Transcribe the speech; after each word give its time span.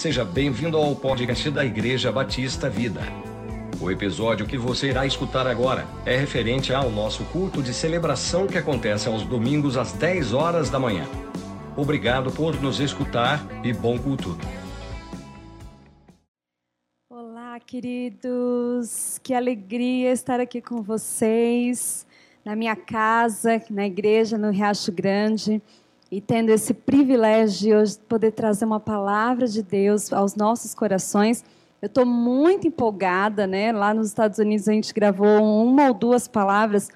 Seja 0.00 0.24
bem-vindo 0.24 0.78
ao 0.78 0.96
podcast 0.96 1.50
da 1.50 1.62
Igreja 1.62 2.10
Batista 2.10 2.70
Vida. 2.70 3.02
O 3.78 3.90
episódio 3.90 4.46
que 4.46 4.56
você 4.56 4.88
irá 4.88 5.04
escutar 5.04 5.46
agora 5.46 5.86
é 6.06 6.16
referente 6.16 6.72
ao 6.72 6.90
nosso 6.90 7.22
culto 7.26 7.62
de 7.62 7.74
celebração 7.74 8.46
que 8.46 8.56
acontece 8.56 9.08
aos 9.08 9.24
domingos 9.24 9.76
às 9.76 9.92
10 9.92 10.32
horas 10.32 10.70
da 10.70 10.78
manhã. 10.78 11.04
Obrigado 11.76 12.32
por 12.32 12.58
nos 12.62 12.80
escutar 12.80 13.46
e 13.62 13.74
bom 13.74 13.98
culto. 13.98 14.38
Olá, 17.10 17.60
queridos. 17.60 19.20
Que 19.22 19.34
alegria 19.34 20.12
estar 20.12 20.40
aqui 20.40 20.62
com 20.62 20.80
vocês 20.80 22.06
na 22.42 22.56
minha 22.56 22.74
casa, 22.74 23.62
na 23.68 23.86
igreja 23.86 24.38
no 24.38 24.50
Riacho 24.50 24.90
Grande 24.92 25.60
e 26.10 26.20
tendo 26.20 26.50
esse 26.50 26.74
privilégio 26.74 27.58
de 27.58 27.74
hoje 27.74 27.98
poder 28.08 28.32
trazer 28.32 28.64
uma 28.64 28.80
palavra 28.80 29.46
de 29.46 29.62
Deus 29.62 30.12
aos 30.12 30.34
nossos 30.34 30.74
corações. 30.74 31.44
Eu 31.80 31.86
estou 31.86 32.04
muito 32.04 32.66
empolgada, 32.66 33.46
né? 33.46 33.72
Lá 33.72 33.94
nos 33.94 34.08
Estados 34.08 34.38
Unidos 34.38 34.68
a 34.68 34.72
gente 34.72 34.92
gravou 34.92 35.42
uma 35.42 35.88
ou 35.88 35.94
duas 35.94 36.26
palavras, 36.26 36.88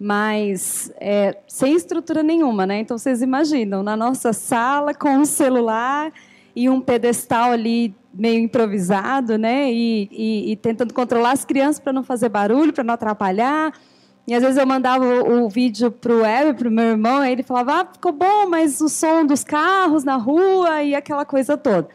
mas 0.00 0.90
é, 0.98 1.36
sem 1.46 1.74
estrutura 1.74 2.22
nenhuma, 2.22 2.66
né? 2.66 2.80
Então 2.80 2.96
vocês 2.96 3.20
imaginam, 3.20 3.82
na 3.82 3.96
nossa 3.96 4.32
sala 4.32 4.94
com 4.94 5.10
um 5.10 5.24
celular 5.24 6.10
e 6.56 6.68
um 6.68 6.80
pedestal 6.80 7.52
ali 7.52 7.94
meio 8.12 8.40
improvisado, 8.40 9.36
né? 9.36 9.70
E, 9.70 10.08
e, 10.10 10.52
e 10.52 10.56
tentando 10.56 10.94
controlar 10.94 11.32
as 11.32 11.44
crianças 11.44 11.78
para 11.78 11.92
não 11.92 12.02
fazer 12.02 12.30
barulho, 12.30 12.72
para 12.72 12.82
não 12.82 12.94
atrapalhar. 12.94 13.72
E 14.28 14.34
às 14.34 14.42
vezes 14.42 14.58
eu 14.58 14.66
mandava 14.66 15.02
o, 15.02 15.44
o 15.44 15.48
vídeo 15.48 15.90
para 15.90 16.12
o 16.12 16.20
web, 16.20 16.52
para 16.52 16.68
o 16.68 16.70
meu 16.70 16.84
irmão, 16.84 17.24
e 17.24 17.32
ele 17.32 17.42
falava, 17.42 17.80
ah, 17.80 17.86
ficou 17.90 18.12
bom, 18.12 18.46
mas 18.46 18.78
o 18.82 18.86
som 18.86 19.24
dos 19.24 19.42
carros 19.42 20.04
na 20.04 20.16
rua 20.16 20.82
e 20.82 20.94
aquela 20.94 21.24
coisa 21.24 21.56
toda. 21.56 21.88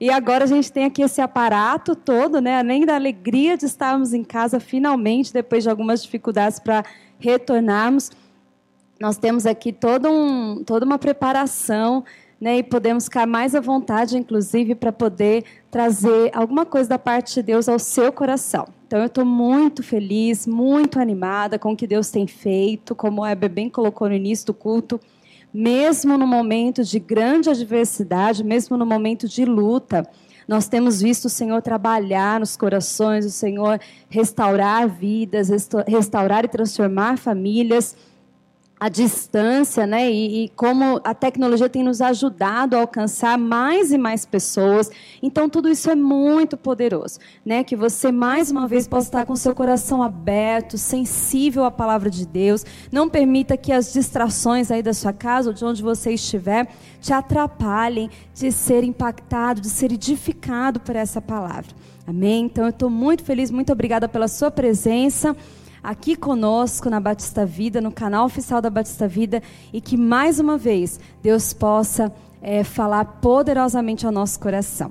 E 0.00 0.10
agora 0.10 0.42
a 0.42 0.46
gente 0.48 0.72
tem 0.72 0.84
aqui 0.84 1.00
esse 1.00 1.20
aparato 1.20 1.94
todo, 1.94 2.40
né? 2.40 2.58
além 2.58 2.84
da 2.84 2.96
alegria 2.96 3.56
de 3.56 3.66
estarmos 3.66 4.12
em 4.12 4.24
casa 4.24 4.58
finalmente, 4.58 5.32
depois 5.32 5.62
de 5.62 5.70
algumas 5.70 6.02
dificuldades 6.02 6.58
para 6.58 6.84
retornarmos, 7.20 8.10
nós 9.00 9.16
temos 9.16 9.46
aqui 9.46 9.72
todo 9.72 10.10
um, 10.10 10.64
toda 10.64 10.84
uma 10.84 10.98
preparação 10.98 12.04
né, 12.40 12.58
e 12.58 12.62
podemos 12.62 13.04
ficar 13.04 13.26
mais 13.26 13.54
à 13.54 13.60
vontade, 13.60 14.16
inclusive, 14.16 14.74
para 14.74 14.92
poder 14.92 15.44
trazer 15.70 16.30
alguma 16.34 16.66
coisa 16.66 16.90
da 16.90 16.98
parte 16.98 17.34
de 17.34 17.42
Deus 17.42 17.68
ao 17.68 17.78
seu 17.78 18.12
coração. 18.12 18.68
Então, 18.86 19.00
eu 19.00 19.06
estou 19.06 19.24
muito 19.24 19.82
feliz, 19.82 20.46
muito 20.46 21.00
animada 21.00 21.58
com 21.58 21.72
o 21.72 21.76
que 21.76 21.86
Deus 21.86 22.10
tem 22.10 22.26
feito, 22.26 22.94
como 22.94 23.24
a 23.24 23.30
Hebe 23.30 23.48
bem 23.48 23.70
colocou 23.70 24.08
no 24.08 24.14
início 24.14 24.46
do 24.46 24.54
culto, 24.54 25.00
mesmo 25.52 26.18
no 26.18 26.26
momento 26.26 26.84
de 26.84 26.98
grande 26.98 27.48
adversidade, 27.48 28.44
mesmo 28.44 28.76
no 28.76 28.84
momento 28.84 29.26
de 29.26 29.44
luta, 29.44 30.06
nós 30.46 30.68
temos 30.68 31.00
visto 31.00 31.24
o 31.24 31.30
Senhor 31.30 31.60
trabalhar 31.60 32.38
nos 32.38 32.56
corações, 32.56 33.24
o 33.24 33.30
Senhor 33.30 33.80
restaurar 34.08 34.88
vidas, 34.88 35.48
restaurar 35.88 36.44
e 36.44 36.48
transformar 36.48 37.18
famílias 37.18 37.96
a 38.78 38.90
distância, 38.90 39.86
né? 39.86 40.10
E, 40.10 40.44
e, 40.44 40.48
como 40.50 41.00
a 41.02 41.14
tecnologia 41.14 41.68
tem 41.68 41.82
nos 41.82 42.02
ajudado 42.02 42.76
a 42.76 42.80
alcançar 42.80 43.38
mais 43.38 43.90
e 43.90 43.96
mais 43.96 44.26
pessoas. 44.26 44.90
Então, 45.22 45.48
tudo 45.48 45.70
isso 45.70 45.90
é 45.90 45.94
muito 45.94 46.58
poderoso, 46.58 47.18
né? 47.44 47.64
Que 47.64 47.74
você, 47.74 48.12
mais 48.12 48.50
uma 48.50 48.68
vez, 48.68 48.86
possa 48.86 49.08
estar 49.08 49.24
com 49.24 49.34
seu 49.34 49.54
coração 49.54 50.02
aberto, 50.02 50.76
sensível 50.76 51.64
à 51.64 51.70
palavra 51.70 52.10
de 52.10 52.26
Deus. 52.26 52.66
Não 52.92 53.08
permita 53.08 53.56
que 53.56 53.72
as 53.72 53.94
distrações 53.94 54.70
aí 54.70 54.82
da 54.82 54.92
sua 54.92 55.12
casa 55.12 55.48
ou 55.48 55.54
de 55.54 55.64
onde 55.64 55.82
você 55.82 56.12
estiver 56.12 56.68
te 57.00 57.14
atrapalhem 57.14 58.10
de 58.34 58.52
ser 58.52 58.84
impactado, 58.84 59.62
de 59.62 59.70
ser 59.70 59.90
edificado 59.90 60.80
por 60.80 60.94
essa 60.94 61.22
palavra. 61.22 61.74
Amém? 62.06 62.44
Então, 62.44 62.64
eu 62.64 62.70
estou 62.70 62.90
muito 62.90 63.24
feliz, 63.24 63.50
muito 63.50 63.72
obrigada 63.72 64.06
pela 64.06 64.28
sua 64.28 64.50
presença 64.50 65.34
aqui 65.86 66.16
conosco 66.16 66.90
na 66.90 66.98
Batista 66.98 67.46
Vida, 67.46 67.80
no 67.80 67.92
canal 67.92 68.26
oficial 68.26 68.60
da 68.60 68.68
Batista 68.68 69.06
Vida, 69.06 69.40
e 69.72 69.80
que 69.80 69.96
mais 69.96 70.40
uma 70.40 70.58
vez 70.58 70.98
Deus 71.22 71.52
possa 71.52 72.12
é, 72.42 72.64
falar 72.64 73.04
poderosamente 73.04 74.04
ao 74.04 74.10
nosso 74.10 74.40
coração. 74.40 74.90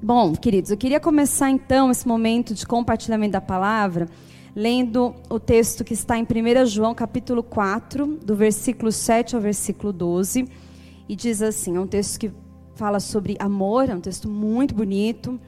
Bom, 0.00 0.32
queridos, 0.32 0.70
eu 0.70 0.76
queria 0.76 1.00
começar 1.00 1.50
então 1.50 1.90
esse 1.90 2.06
momento 2.06 2.54
de 2.54 2.64
compartilhamento 2.64 3.32
da 3.32 3.40
palavra 3.40 4.08
lendo 4.54 5.14
o 5.28 5.40
texto 5.40 5.82
que 5.82 5.94
está 5.94 6.16
em 6.16 6.22
1 6.22 6.66
João 6.66 6.94
capítulo 6.94 7.42
4, 7.42 8.18
do 8.22 8.36
versículo 8.36 8.92
7 8.92 9.34
ao 9.34 9.40
versículo 9.40 9.92
12, 9.92 10.46
e 11.08 11.16
diz 11.16 11.42
assim, 11.42 11.76
é 11.76 11.80
um 11.80 11.86
texto 11.86 12.20
que 12.20 12.30
fala 12.76 13.00
sobre 13.00 13.36
amor, 13.40 13.88
é 13.88 13.94
um 13.94 14.00
texto 14.00 14.28
muito 14.28 14.74
bonito, 14.74 15.40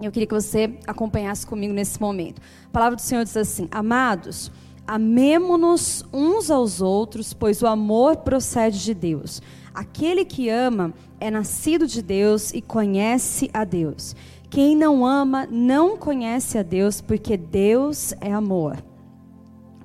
eu 0.00 0.12
queria 0.12 0.26
que 0.26 0.34
você 0.34 0.78
acompanhasse 0.86 1.46
comigo 1.46 1.72
nesse 1.72 2.00
momento. 2.00 2.40
A 2.66 2.70
palavra 2.70 2.96
do 2.96 3.02
Senhor 3.02 3.24
diz 3.24 3.36
assim: 3.36 3.66
Amados, 3.70 4.50
amemo-nos 4.86 6.04
uns 6.12 6.50
aos 6.50 6.80
outros, 6.80 7.32
pois 7.32 7.62
o 7.62 7.66
amor 7.66 8.18
procede 8.18 8.82
de 8.82 8.92
Deus. 8.92 9.40
Aquele 9.74 10.24
que 10.24 10.48
ama 10.48 10.92
é 11.18 11.30
nascido 11.30 11.86
de 11.86 12.02
Deus 12.02 12.52
e 12.52 12.60
conhece 12.60 13.50
a 13.52 13.64
Deus. 13.64 14.14
Quem 14.48 14.76
não 14.76 15.04
ama 15.04 15.46
não 15.50 15.96
conhece 15.96 16.56
a 16.56 16.62
Deus, 16.62 17.00
porque 17.00 17.36
Deus 17.36 18.14
é 18.20 18.32
amor. 18.32 18.82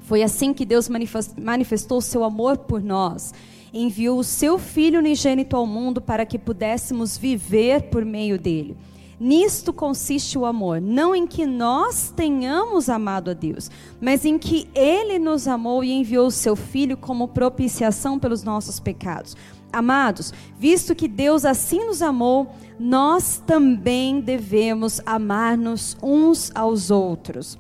Foi 0.02 0.24
assim 0.24 0.54
que 0.54 0.66
Deus 0.66 0.90
manifestou 0.90 2.00
o 2.00 2.02
seu 2.02 2.24
amor 2.24 2.58
por 2.58 2.82
nós. 2.82 3.34
Enviou 3.74 4.20
o 4.20 4.24
seu 4.24 4.60
Filho 4.60 5.00
unigênito 5.00 5.56
ao 5.56 5.66
mundo 5.66 6.02
para 6.02 6.26
que 6.26 6.38
pudéssemos 6.38 7.18
viver 7.18 7.84
por 7.84 8.04
meio 8.04 8.38
dele. 8.38 8.76
Nisto 9.24 9.72
consiste 9.72 10.36
o 10.36 10.48
amor, 10.48 10.82
não 10.82 11.14
em 11.14 11.28
que 11.28 11.46
nós 11.46 12.12
tenhamos 12.16 12.90
amado 12.90 13.30
a 13.30 13.36
Deus, 13.36 13.70
mas 14.02 14.26
em 14.26 14.36
que 14.36 14.68
Ele 14.74 15.20
nos 15.20 15.48
amou 15.48 15.84
e 15.84 15.92
enviou 15.92 16.26
o 16.26 16.32
seu 16.32 16.56
Filho 16.56 16.98
como 16.98 17.28
propiciação 17.28 18.18
pelos 18.18 18.42
nossos 18.42 18.80
pecados. 18.80 19.38
Amados, 19.72 20.34
visto 20.58 20.96
que 20.96 21.08
Deus 21.08 21.46
assim 21.46 21.86
nos 21.86 22.02
amou, 22.02 22.52
nós 22.80 23.40
também 23.46 24.20
devemos 24.20 25.00
amar-nos 25.06 25.96
uns 26.02 26.52
aos 26.56 26.90
outros. 26.90 27.60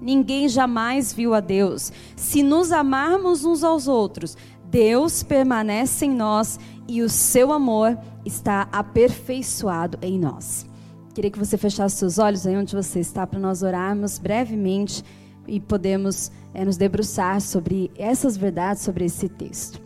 Ninguém 0.00 0.48
jamais 0.48 1.12
viu 1.12 1.32
a 1.32 1.38
Deus. 1.38 1.92
Se 2.16 2.42
nos 2.42 2.72
amarmos 2.72 3.44
uns 3.44 3.62
aos 3.62 3.86
outros, 3.86 4.36
Deus 4.64 5.22
permanece 5.22 6.06
em 6.06 6.10
nós 6.10 6.58
e 6.88 7.02
o 7.02 7.08
seu 7.08 7.52
amor 7.52 7.96
está 8.24 8.68
aperfeiçoado 8.72 9.96
em 10.02 10.18
nós. 10.18 10.71
Queria 11.14 11.30
que 11.30 11.38
você 11.38 11.58
fechasse 11.58 11.96
seus 11.96 12.18
olhos 12.18 12.46
aí 12.46 12.56
onde 12.56 12.74
você 12.74 13.00
está 13.00 13.26
para 13.26 13.38
nós 13.38 13.62
orarmos 13.62 14.18
brevemente 14.18 15.04
e 15.46 15.60
podemos 15.60 16.32
é, 16.54 16.64
nos 16.64 16.78
debruçar 16.78 17.40
sobre 17.40 17.90
essas 17.98 18.36
verdades, 18.36 18.82
sobre 18.82 19.04
esse 19.04 19.28
texto. 19.28 19.80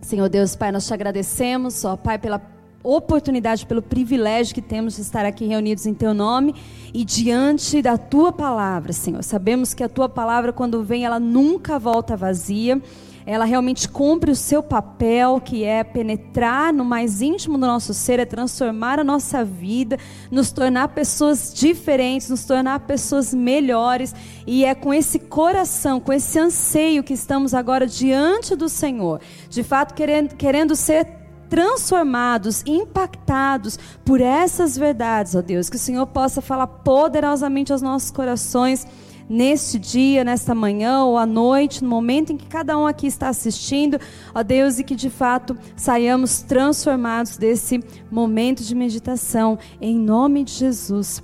Senhor 0.00 0.28
Deus, 0.28 0.54
Pai, 0.54 0.70
nós 0.70 0.86
te 0.86 0.94
agradecemos, 0.94 1.84
ó 1.84 1.96
Pai, 1.96 2.16
pela 2.16 2.40
oportunidade, 2.80 3.66
pelo 3.66 3.82
privilégio 3.82 4.54
que 4.54 4.62
temos 4.62 4.94
de 4.94 5.02
estar 5.02 5.26
aqui 5.26 5.46
reunidos 5.46 5.84
em 5.84 5.94
Teu 5.94 6.14
nome 6.14 6.54
e 6.94 7.04
diante 7.04 7.82
da 7.82 7.98
Tua 7.98 8.30
palavra, 8.30 8.92
Senhor. 8.92 9.24
Sabemos 9.24 9.74
que 9.74 9.82
a 9.82 9.88
Tua 9.88 10.08
palavra, 10.08 10.52
quando 10.52 10.84
vem, 10.84 11.04
ela 11.04 11.18
nunca 11.18 11.76
volta 11.76 12.16
vazia 12.16 12.80
ela 13.26 13.44
realmente 13.44 13.88
cumpre 13.88 14.30
o 14.30 14.36
seu 14.36 14.62
papel, 14.62 15.40
que 15.44 15.64
é 15.64 15.82
penetrar 15.82 16.72
no 16.72 16.84
mais 16.84 17.20
íntimo 17.20 17.58
do 17.58 17.66
nosso 17.66 17.92
ser, 17.92 18.20
é 18.20 18.24
transformar 18.24 19.00
a 19.00 19.04
nossa 19.04 19.44
vida, 19.44 19.98
nos 20.30 20.52
tornar 20.52 20.88
pessoas 20.88 21.52
diferentes, 21.52 22.30
nos 22.30 22.44
tornar 22.44 22.80
pessoas 22.86 23.34
melhores. 23.34 24.14
E 24.46 24.64
é 24.64 24.76
com 24.76 24.94
esse 24.94 25.18
coração, 25.18 25.98
com 25.98 26.12
esse 26.12 26.38
anseio 26.38 27.02
que 27.02 27.14
estamos 27.14 27.52
agora 27.52 27.84
diante 27.84 28.54
do 28.54 28.68
Senhor, 28.68 29.20
de 29.50 29.64
fato 29.64 29.92
querendo, 29.94 30.36
querendo 30.36 30.76
ser 30.76 31.08
transformados, 31.48 32.62
impactados 32.64 33.78
por 34.04 34.20
essas 34.20 34.76
verdades, 34.76 35.34
ó 35.34 35.42
Deus, 35.42 35.68
que 35.68 35.76
o 35.76 35.80
Senhor 35.80 36.06
possa 36.06 36.40
falar 36.40 36.66
poderosamente 36.66 37.72
aos 37.72 37.82
nossos 37.82 38.10
corações 38.10 38.86
neste 39.28 39.78
dia, 39.78 40.24
nesta 40.24 40.54
manhã 40.54 41.04
ou 41.04 41.18
à 41.18 41.26
noite, 41.26 41.82
no 41.82 41.90
momento 41.90 42.32
em 42.32 42.36
que 42.36 42.46
cada 42.46 42.78
um 42.78 42.86
aqui 42.86 43.06
está 43.06 43.28
assistindo, 43.28 43.98
ó 44.34 44.42
Deus, 44.42 44.78
e 44.78 44.84
que 44.84 44.94
de 44.94 45.10
fato 45.10 45.56
saiamos 45.76 46.42
transformados 46.42 47.36
desse 47.36 47.82
momento 48.10 48.62
de 48.62 48.74
meditação, 48.74 49.58
em 49.80 49.98
nome 49.98 50.44
de 50.44 50.52
Jesus. 50.52 51.22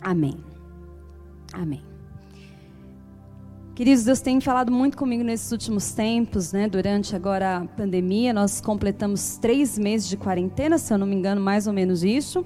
Amém. 0.00 0.36
Amém. 1.52 1.82
Queridos, 3.78 4.04
Deus 4.04 4.20
tem 4.20 4.40
falado 4.40 4.72
muito 4.72 4.96
comigo 4.96 5.22
nesses 5.22 5.52
últimos 5.52 5.92
tempos, 5.92 6.52
né? 6.52 6.68
Durante 6.68 7.14
agora 7.14 7.58
a 7.58 7.64
pandemia, 7.64 8.32
nós 8.32 8.60
completamos 8.60 9.36
três 9.36 9.78
meses 9.78 10.08
de 10.08 10.16
quarentena, 10.16 10.78
se 10.78 10.92
eu 10.92 10.98
não 10.98 11.06
me 11.06 11.14
engano, 11.14 11.40
mais 11.40 11.68
ou 11.68 11.72
menos 11.72 12.02
isso. 12.02 12.44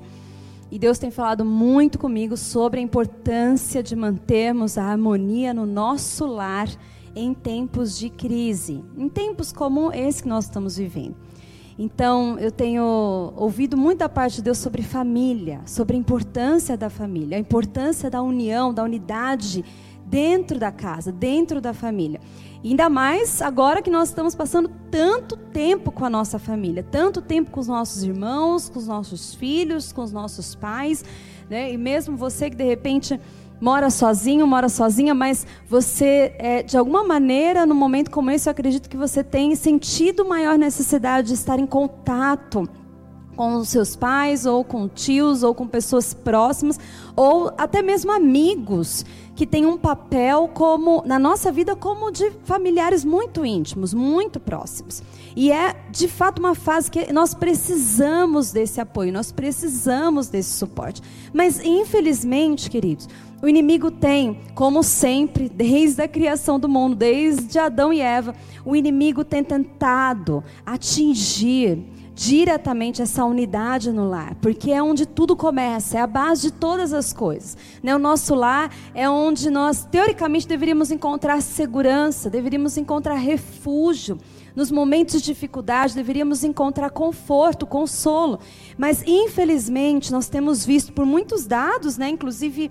E 0.73 0.79
Deus 0.79 0.99
tem 0.99 1.11
falado 1.11 1.45
muito 1.45 1.99
comigo 1.99 2.35
sobre 2.35 2.81
a 2.81 2.83
importância 2.83 3.83
de 3.83 3.95
mantermos 3.95 4.79
a 4.79 4.85
harmonia 4.85 5.53
no 5.53 5.67
nosso 5.67 6.25
lar 6.25 6.67
em 7.15 7.35
tempos 7.35 7.99
de 7.99 8.09
crise, 8.09 8.83
em 8.97 9.07
tempos 9.07 9.53
como 9.53 9.93
esse 9.93 10.23
que 10.23 10.29
nós 10.31 10.47
estamos 10.47 10.79
vivendo. 10.79 11.15
Então, 11.79 12.39
eu 12.39 12.51
tenho 12.51 13.35
ouvido 13.37 13.77
muita 13.77 14.09
parte 14.09 14.37
de 14.37 14.45
Deus 14.45 14.57
sobre 14.57 14.83
família, 14.83 15.61
sobre 15.67 15.95
a 15.95 15.99
importância 15.99 16.75
da 16.75 16.89
família, 16.89 17.37
a 17.37 17.41
importância 17.41 18.09
da 18.09 18.23
união, 18.23 18.73
da 18.73 18.83
unidade 18.83 19.63
dentro 20.12 20.59
da 20.59 20.70
casa, 20.70 21.11
dentro 21.11 21.59
da 21.59 21.73
família. 21.73 22.20
E 22.62 22.69
ainda 22.69 22.91
mais 22.91 23.41
agora 23.41 23.81
que 23.81 23.88
nós 23.88 24.11
estamos 24.11 24.35
passando 24.35 24.70
tanto 24.91 25.38
tempo 25.38 25.91
com 25.91 26.05
a 26.05 26.11
nossa 26.11 26.38
família, 26.38 26.87
tanto 26.88 27.23
tempo 27.23 27.50
com 27.50 27.59
os 27.59 27.67
nossos 27.67 28.05
irmãos, 28.05 28.69
com 28.69 28.79
os 28.79 28.87
nossos 28.87 29.35
filhos, 29.35 29.91
com 29.91 30.03
os 30.03 30.12
nossos 30.12 30.55
pais, 30.55 31.03
né? 31.49 31.73
E 31.73 31.79
mesmo 31.79 32.14
você 32.14 32.50
que 32.50 32.56
de 32.56 32.62
repente 32.62 33.19
mora 33.59 33.88
sozinho, 33.88 34.47
mora 34.47 34.69
sozinha, 34.69 35.14
mas 35.14 35.47
você, 35.67 36.35
é, 36.38 36.62
de 36.62 36.76
alguma 36.76 37.03
maneira, 37.03 37.64
num 37.64 37.75
momento 37.75 38.11
como 38.11 38.31
esse, 38.31 38.49
eu 38.49 38.50
acredito 38.50 38.91
que 38.91 38.97
você 38.99 39.25
tem 39.25 39.55
sentido 39.55 40.26
maior 40.26 40.59
necessidade 40.59 41.29
de 41.29 41.35
estar 41.35 41.59
em 41.59 41.67
contato 41.67 42.69
com 43.37 43.56
os 43.56 43.69
seus 43.69 43.96
pais, 43.96 44.46
ou 44.46 44.64
com 44.64 44.88
tios, 44.88 45.43
ou 45.43 45.55
com 45.55 45.67
pessoas 45.67 46.14
próximas, 46.14 46.79
ou 47.17 47.52
até 47.56 47.82
mesmo 47.82 48.12
amigos 48.12 49.05
que 49.34 49.46
têm 49.46 49.64
um 49.64 49.79
papel 49.79 50.49
como 50.52 51.02
na 51.06 51.19
nossa 51.19 51.50
vida 51.50 51.75
como 51.75 52.11
de 52.11 52.31
familiares 52.44 53.05
muito 53.05 53.44
íntimos, 53.44 53.94
muito 53.94 54.38
próximos. 54.38 55.02
E 55.34 55.50
é 55.50 55.75
de 55.90 56.06
fato 56.06 56.38
uma 56.38 56.55
fase 56.55 56.90
que 56.90 57.12
nós 57.12 57.32
precisamos 57.32 58.52
desse 58.52 58.81
apoio, 58.81 59.12
nós 59.12 59.32
precisamos 59.32 60.28
desse 60.28 60.50
suporte. 60.58 61.00
Mas 61.32 61.64
infelizmente, 61.64 62.69
queridos, 62.69 63.08
o 63.43 63.49
inimigo 63.49 63.90
tem, 63.90 64.38
como 64.55 64.85
sempre, 64.85 65.49
desde 65.49 66.00
a 66.00 66.06
criação 66.06 66.61
do 66.61 66.69
mundo, 66.69 66.94
desde 66.94 67.58
Adão 67.58 67.93
e 67.93 68.00
Eva, 68.00 68.35
o 68.64 68.76
inimigo 68.76 69.25
tem 69.25 69.43
tentado 69.43 70.44
atingir 70.64 71.92
diretamente 72.23 73.03
essa 73.03 73.25
unidade 73.25 73.91
no 73.91 74.09
lar, 74.09 74.37
porque 74.37 74.71
é 74.71 74.81
onde 74.81 75.05
tudo 75.05 75.35
começa, 75.35 75.99
é 75.99 76.01
a 76.01 76.07
base 76.07 76.43
de 76.43 76.53
todas 76.53 76.93
as 76.93 77.13
coisas. 77.13 77.57
Né? 77.83 77.97
O 77.97 77.99
nosso 77.99 78.33
lar 78.37 78.73
é 78.95 79.11
onde 79.11 79.51
nós, 79.51 79.85
teoricamente, 79.91 80.47
deveríamos 80.47 80.93
encontrar 80.93 81.43
segurança, 81.43 82.31
deveríamos 82.31 82.77
encontrar 82.77 83.17
refúgio. 83.17 84.19
Nos 84.55 84.71
momentos 84.71 85.21
de 85.21 85.27
dificuldade, 85.27 85.97
deveríamos 85.97 86.45
encontrar 86.45 86.91
conforto, 86.91 87.67
consolo. 87.67 88.39
Mas, 88.79 89.03
infelizmente, 89.05 90.13
nós 90.13 90.29
temos 90.29 90.65
visto 90.65 90.93
por 90.93 91.05
muitos 91.05 91.45
dados, 91.45 91.99
né, 91.99 92.09
inclusive 92.09 92.71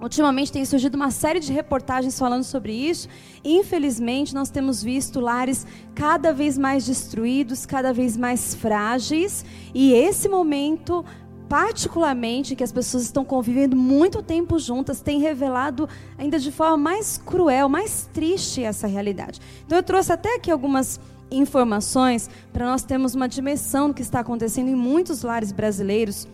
Ultimamente 0.00 0.52
tem 0.52 0.64
surgido 0.64 0.96
uma 0.96 1.10
série 1.10 1.40
de 1.40 1.52
reportagens 1.52 2.16
falando 2.16 2.44
sobre 2.44 2.72
isso. 2.72 3.08
Infelizmente, 3.44 4.32
nós 4.32 4.48
temos 4.48 4.82
visto 4.82 5.18
lares 5.18 5.66
cada 5.94 6.32
vez 6.32 6.56
mais 6.56 6.86
destruídos, 6.86 7.66
cada 7.66 7.92
vez 7.92 8.16
mais 8.16 8.54
frágeis. 8.54 9.44
E 9.74 9.92
esse 9.92 10.28
momento, 10.28 11.04
particularmente, 11.48 12.54
que 12.54 12.62
as 12.62 12.70
pessoas 12.70 13.02
estão 13.02 13.24
convivendo 13.24 13.74
muito 13.74 14.22
tempo 14.22 14.56
juntas, 14.58 15.00
tem 15.00 15.18
revelado 15.18 15.88
ainda 16.16 16.38
de 16.38 16.52
forma 16.52 16.76
mais 16.76 17.18
cruel, 17.18 17.68
mais 17.68 18.08
triste 18.12 18.62
essa 18.62 18.86
realidade. 18.86 19.40
Então, 19.66 19.76
eu 19.76 19.82
trouxe 19.82 20.12
até 20.12 20.36
aqui 20.36 20.50
algumas 20.50 21.00
informações 21.28 22.30
para 22.52 22.64
nós 22.64 22.84
termos 22.84 23.16
uma 23.16 23.28
dimensão 23.28 23.88
do 23.88 23.94
que 23.94 24.02
está 24.02 24.20
acontecendo 24.20 24.68
em 24.68 24.76
muitos 24.76 25.22
lares 25.22 25.50
brasileiros. 25.50 26.28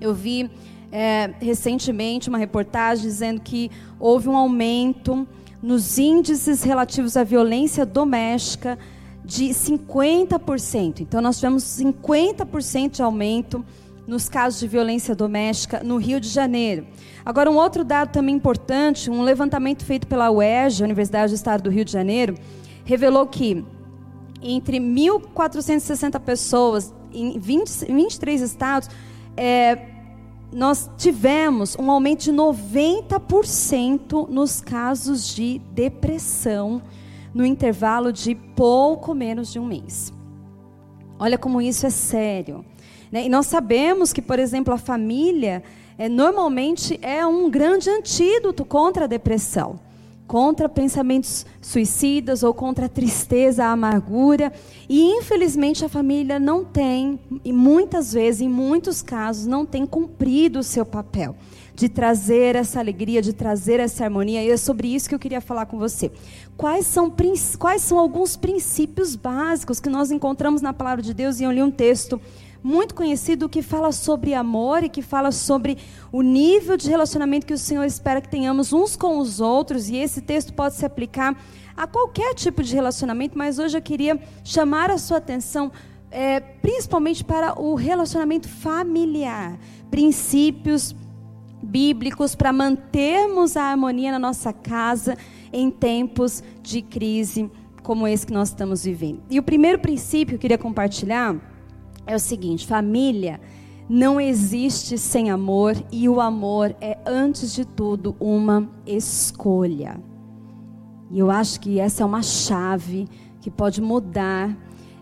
Eu 0.00 0.14
vi 0.14 0.50
é, 0.90 1.30
recentemente 1.40 2.28
uma 2.28 2.38
reportagem 2.38 3.04
dizendo 3.04 3.40
que 3.40 3.70
houve 3.98 4.28
um 4.28 4.36
aumento 4.36 5.26
nos 5.62 5.98
índices 5.98 6.62
relativos 6.62 7.16
à 7.16 7.24
violência 7.24 7.84
doméstica 7.84 8.78
de 9.24 9.46
50%. 9.48 11.00
Então, 11.00 11.20
nós 11.20 11.36
tivemos 11.36 11.64
50% 11.64 12.92
de 12.92 13.02
aumento 13.02 13.64
nos 14.06 14.26
casos 14.26 14.58
de 14.58 14.66
violência 14.66 15.14
doméstica 15.14 15.82
no 15.84 15.98
Rio 15.98 16.18
de 16.18 16.28
Janeiro. 16.28 16.86
Agora, 17.24 17.50
um 17.50 17.56
outro 17.56 17.84
dado 17.84 18.10
também 18.10 18.34
importante, 18.34 19.10
um 19.10 19.20
levantamento 19.20 19.84
feito 19.84 20.06
pela 20.06 20.30
UERJ, 20.30 20.82
Universidade 20.82 21.32
do 21.32 21.36
Estado 21.36 21.64
do 21.64 21.70
Rio 21.70 21.84
de 21.84 21.92
Janeiro, 21.92 22.34
revelou 22.86 23.26
que 23.26 23.62
entre 24.42 24.78
1.460 24.78 26.18
pessoas 26.20 26.94
em 27.12 27.38
20, 27.38 27.92
23 27.92 28.40
estados, 28.40 28.88
é, 29.36 29.97
nós 30.52 30.90
tivemos 30.96 31.76
um 31.78 31.90
aumento 31.90 32.24
de 32.24 32.32
90% 32.32 34.28
nos 34.28 34.60
casos 34.60 35.34
de 35.34 35.60
depressão 35.72 36.82
no 37.34 37.44
intervalo 37.44 38.12
de 38.12 38.34
pouco 38.34 39.14
menos 39.14 39.52
de 39.52 39.58
um 39.58 39.66
mês. 39.66 40.12
Olha 41.18 41.36
como 41.36 41.60
isso 41.60 41.86
é 41.86 41.90
sério. 41.90 42.64
Né? 43.12 43.26
E 43.26 43.28
nós 43.28 43.46
sabemos 43.46 44.12
que, 44.12 44.22
por 44.22 44.38
exemplo, 44.38 44.72
a 44.72 44.78
família 44.78 45.62
é, 45.98 46.08
normalmente 46.08 46.98
é 47.02 47.26
um 47.26 47.50
grande 47.50 47.90
antídoto 47.90 48.64
contra 48.64 49.04
a 49.04 49.08
depressão 49.08 49.78
contra 50.28 50.68
pensamentos 50.68 51.46
suicidas 51.60 52.42
ou 52.42 52.52
contra 52.52 52.84
a 52.84 52.88
tristeza, 52.88 53.64
a 53.64 53.72
amargura. 53.72 54.52
E 54.88 55.02
infelizmente 55.02 55.84
a 55.84 55.88
família 55.88 56.38
não 56.38 56.64
tem, 56.64 57.18
e 57.42 57.52
muitas 57.52 58.12
vezes, 58.12 58.42
em 58.42 58.48
muitos 58.48 59.00
casos, 59.00 59.46
não 59.46 59.64
tem 59.64 59.86
cumprido 59.86 60.58
o 60.58 60.62
seu 60.62 60.84
papel 60.84 61.34
de 61.74 61.88
trazer 61.88 62.56
essa 62.56 62.78
alegria, 62.80 63.22
de 63.22 63.32
trazer 63.32 63.80
essa 63.80 64.04
harmonia. 64.04 64.42
E 64.44 64.50
é 64.50 64.56
sobre 64.56 64.88
isso 64.94 65.08
que 65.08 65.14
eu 65.14 65.18
queria 65.18 65.40
falar 65.40 65.64
com 65.64 65.78
você. 65.78 66.10
Quais 66.56 66.86
são, 66.86 67.10
quais 67.58 67.82
são 67.82 67.98
alguns 67.98 68.36
princípios 68.36 69.16
básicos 69.16 69.80
que 69.80 69.88
nós 69.88 70.10
encontramos 70.10 70.60
na 70.60 70.72
palavra 70.72 71.02
de 71.02 71.14
Deus? 71.14 71.40
E 71.40 71.44
eu 71.44 71.52
li 71.52 71.62
um 71.62 71.70
texto 71.70 72.20
muito 72.62 72.94
conhecido 72.94 73.48
que 73.48 73.62
fala 73.62 73.92
sobre 73.92 74.34
amor 74.34 74.82
e 74.82 74.88
que 74.88 75.02
fala 75.02 75.30
sobre 75.30 75.78
o 76.10 76.22
nível 76.22 76.76
de 76.76 76.88
relacionamento 76.88 77.46
que 77.46 77.54
o 77.54 77.58
Senhor 77.58 77.84
espera 77.84 78.20
que 78.20 78.28
tenhamos 78.28 78.72
uns 78.72 78.96
com 78.96 79.18
os 79.18 79.40
outros. 79.40 79.88
E 79.88 79.96
esse 79.96 80.20
texto 80.20 80.52
pode 80.52 80.74
se 80.74 80.84
aplicar 80.84 81.36
a 81.76 81.86
qualquer 81.86 82.34
tipo 82.34 82.62
de 82.62 82.74
relacionamento, 82.74 83.38
mas 83.38 83.58
hoje 83.58 83.78
eu 83.78 83.82
queria 83.82 84.20
chamar 84.42 84.90
a 84.90 84.98
sua 84.98 85.18
atenção 85.18 85.70
é, 86.10 86.40
principalmente 86.40 87.24
para 87.24 87.60
o 87.60 87.74
relacionamento 87.74 88.48
familiar. 88.48 89.58
Princípios 89.90 90.94
bíblicos 91.62 92.34
para 92.34 92.52
mantermos 92.52 93.56
a 93.56 93.64
harmonia 93.64 94.12
na 94.12 94.18
nossa 94.18 94.52
casa 94.52 95.16
em 95.52 95.70
tempos 95.70 96.42
de 96.62 96.82
crise 96.82 97.50
como 97.82 98.06
esse 98.06 98.26
que 98.26 98.32
nós 98.32 98.48
estamos 98.48 98.84
vivendo. 98.84 99.22
E 99.30 99.38
o 99.38 99.42
primeiro 99.42 99.78
princípio 99.78 100.26
que 100.26 100.34
eu 100.34 100.38
queria 100.38 100.58
compartilhar 100.58 101.36
é 102.08 102.16
o 102.16 102.18
seguinte: 102.18 102.66
família 102.66 103.40
não 103.88 104.20
existe 104.20 104.98
sem 104.98 105.30
amor 105.30 105.76
e 105.92 106.08
o 106.08 106.20
amor 106.20 106.74
é, 106.80 106.98
antes 107.06 107.54
de 107.54 107.64
tudo, 107.64 108.16
uma 108.18 108.68
escolha. 108.86 110.00
E 111.10 111.18
eu 111.18 111.30
acho 111.30 111.60
que 111.60 111.78
essa 111.78 112.02
é 112.02 112.06
uma 112.06 112.22
chave 112.22 113.08
que 113.40 113.50
pode 113.50 113.80
mudar 113.80 114.54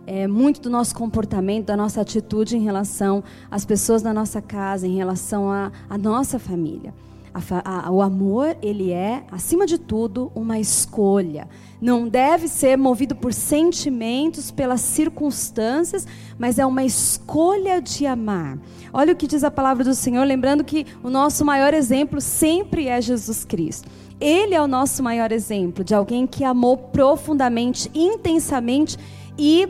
é, 0.06 0.28
muito 0.28 0.60
do 0.60 0.70
nosso 0.70 0.94
comportamento, 0.94 1.66
da 1.66 1.76
nossa 1.76 2.00
atitude 2.00 2.56
em 2.56 2.62
relação 2.62 3.24
às 3.50 3.64
pessoas 3.64 4.02
da 4.02 4.14
nossa 4.14 4.40
casa, 4.40 4.86
em 4.86 4.96
relação 4.96 5.50
à 5.50 5.98
nossa 5.98 6.38
família. 6.38 6.94
A, 7.36 7.88
a, 7.88 7.90
o 7.90 8.00
amor, 8.00 8.56
ele 8.62 8.92
é, 8.92 9.22
acima 9.30 9.66
de 9.66 9.76
tudo, 9.76 10.32
uma 10.34 10.58
escolha. 10.58 11.46
Não 11.78 12.08
deve 12.08 12.48
ser 12.48 12.78
movido 12.78 13.14
por 13.14 13.34
sentimentos, 13.34 14.50
pelas 14.50 14.80
circunstâncias, 14.80 16.06
mas 16.38 16.58
é 16.58 16.64
uma 16.64 16.82
escolha 16.82 17.82
de 17.82 18.06
amar. 18.06 18.58
Olha 18.90 19.12
o 19.12 19.16
que 19.16 19.26
diz 19.26 19.44
a 19.44 19.50
palavra 19.50 19.84
do 19.84 19.94
Senhor, 19.94 20.24
lembrando 20.24 20.64
que 20.64 20.86
o 21.02 21.10
nosso 21.10 21.44
maior 21.44 21.74
exemplo 21.74 22.22
sempre 22.22 22.88
é 22.88 22.98
Jesus 23.02 23.44
Cristo. 23.44 23.90
Ele 24.18 24.54
é 24.54 24.62
o 24.62 24.66
nosso 24.66 25.02
maior 25.02 25.30
exemplo 25.30 25.84
de 25.84 25.94
alguém 25.94 26.26
que 26.26 26.42
amou 26.42 26.78
profundamente, 26.78 27.90
intensamente 27.94 28.96
e 29.36 29.68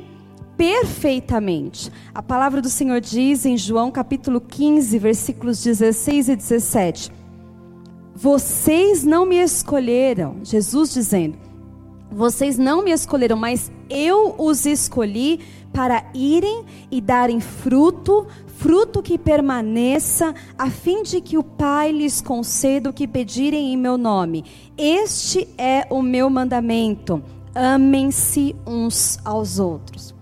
perfeitamente. 0.57 1.91
A 2.15 2.23
palavra 2.23 2.63
do 2.63 2.69
Senhor 2.69 3.01
diz 3.01 3.45
em 3.45 3.59
João 3.59 3.91
capítulo 3.91 4.41
15, 4.41 4.99
versículos 5.01 5.63
16 5.65 6.29
e 6.29 6.37
17: 6.37 7.16
Vocês 8.19 9.05
não 9.05 9.27
me 9.27 9.37
escolheram, 9.37 10.37
Jesus 10.43 10.95
dizendo, 10.95 11.37
vocês 12.11 12.57
não 12.57 12.83
me 12.83 12.91
escolheram, 12.91 13.37
mas 13.37 13.71
eu 13.91 14.35
os 14.39 14.65
escolhi 14.65 15.41
para 15.71 16.03
irem 16.15 16.65
e 16.91 16.99
darem 16.99 17.41
fruto, 17.41 18.27
fruto 18.47 19.03
que 19.03 19.19
permaneça, 19.19 20.35
a 20.57 20.71
fim 20.71 21.03
de 21.03 21.21
que 21.21 21.37
o 21.37 21.43
Pai 21.43 21.93
lhes 21.93 22.23
conceda 22.23 22.89
o 22.89 22.93
que 22.93 23.07
pedirem 23.07 23.75
em 23.75 23.77
meu 23.77 23.99
nome. 23.99 24.47
Este 24.79 25.47
é 25.59 25.87
o 25.91 26.01
meu 26.01 26.31
mandamento: 26.31 27.23
amem-se 27.55 28.57
uns 28.67 29.19
aos 29.27 29.59
outros. 29.59 30.15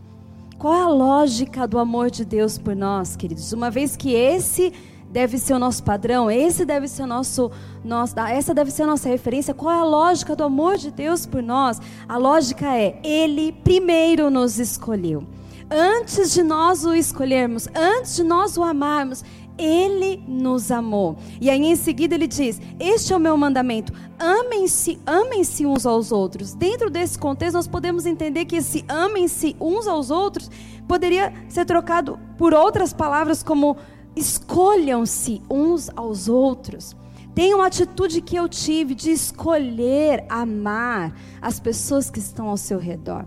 Qual 0.59 0.75
é 0.75 0.81
a 0.81 0.89
lógica 0.89 1.65
do 1.65 1.79
amor 1.79 2.11
de 2.11 2.25
Deus 2.25 2.59
por 2.59 2.75
nós, 2.75 3.15
queridos? 3.15 3.53
Uma 3.53 3.71
vez 3.71 3.95
que 3.95 4.13
esse 4.13 4.73
deve 5.15 5.39
ser 5.39 5.55
o 5.55 5.61
nosso 5.61 5.81
padrão, 5.85 6.29
esse 6.29 6.65
deve 6.65 6.89
ser 6.89 7.05
o 7.05 7.07
nosso, 7.07 7.49
nosso, 7.85 8.19
essa 8.19 8.53
deve 8.53 8.73
ser 8.73 8.83
a 8.83 8.87
nossa 8.89 9.09
referência. 9.09 9.55
Qual 9.55 9.73
é 9.73 9.79
a 9.79 9.85
lógica 9.85 10.35
do 10.35 10.43
amor 10.43 10.77
de 10.77 10.91
Deus 10.91 11.25
por 11.25 11.41
nós? 11.41 11.81
A 12.09 12.17
lógica 12.17 12.67
é: 12.77 12.99
Ele 13.05 13.53
primeiro 13.53 14.29
nos 14.29 14.59
escolheu. 14.59 15.25
Antes 15.71 16.35
de 16.35 16.43
nós 16.43 16.85
o 16.85 16.93
escolhermos, 16.93 17.69
antes 17.77 18.17
de 18.17 18.25
nós 18.25 18.59
o 18.59 18.65
amarmos, 18.65 19.25
ele 19.57 20.21
nos 20.27 20.73
amou. 20.73 21.17
E 21.41 21.49
aí 21.49 21.65
em 21.65 21.77
seguida 21.77 22.17
ele 22.17 22.27
diz: 22.27 22.61
Este 22.81 23.13
é 23.13 23.17
o 23.17 23.21
meu 23.21 23.37
mandamento. 23.37 23.93
Amem-se, 24.19 24.99
amem-se 25.07 25.65
uns 25.65 25.87
aos 25.87 26.11
outros. 26.11 26.55
Dentro 26.55 26.91
desse 26.91 27.17
contexto, 27.17 27.55
nós 27.55 27.69
podemos 27.69 28.05
entender 28.05 28.47
que 28.47 28.57
esse 28.57 28.85
amem-se 28.89 29.55
uns 29.61 29.87
aos 29.87 30.11
outros 30.11 30.51
poderia 30.89 31.33
ser 31.49 31.65
trocado 31.65 32.19
por 32.37 32.53
outras 32.53 32.93
palavras 32.93 33.45
como 33.45 33.77
escolham-se 34.17 35.43
uns 35.51 35.91
aos 35.95 36.29
outros. 36.29 36.97
Tenha 37.35 37.57
uma 37.57 37.67
atitude 37.67 38.21
que 38.21 38.37
eu 38.37 38.49
tive 38.49 38.95
de 38.95 39.11
escolher 39.11 40.25
amar 40.29 41.15
as 41.43 41.59
pessoas 41.59 42.09
que 42.09 42.19
estão 42.19 42.49
ao 42.49 42.57
seu 42.57 42.79
redor 42.79 43.27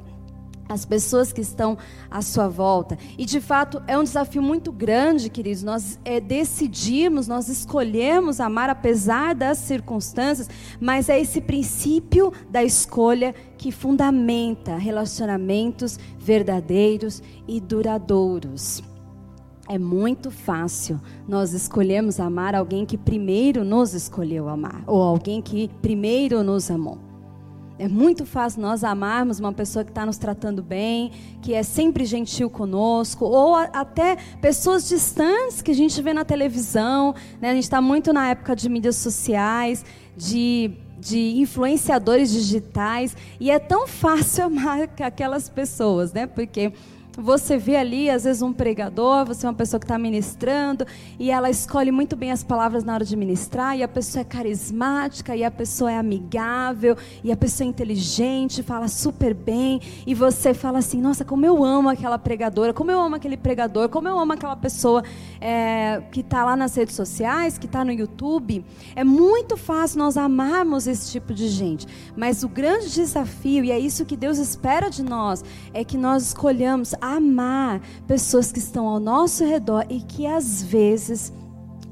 as 0.70 0.86
pessoas 0.86 1.32
que 1.32 1.42
estão 1.42 1.78
à 2.10 2.22
sua 2.22 2.48
volta. 2.48 2.98
E 3.18 3.26
de 3.26 3.40
fato 3.40 3.82
é 3.88 3.98
um 3.98 4.04
desafio 4.04 4.42
muito 4.42 4.72
grande, 4.72 5.30
queridos. 5.30 5.64
Nós 5.64 6.00
é, 6.04 6.20
decidimos, 6.20 7.28
nós 7.28 7.48
escolhemos 7.48 8.40
amar 8.40 8.70
apesar 8.70 9.34
das 9.34 9.60
circunstâncias, 9.60 10.50
mas 10.80 11.10
é 11.10 11.20
esse 11.20 11.42
princípio 11.42 12.34
da 12.50 12.64
escolha 12.64 13.34
que 13.58 13.72
fundamenta 13.72 14.76
relacionamentos 14.76 15.98
verdadeiros 16.20 17.22
e 17.48 17.60
duradouros. 17.60 18.84
É 19.70 19.78
muito 19.78 20.32
fácil 20.32 21.00
nós 21.28 21.52
escolhermos 21.52 22.20
amar 22.20 22.56
alguém 22.56 22.86
que 22.86 22.98
primeiro 22.98 23.66
nos 23.66 23.94
escolheu 23.94 24.48
amar, 24.48 24.82
ou 24.88 25.02
alguém 25.02 25.42
que 25.42 25.70
primeiro 25.82 26.42
nos 26.42 26.72
amou. 26.72 26.98
É 27.80 27.88
muito 27.88 28.26
fácil 28.26 28.62
nós 28.62 28.84
amarmos 28.84 29.40
uma 29.40 29.54
pessoa 29.54 29.86
que 29.86 29.92
está 29.92 30.06
nos 30.06 30.18
tratando 30.18 30.64
bem, 30.64 31.12
que 31.42 31.54
é 31.54 31.62
sempre 31.62 32.06
gentil 32.06 32.50
conosco, 32.50 33.26
ou 33.26 33.56
a, 33.56 33.64
até 33.66 34.18
pessoas 34.42 34.88
distantes 34.88 35.62
que 35.62 35.70
a 35.70 35.76
gente 35.76 36.02
vê 36.02 36.12
na 36.12 36.26
televisão. 36.26 37.14
Né? 37.40 37.52
A 37.52 37.54
gente 37.54 37.64
está 37.64 37.80
muito 37.80 38.12
na 38.12 38.30
época 38.30 38.56
de 38.56 38.68
mídias 38.68 38.96
sociais, 38.96 39.86
de, 40.16 40.72
de 40.98 41.38
influenciadores 41.38 42.32
digitais, 42.32 43.16
e 43.40 43.52
é 43.52 43.60
tão 43.60 43.86
fácil 43.86 44.46
amar 44.48 44.90
aquelas 45.04 45.48
pessoas, 45.48 46.12
né? 46.14 46.26
Porque 46.26 46.74
você 47.18 47.58
vê 47.58 47.76
ali, 47.76 48.12
às 48.12 48.26
vezes, 48.26 48.44
um 48.44 48.54
pregador, 48.54 49.26
você 49.26 49.48
é 49.48 49.50
uma 49.50 49.56
pessoa 49.56 49.80
que 49.80 49.86
está 49.86 49.98
ministrando, 49.98 50.86
e 51.18 51.32
ela 51.32 51.50
escolhe 51.50 51.90
muito 51.92 52.16
bem 52.16 52.32
as 52.32 52.44
palavras 52.44 52.84
na 52.84 52.94
hora 52.94 53.04
de 53.04 53.16
ministrar, 53.16 53.76
e 53.76 53.82
a 53.82 53.88
pessoa 53.88 54.22
é 54.22 54.24
carismática, 54.24 55.36
e 55.36 55.44
a 55.44 55.50
pessoa 55.50 55.92
é 55.92 55.98
amigável, 55.98 56.96
e 57.24 57.32
a 57.32 57.36
pessoa 57.36 57.66
é 57.66 57.70
inteligente, 57.70 58.62
fala 58.62 58.88
super 58.88 59.34
bem, 59.34 59.82
e 60.06 60.14
você 60.14 60.54
fala 60.54 60.78
assim: 60.78 61.02
nossa, 61.02 61.26
como 61.26 61.44
eu 61.44 61.64
amo 61.64 61.90
aquela 61.90 62.20
pregadora, 62.20 62.72
como 62.72 62.92
eu 62.92 63.02
amo 63.02 63.16
aquele 63.16 63.36
pregador, 63.36 63.90
como 63.90 64.08
eu 64.08 64.20
amo 64.20 64.34
aquela 64.34 64.56
pessoa 64.56 65.04
é, 65.42 66.04
que 66.12 66.20
está 66.20 66.46
lá 66.46 66.56
nas 66.56 66.76
redes 66.76 66.96
sociais, 66.96 67.58
que 67.58 67.66
está 67.66 67.84
no 67.84 67.92
YouTube. 67.92 68.64
É 68.96 69.04
muito 69.04 69.58
fácil 69.58 69.98
nós 69.98 70.18
amarmos 70.18 70.86
esse 70.86 71.12
tipo 71.12 71.34
de 71.34 71.48
gente, 71.48 71.88
mas 72.16 72.44
o 72.44 72.48
grande 72.48 72.92
desafio, 72.92 73.64
e 73.64 73.72
é 73.72 73.80
isso 73.80 74.06
que 74.06 74.16
Deus 74.16 74.38
espera 74.38 74.90
de 74.90 75.02
nós, 75.02 75.44
é 75.74 75.84
que 75.84 75.98
nós 75.98 76.28
escolhamos 76.28 76.94
amar 77.16 77.82
pessoas 78.08 78.52
que 78.52 78.60
estão 78.60 78.88
ao 78.88 79.00
nosso 79.00 79.46
redor 79.46 79.86
e 79.90 80.02
que 80.02 80.26
às 80.26 80.62
vezes 80.64 81.34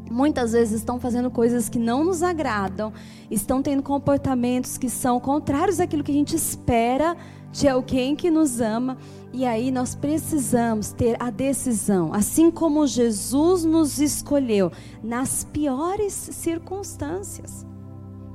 muitas 0.10 0.52
vezes 0.54 0.80
estão 0.80 1.00
fazendo 1.00 1.30
coisas 1.32 1.68
que 1.68 1.80
não 1.80 2.04
nos 2.04 2.22
agradam, 2.22 2.94
estão 3.30 3.62
tendo 3.62 3.82
comportamentos 3.82 4.78
que 4.78 4.90
são 4.90 5.20
contrários 5.20 5.80
àquilo 5.80 6.04
que 6.04 6.12
a 6.12 6.16
gente 6.16 6.36
espera 6.36 7.18
de 7.52 7.68
alguém 7.68 8.16
que 8.16 8.30
nos 8.30 8.60
ama. 8.60 8.98
E 9.34 9.46
aí 9.46 9.72
nós 9.72 9.96
precisamos 9.96 10.92
ter 10.92 11.22
a 11.22 11.30
decisão, 11.30 12.14
assim 12.14 12.50
como 12.50 12.88
Jesus 12.88 13.66
nos 13.66 14.00
escolheu 14.00 14.72
nas 15.04 15.44
piores 15.44 16.14
circunstâncias. 16.14 17.66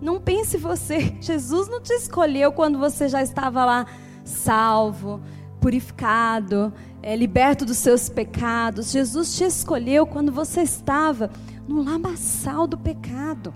Não 0.00 0.20
pense 0.20 0.56
você, 0.56 1.16
Jesus 1.20 1.68
não 1.68 1.80
te 1.80 1.92
escolheu 1.92 2.52
quando 2.52 2.78
você 2.78 3.08
já 3.08 3.22
estava 3.22 3.64
lá 3.64 3.86
salvo, 4.24 5.20
purificado, 5.60 6.72
é, 7.02 7.14
liberto 7.14 7.64
dos 7.64 7.78
seus 7.78 8.08
pecados. 8.08 8.90
Jesus 8.90 9.36
te 9.36 9.44
escolheu 9.44 10.06
quando 10.06 10.32
você 10.32 10.62
estava 10.62 11.30
no 11.68 11.82
lamaçal 11.82 12.66
do 12.66 12.78
pecado. 12.78 13.54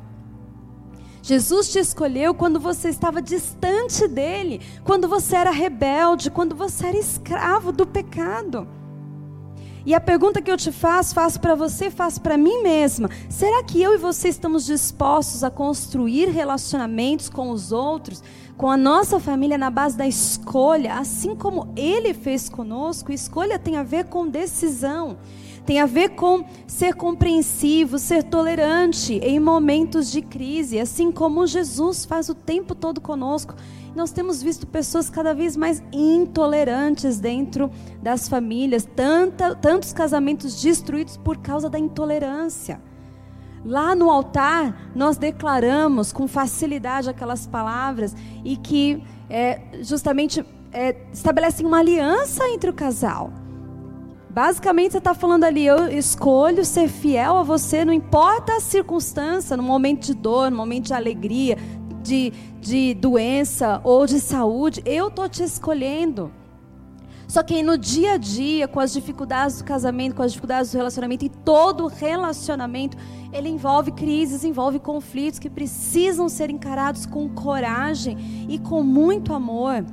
Jesus 1.23 1.73
te 1.73 1.79
escolheu 1.79 2.35
quando 2.35 2.61
você 2.61 2.91
estava 2.91 3.23
distante 3.23 4.07
dele, 4.07 4.61
quando 4.85 5.09
você 5.09 5.37
era 5.37 5.51
rebelde, 5.51 6.31
quando 6.31 6.55
você 6.55 6.87
era 6.87 6.99
escravo 6.99 7.73
do 7.73 7.87
pecado. 7.87 8.69
E 9.87 9.95
a 9.95 10.01
pergunta 10.01 10.41
que 10.41 10.51
eu 10.51 10.57
te 10.57 10.73
faço, 10.73 11.15
faço 11.15 11.39
para 11.39 11.55
você, 11.55 11.91
faço 11.91 12.21
para 12.21 12.39
mim 12.39 12.63
mesma: 12.63 13.11
será 13.29 13.63
que 13.63 13.83
eu 13.83 13.95
e 13.95 13.99
você 13.99 14.29
estamos 14.29 14.65
dispostos 14.65 15.45
a 15.45 15.51
construir 15.51 16.29
relacionamentos 16.31 17.29
com 17.29 17.51
os 17.51 17.73
outros 17.73 18.23
com 18.57 18.71
a 18.71 18.77
nossa 18.77 19.19
família 19.19 19.59
na 19.59 19.71
base 19.71 19.97
da 19.97 20.07
escolha, 20.07 20.95
assim 20.95 21.35
como 21.35 21.73
Ele 21.77 22.15
fez 22.15 22.49
conosco. 22.49 23.13
Escolha 23.13 23.59
tem 23.59 23.77
a 23.77 23.83
ver 23.83 24.05
com 24.05 24.29
decisão, 24.29 25.17
tem 25.67 25.81
a 25.81 25.87
ver 25.87 26.11
com 26.11 26.45
ser 26.67 26.95
compreensivo, 26.95 27.99
ser 27.99 28.23
tolerante 28.23 29.15
em 29.15 29.41
momentos 29.41 30.11
de 30.11 30.23
crise, 30.23 30.79
assim 30.79 31.11
como 31.11 31.47
Jesus 31.47 32.05
faz 32.05 32.29
o 32.29 32.35
tempo 32.35 32.75
todo 32.75 33.01
conosco. 33.01 33.55
Nós 33.95 34.11
temos 34.11 34.43
visto 34.43 34.67
pessoas 34.67 35.09
cada 35.09 35.33
vez 35.33 35.57
mais 35.57 35.81
intolerantes 35.93 37.21
dentro 37.21 37.71
das 38.03 38.29
famílias, 38.29 38.85
tanta, 38.85 39.55
tantos 39.55 39.93
casamentos 39.93 40.61
destruídos 40.61 41.17
por 41.17 41.39
causa 41.39 41.71
da 41.71 41.79
intolerância. 41.79 42.81
Lá 43.65 43.95
no 43.95 44.11
altar, 44.11 44.91
nós 44.95 45.17
declaramos 45.17 46.13
com 46.13 46.27
facilidade 46.27 47.09
aquelas 47.09 47.47
palavras 47.47 48.15
e 48.45 48.57
que 48.57 49.03
é, 49.31 49.61
justamente 49.81 50.45
é, 50.73 50.97
estabelecem 51.13 51.65
uma 51.65 51.79
aliança 51.79 52.47
entre 52.49 52.69
o 52.69 52.75
casal. 52.75 53.33
Basicamente, 54.29 54.91
você 54.91 54.99
está 54.99 55.15
falando 55.15 55.45
ali: 55.45 55.65
eu 55.65 55.87
escolho 55.89 56.65
ser 56.65 56.89
fiel 56.89 57.39
a 57.39 57.43
você, 57.45 57.85
não 57.85 57.93
importa 57.93 58.57
a 58.57 58.61
circunstância, 58.61 59.57
no 59.57 59.63
momento 59.63 60.07
de 60.07 60.15
dor, 60.15 60.51
no 60.51 60.57
momento 60.57 60.87
de 60.87 60.93
alegria, 60.93 61.57
de, 62.05 62.33
de 62.61 62.95
doença 62.95 63.81
ou 63.83 64.07
de 64.07 64.21
saúde, 64.21 64.83
eu 64.85 65.09
estou 65.09 65.29
te 65.29 65.43
escolhendo. 65.43 66.31
Só 67.27 67.43
que 67.43 67.63
no 67.63 67.77
dia 67.79 68.13
a 68.13 68.17
dia, 68.19 68.69
com 68.69 68.79
as 68.79 68.93
dificuldades 68.93 69.59
do 69.59 69.65
casamento, 69.65 70.15
com 70.15 70.23
as 70.23 70.33
dificuldades 70.33 70.71
do 70.71 70.77
relacionamento, 70.77 71.25
e 71.25 71.29
todo 71.29 71.87
relacionamento, 71.87 72.97
ele 73.33 73.49
envolve 73.49 73.91
crises, 73.91 74.45
envolve 74.45 74.79
conflitos 74.79 75.41
que 75.41 75.49
precisam 75.49 76.29
ser 76.29 76.51
encarados 76.51 77.07
com 77.07 77.29
coragem 77.29 78.47
e 78.49 78.59
com 78.59 78.83
muito 78.83 79.33
amor, 79.33 79.85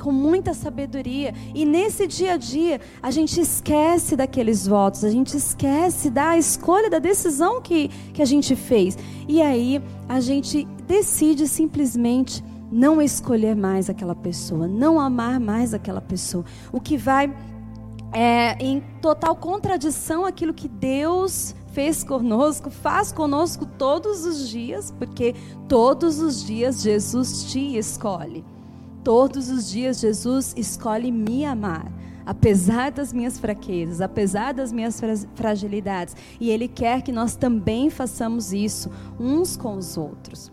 com 0.00 0.10
muita 0.10 0.54
sabedoria. 0.54 1.32
E 1.54 1.64
nesse 1.64 2.06
dia 2.06 2.32
a 2.32 2.36
dia, 2.36 2.80
a 3.02 3.10
gente 3.10 3.40
esquece 3.40 4.16
daqueles 4.16 4.66
votos, 4.66 5.04
a 5.04 5.10
gente 5.10 5.36
esquece 5.36 6.10
da 6.10 6.36
escolha, 6.36 6.90
da 6.90 6.98
decisão 6.98 7.60
que, 7.60 7.88
que 8.12 8.22
a 8.22 8.24
gente 8.24 8.56
fez. 8.56 8.96
E 9.28 9.40
aí, 9.40 9.80
a 10.08 10.18
gente 10.18 10.66
decide 10.86 11.46
simplesmente 11.46 12.42
não 12.72 13.02
escolher 13.02 13.54
mais 13.54 13.90
aquela 13.90 14.14
pessoa, 14.14 14.66
não 14.66 14.98
amar 14.98 15.38
mais 15.38 15.74
aquela 15.74 16.00
pessoa. 16.00 16.44
O 16.72 16.80
que 16.80 16.96
vai 16.96 17.32
é, 18.12 18.56
em 18.58 18.80
total 19.00 19.36
contradição 19.36 20.24
aquilo 20.24 20.52
que 20.52 20.68
Deus 20.68 21.54
fez 21.72 22.02
conosco, 22.02 22.70
faz 22.70 23.12
conosco 23.12 23.64
todos 23.64 24.24
os 24.24 24.48
dias, 24.48 24.92
porque 24.98 25.34
todos 25.68 26.20
os 26.20 26.44
dias 26.44 26.82
Jesus 26.82 27.44
te 27.44 27.76
escolhe. 27.76 28.44
Todos 29.02 29.50
os 29.50 29.70
dias 29.70 29.98
Jesus 29.98 30.54
escolhe 30.56 31.10
me 31.10 31.44
amar, 31.44 31.90
apesar 32.26 32.90
das 32.90 33.12
minhas 33.12 33.38
fraquezas, 33.38 34.00
apesar 34.02 34.52
das 34.52 34.70
minhas 34.72 35.00
fragilidades, 35.34 36.14
e 36.38 36.50
Ele 36.50 36.68
quer 36.68 37.00
que 37.00 37.10
nós 37.10 37.34
também 37.34 37.88
façamos 37.88 38.52
isso 38.52 38.90
uns 39.18 39.56
com 39.56 39.76
os 39.76 39.96
outros. 39.96 40.52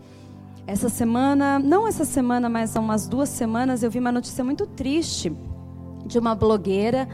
Essa 0.66 0.88
semana, 0.88 1.58
não 1.58 1.86
essa 1.86 2.04
semana, 2.04 2.48
mas 2.48 2.74
há 2.74 2.80
umas 2.80 3.06
duas 3.06 3.28
semanas, 3.28 3.82
eu 3.82 3.90
vi 3.90 3.98
uma 3.98 4.12
notícia 4.12 4.42
muito 4.42 4.66
triste 4.66 5.30
de 6.06 6.18
uma 6.18 6.34
blogueira, 6.34 7.06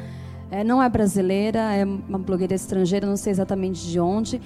é, 0.51 0.63
não 0.63 0.81
é 0.81 0.89
brasileira, 0.89 1.75
é 1.75 1.85
uma 1.85 2.19
blogueira 2.19 2.55
estrangeira, 2.55 3.07
não 3.07 3.17
sei 3.17 3.33
exatamente 3.33 3.85
de 3.89 3.99
onde, 3.99 4.41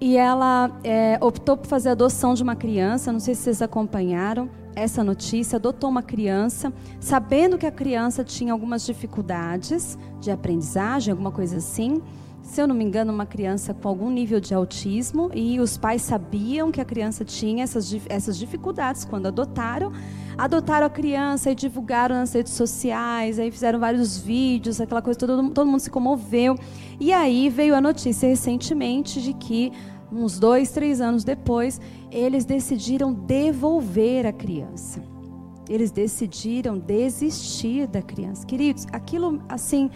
e 0.00 0.16
ela 0.16 0.70
é, 0.82 1.18
optou 1.20 1.58
por 1.58 1.66
fazer 1.66 1.90
a 1.90 1.92
adoção 1.92 2.32
de 2.32 2.42
uma 2.42 2.56
criança, 2.56 3.12
não 3.12 3.20
sei 3.20 3.34
se 3.34 3.42
vocês 3.42 3.60
acompanharam 3.60 4.48
essa 4.74 5.04
notícia, 5.04 5.56
adotou 5.56 5.90
uma 5.90 6.02
criança, 6.02 6.72
sabendo 7.00 7.58
que 7.58 7.66
a 7.66 7.72
criança 7.72 8.24
tinha 8.24 8.52
algumas 8.52 8.84
dificuldades 8.84 9.98
de 10.20 10.30
aprendizagem, 10.30 11.10
alguma 11.12 11.30
coisa 11.30 11.58
assim, 11.58 12.00
se 12.42 12.60
eu 12.60 12.66
não 12.66 12.74
me 12.74 12.84
engano, 12.84 13.12
uma 13.12 13.24
criança 13.24 13.72
com 13.72 13.88
algum 13.88 14.10
nível 14.10 14.40
de 14.40 14.52
autismo 14.52 15.30
e 15.32 15.60
os 15.60 15.78
pais 15.78 16.02
sabiam 16.02 16.72
que 16.72 16.80
a 16.80 16.84
criança 16.84 17.24
tinha 17.24 17.62
essas, 17.62 17.94
essas 18.08 18.36
dificuldades 18.36 19.04
quando 19.04 19.26
adotaram. 19.26 19.92
adotaram 20.36 20.86
a 20.86 20.90
criança 20.90 21.50
e 21.50 21.54
divulgaram 21.54 22.16
nas 22.16 22.32
redes 22.32 22.52
sociais, 22.52 23.38
aí 23.38 23.50
fizeram 23.50 23.78
vários 23.78 24.18
vídeos, 24.18 24.80
aquela 24.80 25.00
coisa, 25.00 25.18
todo, 25.18 25.50
todo 25.50 25.66
mundo 25.66 25.80
se 25.80 25.90
comoveu. 25.90 26.56
E 26.98 27.12
aí 27.12 27.48
veio 27.48 27.74
a 27.74 27.80
notícia 27.80 28.28
recentemente 28.28 29.22
de 29.22 29.32
que, 29.32 29.72
uns 30.10 30.38
dois, 30.38 30.70
três 30.72 31.00
anos 31.00 31.22
depois, 31.24 31.80
eles 32.12 32.44
decidiram 32.44 33.12
devolver 33.12 34.26
a 34.26 34.32
criança. 34.32 35.02
Eles 35.68 35.90
decidiram 35.90 36.78
desistir 36.78 37.86
da 37.86 38.02
criança. 38.02 38.46
Queridos, 38.46 38.86
aquilo 38.92 39.42
assim 39.48 39.90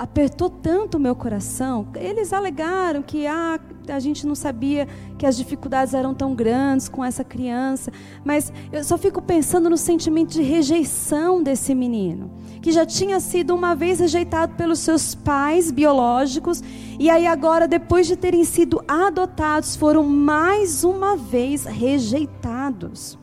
apertou 0.00 0.48
tanto 0.48 0.96
o 0.96 1.00
meu 1.00 1.14
coração. 1.14 1.86
Eles 1.94 2.32
alegaram 2.32 3.02
que 3.02 3.26
ah, 3.26 3.60
a 3.86 3.98
gente 4.00 4.26
não 4.26 4.34
sabia 4.34 4.88
que 5.18 5.26
as 5.26 5.36
dificuldades 5.36 5.92
eram 5.92 6.14
tão 6.14 6.34
grandes 6.34 6.88
com 6.88 7.04
essa 7.04 7.22
criança, 7.22 7.92
mas 8.24 8.50
eu 8.72 8.82
só 8.82 8.96
fico 8.96 9.20
pensando 9.20 9.68
no 9.68 9.76
sentimento 9.76 10.30
de 10.30 10.42
rejeição 10.42 11.42
desse 11.42 11.74
menino, 11.74 12.30
que 12.62 12.72
já 12.72 12.86
tinha 12.86 13.20
sido 13.20 13.54
uma 13.54 13.74
vez 13.74 14.00
rejeitado 14.00 14.54
pelos 14.54 14.78
seus 14.78 15.14
pais 15.14 15.70
biológicos 15.70 16.62
e 16.98 17.10
aí 17.10 17.26
agora 17.26 17.68
depois 17.68 18.06
de 18.06 18.16
terem 18.16 18.42
sido 18.42 18.82
adotados 18.88 19.76
foram 19.76 20.02
mais 20.02 20.82
uma 20.82 21.14
vez 21.14 21.64
rejeitados. 21.64 23.18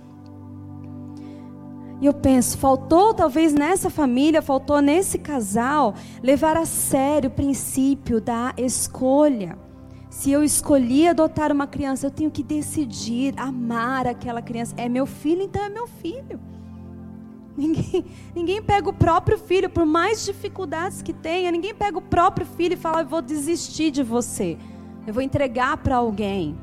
E 2.00 2.06
eu 2.06 2.14
penso, 2.14 2.58
faltou 2.58 3.14
talvez 3.14 3.54
nessa 3.54 3.90
família, 3.90 4.42
faltou 4.42 4.82
nesse 4.82 5.18
casal 5.18 5.96
levar 6.22 6.56
a 6.56 6.66
sério 6.66 7.30
o 7.30 7.34
princípio 7.34 8.22
da 8.22 8.54
escolha. 8.56 9.58
Se 10.10 10.32
eu 10.32 10.44
escolhi 10.44 11.08
adotar 11.08 11.52
uma 11.52 11.68
criança, 11.68 12.08
eu 12.08 12.12
tenho 12.12 12.30
que 12.30 12.44
decidir 12.44 13.34
amar 13.38 14.08
aquela 14.08 14.42
criança. 14.42 14.76
É 14.78 14.88
meu 14.88 15.06
filho, 15.06 15.42
então 15.42 15.64
é 15.64 15.70
meu 15.70 15.88
filho. 15.88 16.40
Ninguém, 17.58 18.06
ninguém 18.36 18.62
pega 18.62 18.88
o 18.88 18.94
próprio 18.94 19.36
filho, 19.36 19.68
por 19.68 19.84
mais 19.84 20.24
dificuldades 20.24 21.02
que 21.02 21.12
tenha, 21.12 21.50
ninguém 21.50 21.74
pega 21.74 21.98
o 21.98 22.02
próprio 22.04 22.46
filho 22.46 22.74
e 22.74 22.78
fala: 22.78 23.02
Eu 23.02 23.08
vou 23.08 23.20
desistir 23.20 23.90
de 23.90 24.04
você, 24.04 24.60
eu 25.08 25.14
vou 25.14 25.24
entregar 25.24 25.78
para 25.78 25.96
alguém. 25.96 26.56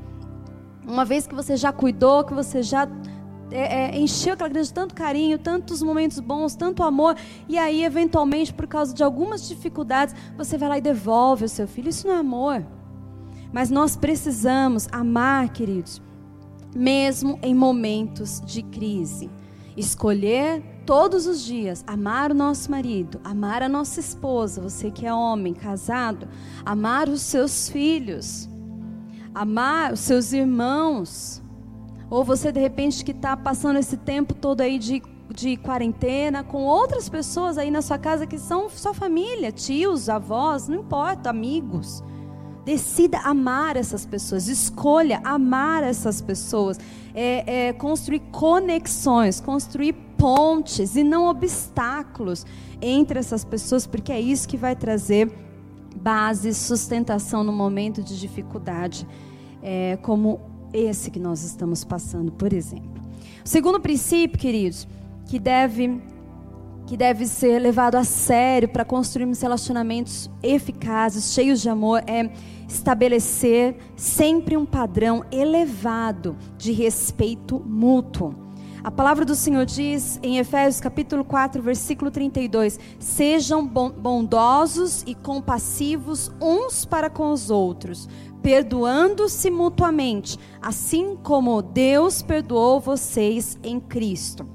Uma 0.87 1.05
vez 1.05 1.27
que 1.27 1.35
você 1.35 1.57
já 1.57 1.73
cuidou, 1.73 2.23
que 2.23 2.33
você 2.33 2.63
já 2.63 2.89
é, 3.51 3.97
é, 3.97 3.99
encheu 3.99 4.35
aquela 4.35 4.51
criança 4.51 4.69
de 4.69 4.75
tanto 4.75 4.95
carinho, 4.95 5.39
tantos 5.39 5.83
momentos 5.83 6.19
bons, 6.21 6.55
tanto 6.55 6.83
amor, 6.83 7.17
e 7.49 7.59
aí, 7.59 7.85
eventualmente, 7.85 8.53
por 8.53 8.67
causa 8.67 8.95
de 8.95 9.03
algumas 9.03 9.47
dificuldades, 9.49 10.15
você 10.37 10.57
vai 10.57 10.69
lá 10.69 10.79
e 10.79 10.81
devolve 10.81 11.45
o 11.45 11.49
seu 11.49 11.69
filho. 11.69 11.89
Isso 11.89 12.07
não 12.07 12.15
é 12.15 12.19
amor. 12.19 12.65
Mas 13.53 13.71
nós 13.71 13.95
precisamos 13.95 14.89
amar, 14.91 15.51
queridos, 15.51 16.03
mesmo 16.75 17.39
em 17.43 17.55
momentos 17.55 18.41
de 18.41 18.63
crise. 18.63 19.31
Escolher 19.77 20.63
todos 20.85 21.27
os 21.27 21.43
dias 21.45 21.85
amar 21.87 22.31
o 22.31 22.35
nosso 22.35 22.71
marido, 22.71 23.21
amar 23.25 23.63
a 23.63 23.69
nossa 23.69 24.01
esposa, 24.01 24.61
você 24.61 24.91
que 24.91 25.07
é 25.07 25.13
homem, 25.13 25.55
casado, 25.55 26.29
amar 26.65 27.09
os 27.09 27.23
seus 27.23 27.69
filhos, 27.69 28.49
amar 29.35 29.93
os 29.93 30.01
seus 30.01 30.33
irmãos, 30.33 31.43
ou 32.15 32.23
você, 32.23 32.53
de 32.53 32.61
repente, 32.61 33.05
que 33.05 33.11
está 33.11 33.37
passando 33.37 33.79
esse 33.79 33.97
tempo 33.97 34.35
todo 34.35 34.61
aí 34.61 34.79
de, 34.79 35.03
de 35.35 35.57
quarentena 35.57 36.45
com 36.45 36.63
outras 36.63 37.09
pessoas 37.09 37.59
aí 37.59 37.73
na 37.73 37.83
sua 37.83 37.99
casa 37.99 38.25
que 38.25 38.39
são 38.39 38.71
sua 38.71 38.95
família, 38.95 39.51
tios, 39.51 40.09
avós, 40.09 40.69
não 40.69 40.79
importa, 40.79 41.29
amigos. 41.29 42.05
Decida 42.65 43.19
amar 43.19 43.77
essas 43.77 44.07
pessoas, 44.07 44.47
escolha 44.47 45.21
amar 45.25 45.83
essas 45.83 46.21
pessoas, 46.21 46.79
é, 47.13 47.69
é, 47.69 47.73
construir 47.73 48.21
conexões, 48.31 49.41
construir 49.41 49.93
pontes 50.17 50.95
e 50.95 51.03
não 51.03 51.27
obstáculos 51.27 52.47
entre 52.81 53.19
essas 53.19 53.45
pessoas, 53.45 53.89
porque 53.89 54.13
é 54.13 54.21
isso 54.21 54.49
que 54.49 54.57
vai 54.57 54.77
trazer 54.77 55.31
base, 55.97 56.55
sustentação 56.55 57.43
no 57.43 57.53
momento 57.53 58.03
de 58.05 58.19
dificuldade, 58.19 59.05
é, 59.61 59.99
como 60.01 60.54
esse 60.75 61.11
que 61.11 61.19
nós 61.19 61.43
estamos 61.43 61.85
passando, 61.85 62.33
por 62.33 62.53
exemplo. 62.53 63.03
O 63.45 63.49
segundo 63.49 63.81
princípio, 63.81 64.39
queridos, 64.39 64.87
que 65.27 65.39
deve 65.39 66.03
que 66.87 66.99
deve 66.99 67.27
ser 67.27 67.59
levado 67.61 67.95
a 67.95 68.05
sério 68.05 68.69
para 68.69 68.85
construirmos 68.85 69.41
relacionamentos 69.41 70.31
eficazes, 70.43 71.33
cheios 71.33 71.63
de 71.63 71.71
amor, 71.71 72.03
é 72.07 72.31
estabelecer 72.69 73.77
sempre 73.97 74.55
um 74.55 74.67
padrão 74.67 75.25
elevado 75.33 76.37
de 76.59 76.73
respeito 76.73 77.59
mútuo. 77.65 78.35
A 78.83 78.91
palavra 78.91 79.25
do 79.25 79.35
Senhor 79.35 79.65
diz 79.65 80.21
em 80.23 80.37
Efésios 80.37 80.79
capítulo 80.79 81.25
4, 81.25 81.63
versículo 81.63 82.11
32: 82.11 82.79
Sejam 82.99 83.67
bondosos 83.67 85.03
e 85.07 85.15
compassivos 85.15 86.31
uns 86.39 86.85
para 86.85 87.09
com 87.09 87.33
os 87.33 87.49
outros, 87.49 88.07
perdoando-se 88.45 89.51
mutuamente, 89.51 90.39
assim 90.61 91.17
como 91.17 91.63
Deus 91.63 92.21
perdoou 92.21 92.79
vocês 92.79 93.59
em 93.63 93.81
Cristo. 93.81 94.47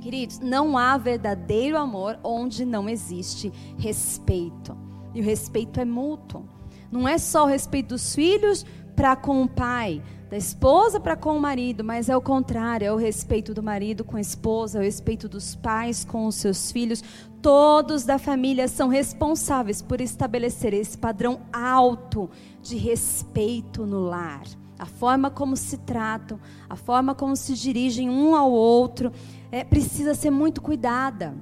Queridos, 0.00 0.40
não 0.40 0.76
há 0.76 0.98
verdadeiro 0.98 1.78
amor 1.78 2.18
onde 2.24 2.64
não 2.64 2.88
existe 2.88 3.52
respeito. 3.78 4.76
E 5.14 5.20
o 5.20 5.24
respeito 5.24 5.78
é 5.78 5.84
mútuo. 5.84 6.44
Não 6.90 7.06
é 7.06 7.18
só 7.18 7.44
o 7.44 7.46
respeito 7.46 7.90
dos 7.90 8.16
filhos 8.16 8.66
para 8.96 9.14
com 9.14 9.44
o 9.44 9.48
pai, 9.48 10.02
da 10.30 10.36
esposa 10.36 11.00
para 11.00 11.16
com 11.16 11.36
o 11.36 11.40
marido, 11.40 11.82
mas 11.82 12.08
é 12.08 12.16
o 12.16 12.20
contrário, 12.20 12.86
é 12.86 12.92
o 12.92 12.96
respeito 12.96 13.52
do 13.52 13.64
marido 13.64 14.04
com 14.04 14.16
a 14.16 14.20
esposa, 14.20 14.78
é 14.78 14.80
o 14.80 14.84
respeito 14.84 15.28
dos 15.28 15.56
pais 15.56 16.04
com 16.04 16.24
os 16.26 16.36
seus 16.36 16.70
filhos. 16.70 17.02
Todos 17.42 18.04
da 18.04 18.16
família 18.16 18.68
são 18.68 18.86
responsáveis 18.88 19.82
por 19.82 20.00
estabelecer 20.00 20.72
esse 20.72 20.96
padrão 20.96 21.40
alto 21.52 22.30
de 22.62 22.76
respeito 22.76 23.84
no 23.84 23.98
lar. 23.98 24.44
A 24.78 24.86
forma 24.86 25.30
como 25.32 25.56
se 25.56 25.78
tratam, 25.78 26.38
a 26.68 26.76
forma 26.76 27.12
como 27.12 27.34
se 27.34 27.54
dirigem 27.54 28.08
um 28.08 28.36
ao 28.36 28.52
outro, 28.52 29.10
é, 29.50 29.64
precisa 29.64 30.14
ser 30.14 30.30
muito 30.30 30.62
cuidada. 30.62 31.34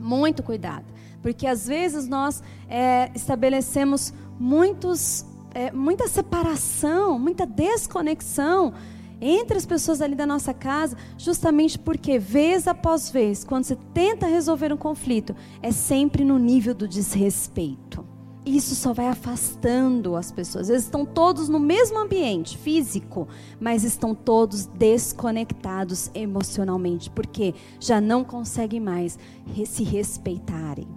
Muito 0.00 0.42
cuidada. 0.42 0.86
Porque 1.22 1.46
às 1.46 1.68
vezes 1.68 2.08
nós 2.08 2.42
é, 2.68 3.08
estabelecemos 3.14 4.12
muitos, 4.38 5.24
é, 5.54 5.72
muita 5.72 6.08
separação, 6.08 7.18
muita 7.18 7.46
desconexão 7.46 8.72
entre 9.20 9.58
as 9.58 9.66
pessoas 9.66 10.00
ali 10.00 10.14
da 10.14 10.26
nossa 10.26 10.54
casa, 10.54 10.96
justamente 11.18 11.78
porque, 11.78 12.18
vez 12.18 12.66
após 12.66 13.10
vez, 13.10 13.44
quando 13.44 13.64
você 13.64 13.76
tenta 13.92 14.26
resolver 14.26 14.72
um 14.72 14.76
conflito, 14.76 15.36
é 15.62 15.70
sempre 15.70 16.24
no 16.24 16.38
nível 16.38 16.74
do 16.74 16.88
desrespeito 16.88 18.10
isso 18.44 18.74
só 18.74 18.92
vai 18.92 19.08
afastando 19.08 20.16
as 20.16 20.32
pessoas. 20.32 20.68
Eles 20.68 20.84
estão 20.84 21.04
todos 21.04 21.48
no 21.48 21.60
mesmo 21.60 21.98
ambiente 21.98 22.56
físico, 22.56 23.28
mas 23.60 23.84
estão 23.84 24.14
todos 24.14 24.66
desconectados 24.66 26.10
emocionalmente, 26.14 27.10
porque 27.10 27.54
já 27.78 28.00
não 28.00 28.24
conseguem 28.24 28.80
mais 28.80 29.18
se 29.66 29.82
respeitarem. 29.84 30.88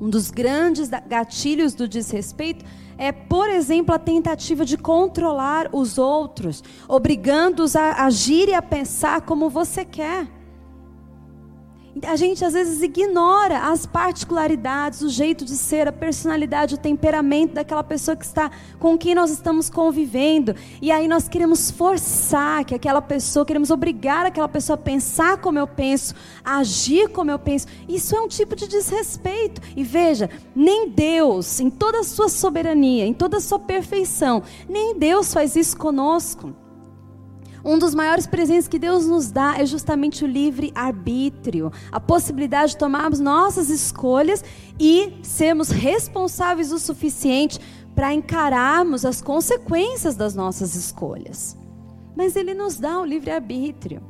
Um 0.00 0.08
dos 0.10 0.30
grandes 0.30 0.88
gatilhos 0.88 1.74
do 1.74 1.86
desrespeito 1.86 2.64
é, 3.02 3.10
por 3.10 3.48
exemplo, 3.48 3.92
a 3.92 3.98
tentativa 3.98 4.64
de 4.64 4.78
controlar 4.78 5.68
os 5.72 5.98
outros, 5.98 6.62
obrigando-os 6.86 7.74
a 7.74 8.04
agir 8.04 8.48
e 8.48 8.54
a 8.54 8.62
pensar 8.62 9.22
como 9.22 9.50
você 9.50 9.84
quer. 9.84 10.28
A 12.00 12.16
gente 12.16 12.42
às 12.42 12.54
vezes 12.54 12.80
ignora 12.80 13.70
as 13.70 13.84
particularidades, 13.84 15.02
o 15.02 15.10
jeito 15.10 15.44
de 15.44 15.54
ser, 15.54 15.86
a 15.86 15.92
personalidade, 15.92 16.74
o 16.74 16.78
temperamento 16.78 17.52
daquela 17.52 17.84
pessoa 17.84 18.16
que 18.16 18.24
está 18.24 18.50
com 18.78 18.96
quem 18.96 19.14
nós 19.14 19.30
estamos 19.30 19.68
convivendo. 19.68 20.54
E 20.80 20.90
aí 20.90 21.06
nós 21.06 21.28
queremos 21.28 21.70
forçar 21.70 22.64
que 22.64 22.74
aquela 22.74 23.02
pessoa, 23.02 23.44
queremos 23.44 23.70
obrigar 23.70 24.24
aquela 24.24 24.48
pessoa 24.48 24.74
a 24.74 24.82
pensar 24.82 25.36
como 25.36 25.58
eu 25.58 25.66
penso, 25.66 26.14
a 26.42 26.58
agir 26.58 27.10
como 27.10 27.30
eu 27.30 27.38
penso. 27.38 27.66
Isso 27.86 28.16
é 28.16 28.20
um 28.20 28.28
tipo 28.28 28.56
de 28.56 28.66
desrespeito. 28.66 29.60
E 29.76 29.84
veja, 29.84 30.30
nem 30.56 30.88
Deus, 30.88 31.60
em 31.60 31.68
toda 31.68 32.00
a 32.00 32.04
sua 32.04 32.30
soberania, 32.30 33.04
em 33.04 33.12
toda 33.12 33.36
a 33.36 33.40
sua 33.40 33.58
perfeição, 33.58 34.42
nem 34.66 34.98
Deus 34.98 35.32
faz 35.34 35.56
isso 35.56 35.76
conosco. 35.76 36.61
Um 37.64 37.78
dos 37.78 37.94
maiores 37.94 38.26
presentes 38.26 38.66
que 38.66 38.78
Deus 38.78 39.06
nos 39.06 39.30
dá 39.30 39.54
é 39.56 39.64
justamente 39.64 40.24
o 40.24 40.26
livre 40.26 40.72
arbítrio, 40.74 41.70
a 41.92 42.00
possibilidade 42.00 42.72
de 42.72 42.78
tomarmos 42.78 43.20
nossas 43.20 43.70
escolhas 43.70 44.44
e 44.80 45.18
sermos 45.22 45.68
responsáveis 45.68 46.72
o 46.72 46.78
suficiente 46.78 47.60
para 47.94 48.12
encararmos 48.12 49.04
as 49.04 49.22
consequências 49.22 50.16
das 50.16 50.34
nossas 50.34 50.74
escolhas. 50.74 51.56
Mas 52.16 52.34
Ele 52.34 52.52
nos 52.52 52.78
dá 52.78 53.00
o 53.00 53.04
livre 53.04 53.30
arbítrio. 53.30 54.02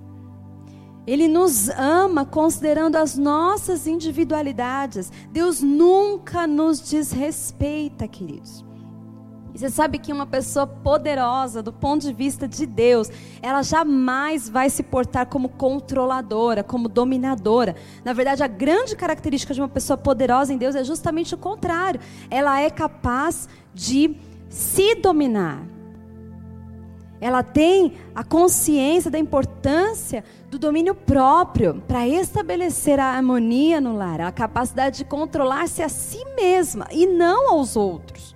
Ele 1.06 1.28
nos 1.28 1.68
ama 1.70 2.24
considerando 2.24 2.96
as 2.96 3.18
nossas 3.18 3.86
individualidades. 3.86 5.10
Deus 5.30 5.60
nunca 5.60 6.46
nos 6.46 6.80
desrespeita, 6.80 8.06
queridos. 8.06 8.64
E 9.54 9.58
você 9.58 9.68
sabe 9.68 9.98
que 9.98 10.12
uma 10.12 10.26
pessoa 10.26 10.66
poderosa, 10.66 11.62
do 11.62 11.72
ponto 11.72 12.06
de 12.06 12.12
vista 12.12 12.48
de 12.48 12.64
Deus, 12.64 13.08
ela 13.42 13.62
jamais 13.62 14.48
vai 14.48 14.70
se 14.70 14.82
portar 14.82 15.26
como 15.26 15.48
controladora, 15.50 16.64
como 16.64 16.88
dominadora. 16.88 17.76
Na 18.04 18.14
verdade, 18.14 18.42
a 18.42 18.46
grande 18.46 18.96
característica 18.96 19.52
de 19.52 19.60
uma 19.60 19.68
pessoa 19.68 19.96
poderosa 19.96 20.54
em 20.54 20.56
Deus 20.56 20.74
é 20.74 20.82
justamente 20.82 21.34
o 21.34 21.38
contrário. 21.38 22.00
Ela 22.30 22.60
é 22.60 22.70
capaz 22.70 23.48
de 23.74 24.16
se 24.48 24.94
dominar. 24.94 25.62
Ela 27.20 27.42
tem 27.42 27.92
a 28.14 28.24
consciência 28.24 29.10
da 29.10 29.18
importância 29.18 30.24
do 30.50 30.58
domínio 30.58 30.94
próprio 30.94 31.80
para 31.86 32.08
estabelecer 32.08 32.98
a 32.98 33.14
harmonia 33.14 33.80
no 33.80 33.94
lar, 33.94 34.20
a 34.20 34.32
capacidade 34.32 34.98
de 34.98 35.04
controlar-se 35.04 35.82
a 35.82 35.88
si 35.88 36.24
mesma 36.34 36.88
e 36.90 37.06
não 37.06 37.52
aos 37.52 37.76
outros. 37.76 38.34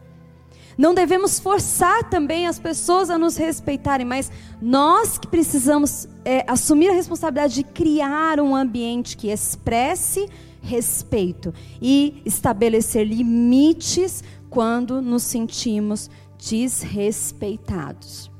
Não 0.77 0.93
devemos 0.93 1.41
forçar 1.41 2.05
também 2.11 2.47
as 2.47 2.59
pessoas 2.59 3.09
a 3.09 3.17
nos 3.17 3.37
respeitarem, 3.37 4.07
mas 4.07 4.31
nós 4.61 5.17
que 5.17 5.27
precisamos 5.27 6.07
é, 6.25 6.45
assumir 6.47 6.91
a 6.91 6.93
responsabilidade 6.93 7.55
de 7.55 7.65
criar 7.65 8.39
um 8.41 8.55
ambiente 8.55 9.17
que 9.17 9.29
expresse 9.29 10.29
respeito 10.61 11.55
e 11.81 12.21
estabelecer 12.27 13.07
limites 13.07 14.23
quando 14.51 15.01
nos 15.01 15.23
sentimos 15.23 16.11
desrespeitados. 16.39 18.31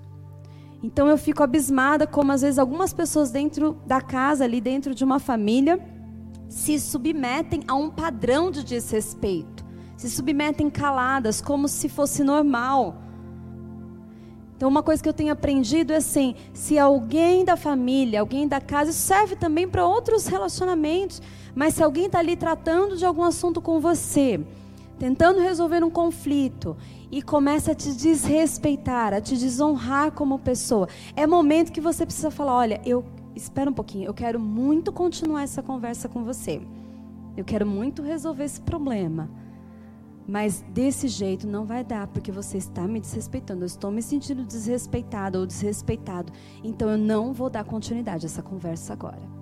Então 0.83 1.09
eu 1.09 1.17
fico 1.17 1.43
abismada 1.43 2.07
como 2.07 2.33
às 2.33 2.43
vezes 2.43 2.59
algumas 2.59 2.93
pessoas 2.93 3.31
dentro 3.31 3.79
da 3.87 4.01
casa, 4.01 4.45
ali 4.45 4.61
dentro 4.61 4.95
de 4.95 5.03
uma 5.03 5.19
família, 5.19 5.81
se 6.51 6.79
submetem 6.79 7.63
a 7.67 7.75
um 7.75 7.91
padrão 7.91 8.51
de 8.51 8.63
desrespeito 8.63 9.66
se 9.97 10.11
submetem 10.11 10.69
caladas, 10.69 11.41
como 11.41 11.69
se 11.69 11.89
fosse 11.89 12.23
normal. 12.23 12.97
Então, 14.57 14.71
uma 14.71 14.83
coisa 14.83 15.03
que 15.03 15.09
eu 15.09 15.13
tenho 15.13 15.33
aprendido 15.33 15.93
é 15.93 15.97
assim: 15.97 16.35
se 16.53 16.79
alguém 16.79 17.45
da 17.45 17.57
família, 17.57 18.21
alguém 18.21 18.49
da 18.49 18.61
casa, 18.61 18.91
isso 18.91 19.01
serve 19.01 19.37
também 19.37 19.69
para 19.69 19.87
outros 19.87 20.27
relacionamentos, 20.27 21.21
mas 21.55 21.75
se 21.75 21.83
alguém 21.83 22.07
está 22.07 22.19
ali 22.19 22.37
tratando 22.37 22.97
de 22.97 23.05
algum 23.05 23.23
assunto 23.23 23.61
com 23.61 23.81
você, 23.81 24.41
tentando 24.99 25.41
resolver 25.41 25.85
um 25.85 25.91
conflito, 25.91 26.77
e 27.11 27.21
começa 27.23 27.73
a 27.73 27.75
te 27.75 27.95
desrespeitar, 27.95 29.13
a 29.13 29.21
te 29.21 29.37
desonrar 29.37 30.11
como 30.13 30.39
pessoa, 30.39 30.89
é 31.15 31.27
momento 31.27 31.71
que 31.71 31.81
você 31.81 32.07
precisa 32.07 32.31
falar: 32.31 32.55
olha, 32.55 32.81
eu 32.85 33.05
espera 33.35 33.71
um 33.71 33.75
pouquinho, 33.75 34.07
eu 34.07 34.15
quero 34.15 34.41
muito 34.41 34.91
continuar 34.91 35.43
essa 35.43 35.63
conversa 35.63 36.09
com 36.09 36.25
você, 36.25 36.63
eu 37.37 37.45
quero 37.45 37.67
muito 37.67 38.03
resolver 38.03 38.45
esse 38.45 38.61
problema. 38.63 39.29
Mas 40.29 40.65
desse 40.73 41.07
jeito 41.07 41.47
não 41.47 41.65
vai 41.65 41.85
dar, 41.85 42.09
porque 42.09 42.33
você 42.33 42.59
está 42.59 42.87
me 42.89 43.01
desrespeitando. 43.01 43.63
Eu 43.63 43.67
estou 43.67 43.91
me 43.91 44.03
sentindo 44.03 44.45
desrespeitada 44.45 45.39
ou 45.39 45.47
desrespeitado. 45.47 46.33
Então 46.65 46.91
eu 46.91 46.99
não 46.99 47.33
vou 47.33 47.49
dar 47.49 47.65
continuidade 47.65 48.27
a 48.27 48.29
essa 48.29 48.43
conversa 48.43 48.93
agora. 48.93 49.37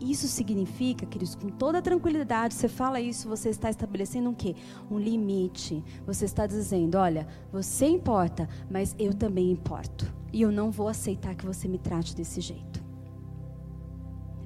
Isso 0.00 0.26
significa, 0.28 1.04
queridos, 1.04 1.34
com 1.34 1.48
toda 1.50 1.82
tranquilidade, 1.82 2.54
você 2.54 2.68
fala 2.68 2.98
isso, 2.98 3.28
você 3.28 3.50
está 3.50 3.68
estabelecendo 3.68 4.30
um 4.30 4.34
quê? 4.34 4.56
Um 4.90 4.98
limite. 4.98 5.84
Você 6.06 6.24
está 6.24 6.46
dizendo, 6.46 6.96
olha, 6.96 7.28
você 7.52 7.86
importa, 7.86 8.48
mas 8.70 8.96
eu 8.98 9.12
também 9.12 9.50
importo. 9.50 10.10
E 10.32 10.40
eu 10.40 10.50
não 10.50 10.70
vou 10.70 10.88
aceitar 10.88 11.34
que 11.34 11.44
você 11.44 11.68
me 11.68 11.76
trate 11.76 12.16
desse 12.16 12.40
jeito. 12.40 12.82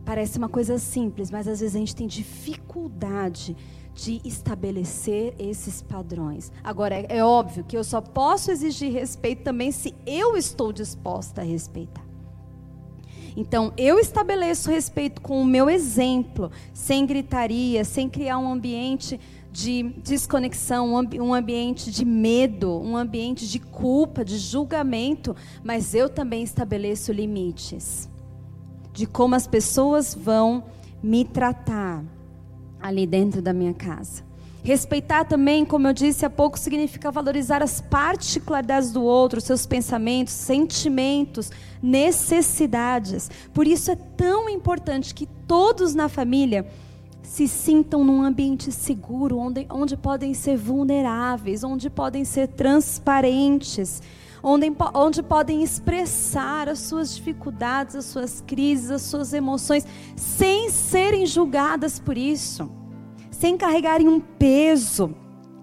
Parece 0.05 0.39
uma 0.39 0.49
coisa 0.49 0.77
simples, 0.77 1.31
mas 1.31 1.47
às 1.47 1.61
vezes 1.61 1.77
a 1.77 1.79
gente 1.79 1.95
tem 1.95 2.09
dificuldade 2.09 3.57
de 3.95 4.21
estabelecer 4.25 5.35
esses 5.39 5.81
padrões. 5.81 6.51
Agora, 6.63 6.95
é, 6.95 7.07
é 7.09 7.25
óbvio 7.25 7.65
que 7.65 7.77
eu 7.77 7.85
só 7.85 8.01
posso 8.01 8.51
exigir 8.51 8.93
respeito 8.93 9.43
também 9.43 9.71
se 9.71 9.95
eu 10.07 10.37
estou 10.37 10.73
disposta 10.73 11.41
a 11.41 11.45
respeitar. 11.45 12.05
Então, 13.37 13.73
eu 13.77 13.99
estabeleço 13.99 14.71
respeito 14.71 15.21
com 15.21 15.41
o 15.41 15.45
meu 15.45 15.69
exemplo, 15.69 16.51
sem 16.73 17.05
gritaria, 17.05 17.85
sem 17.85 18.09
criar 18.09 18.39
um 18.39 18.53
ambiente 18.53 19.19
de 19.51 19.83
desconexão, 20.05 20.93
um 21.21 21.35
ambiente 21.35 21.91
de 21.91 22.05
medo, 22.05 22.81
um 22.81 22.97
ambiente 22.97 23.49
de 23.49 23.59
culpa, 23.59 24.25
de 24.25 24.37
julgamento, 24.39 25.35
mas 25.63 25.95
eu 25.95 26.09
também 26.09 26.43
estabeleço 26.43 27.13
limites 27.13 28.09
de 28.95 29.07
como 29.07 29.35
as 29.35 29.47
pessoas 29.47 30.15
vão 30.15 30.65
me 31.03 31.25
tratar 31.25 32.05
ali 32.85 33.07
dentro 33.07 33.41
da 33.41 33.55
minha 33.55 33.73
casa. 33.73 34.23
Respeitar 34.63 35.25
também, 35.25 35.65
como 35.65 35.89
eu 35.89 35.93
disse 35.95 36.27
há 36.27 36.31
pouco, 36.31 36.59
significa 36.59 37.11
valorizar 37.11 37.63
as 37.63 37.81
particularidades 37.81 38.93
do 38.93 39.03
outro, 39.03 39.41
seus 39.41 39.65
pensamentos, 39.65 40.35
sentimentos, 40.35 41.51
necessidades. 41.83 43.31
Por 43.55 43.67
isso 43.67 43.91
é 43.91 43.97
tão 43.97 44.51
importante 44.51 45.15
que 45.15 45.27
todos 45.47 45.95
na 45.95 46.11
família 46.11 46.67
se 47.23 47.49
sintam 47.49 48.05
num 48.05 48.23
ambiente 48.23 48.71
seguro, 48.71 49.39
onde, 49.39 49.67
onde 49.71 49.97
podem 49.97 50.35
ser 50.35 50.59
vulneráveis, 50.59 51.65
onde 51.65 51.89
podem 51.89 52.25
ser 52.25 52.49
transparentes, 52.49 54.03
onde, 54.45 54.71
onde 54.95 55.23
podem 55.23 55.63
expressar 55.63 56.69
as 56.69 56.81
suas 56.81 57.17
dificuldades, 57.17 57.97
as 57.97 58.05
suas 58.05 58.43
crises, 58.43 58.91
as 58.91 59.03
suas 59.03 59.33
emoções, 59.33 59.87
sem 60.15 60.69
serem 60.69 61.25
julgadas 61.25 61.99
por 61.99 62.19
isso, 62.19 62.71
sem 63.31 63.57
carregarem 63.57 64.07
um 64.07 64.21
peso, 64.21 65.15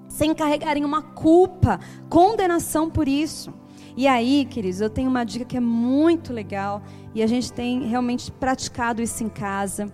sem 0.10 0.34
carregarem 0.34 0.84
uma 0.84 1.04
culpa, 1.04 1.80
condenação 2.10 2.90
por 2.90 3.08
isso. 3.08 3.54
E 3.96 4.08
aí, 4.08 4.46
queridos, 4.46 4.82
eu 4.82 4.90
tenho 4.90 5.10
uma 5.10 5.24
dica 5.24 5.46
que 5.46 5.58
é 5.58 5.60
muito 5.60 6.34
legal 6.34 6.82
e 7.14 7.22
a 7.22 7.28
gente 7.28 7.54
tem 7.54 7.86
realmente 7.86 8.32
praticado 8.32 9.02
isso 9.02 9.24
em 9.24 9.30
casa. 9.30 9.94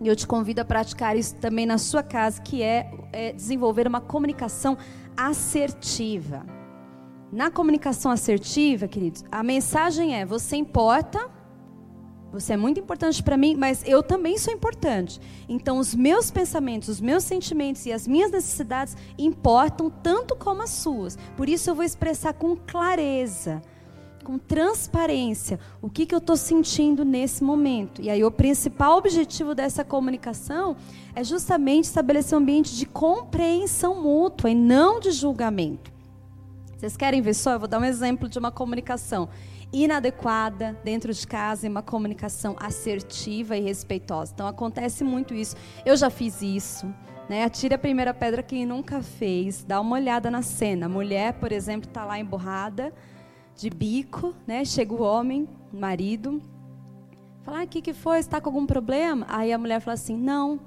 E 0.00 0.08
eu 0.08 0.16
te 0.16 0.26
convido 0.26 0.60
a 0.60 0.64
praticar 0.64 1.16
isso 1.16 1.34
também 1.36 1.66
na 1.66 1.76
sua 1.76 2.02
casa, 2.02 2.40
que 2.40 2.62
é, 2.62 2.90
é 3.12 3.32
desenvolver 3.32 3.86
uma 3.86 4.00
comunicação 4.00 4.78
assertiva. 5.16 6.57
Na 7.30 7.50
comunicação 7.50 8.10
assertiva, 8.10 8.88
queridos, 8.88 9.22
a 9.30 9.42
mensagem 9.42 10.18
é: 10.18 10.24
você 10.24 10.56
importa, 10.56 11.30
você 12.32 12.54
é 12.54 12.56
muito 12.56 12.80
importante 12.80 13.22
para 13.22 13.36
mim, 13.36 13.54
mas 13.54 13.82
eu 13.86 14.02
também 14.02 14.38
sou 14.38 14.52
importante. 14.52 15.20
Então, 15.46 15.78
os 15.78 15.94
meus 15.94 16.30
pensamentos, 16.30 16.88
os 16.88 17.00
meus 17.02 17.24
sentimentos 17.24 17.84
e 17.84 17.92
as 17.92 18.08
minhas 18.08 18.30
necessidades 18.30 18.96
importam 19.18 19.90
tanto 19.90 20.34
como 20.36 20.62
as 20.62 20.70
suas. 20.70 21.18
Por 21.36 21.50
isso, 21.50 21.68
eu 21.68 21.74
vou 21.74 21.84
expressar 21.84 22.32
com 22.32 22.56
clareza, 22.56 23.60
com 24.24 24.38
transparência, 24.38 25.60
o 25.82 25.90
que, 25.90 26.06
que 26.06 26.14
eu 26.14 26.18
estou 26.18 26.36
sentindo 26.36 27.04
nesse 27.04 27.44
momento. 27.44 28.00
E 28.00 28.08
aí, 28.08 28.24
o 28.24 28.30
principal 28.30 28.96
objetivo 28.96 29.54
dessa 29.54 29.84
comunicação 29.84 30.76
é 31.14 31.22
justamente 31.22 31.84
estabelecer 31.84 32.38
um 32.38 32.40
ambiente 32.40 32.74
de 32.74 32.86
compreensão 32.86 34.02
mútua 34.02 34.48
e 34.48 34.54
não 34.54 34.98
de 34.98 35.10
julgamento. 35.10 35.97
Vocês 36.78 36.96
querem 36.96 37.20
ver 37.20 37.34
só? 37.34 37.54
Eu 37.54 37.58
vou 37.58 37.66
dar 37.66 37.80
um 37.80 37.84
exemplo 37.84 38.28
de 38.28 38.38
uma 38.38 38.52
comunicação 38.52 39.28
inadequada 39.72 40.78
dentro 40.84 41.12
de 41.12 41.26
casa 41.26 41.66
e 41.66 41.68
uma 41.68 41.82
comunicação 41.82 42.54
assertiva 42.56 43.56
e 43.56 43.60
respeitosa. 43.60 44.30
Então 44.32 44.46
acontece 44.46 45.02
muito 45.02 45.34
isso. 45.34 45.56
Eu 45.84 45.96
já 45.96 46.08
fiz 46.08 46.40
isso. 46.40 46.86
Né? 47.28 47.42
Atire 47.42 47.74
a 47.74 47.78
primeira 47.78 48.14
pedra 48.14 48.44
quem 48.44 48.64
nunca 48.64 49.02
fez. 49.02 49.64
Dá 49.64 49.80
uma 49.80 49.96
olhada 49.96 50.30
na 50.30 50.40
cena. 50.40 50.86
A 50.86 50.88
mulher, 50.88 51.32
por 51.32 51.50
exemplo, 51.50 51.88
está 51.90 52.04
lá 52.04 52.16
emborrada, 52.16 52.94
de 53.56 53.68
bico, 53.68 54.32
né? 54.46 54.64
Chega 54.64 54.94
o 54.94 55.02
homem, 55.02 55.48
o 55.72 55.76
marido, 55.76 56.40
fala: 57.42 57.62
ah, 57.62 57.64
o 57.64 57.66
que, 57.66 57.82
que 57.82 57.92
foi? 57.92 58.20
Está 58.20 58.40
com 58.40 58.50
algum 58.50 58.64
problema? 58.64 59.26
Aí 59.28 59.52
a 59.52 59.58
mulher 59.58 59.80
fala 59.80 59.94
assim: 59.94 60.16
não, 60.16 60.60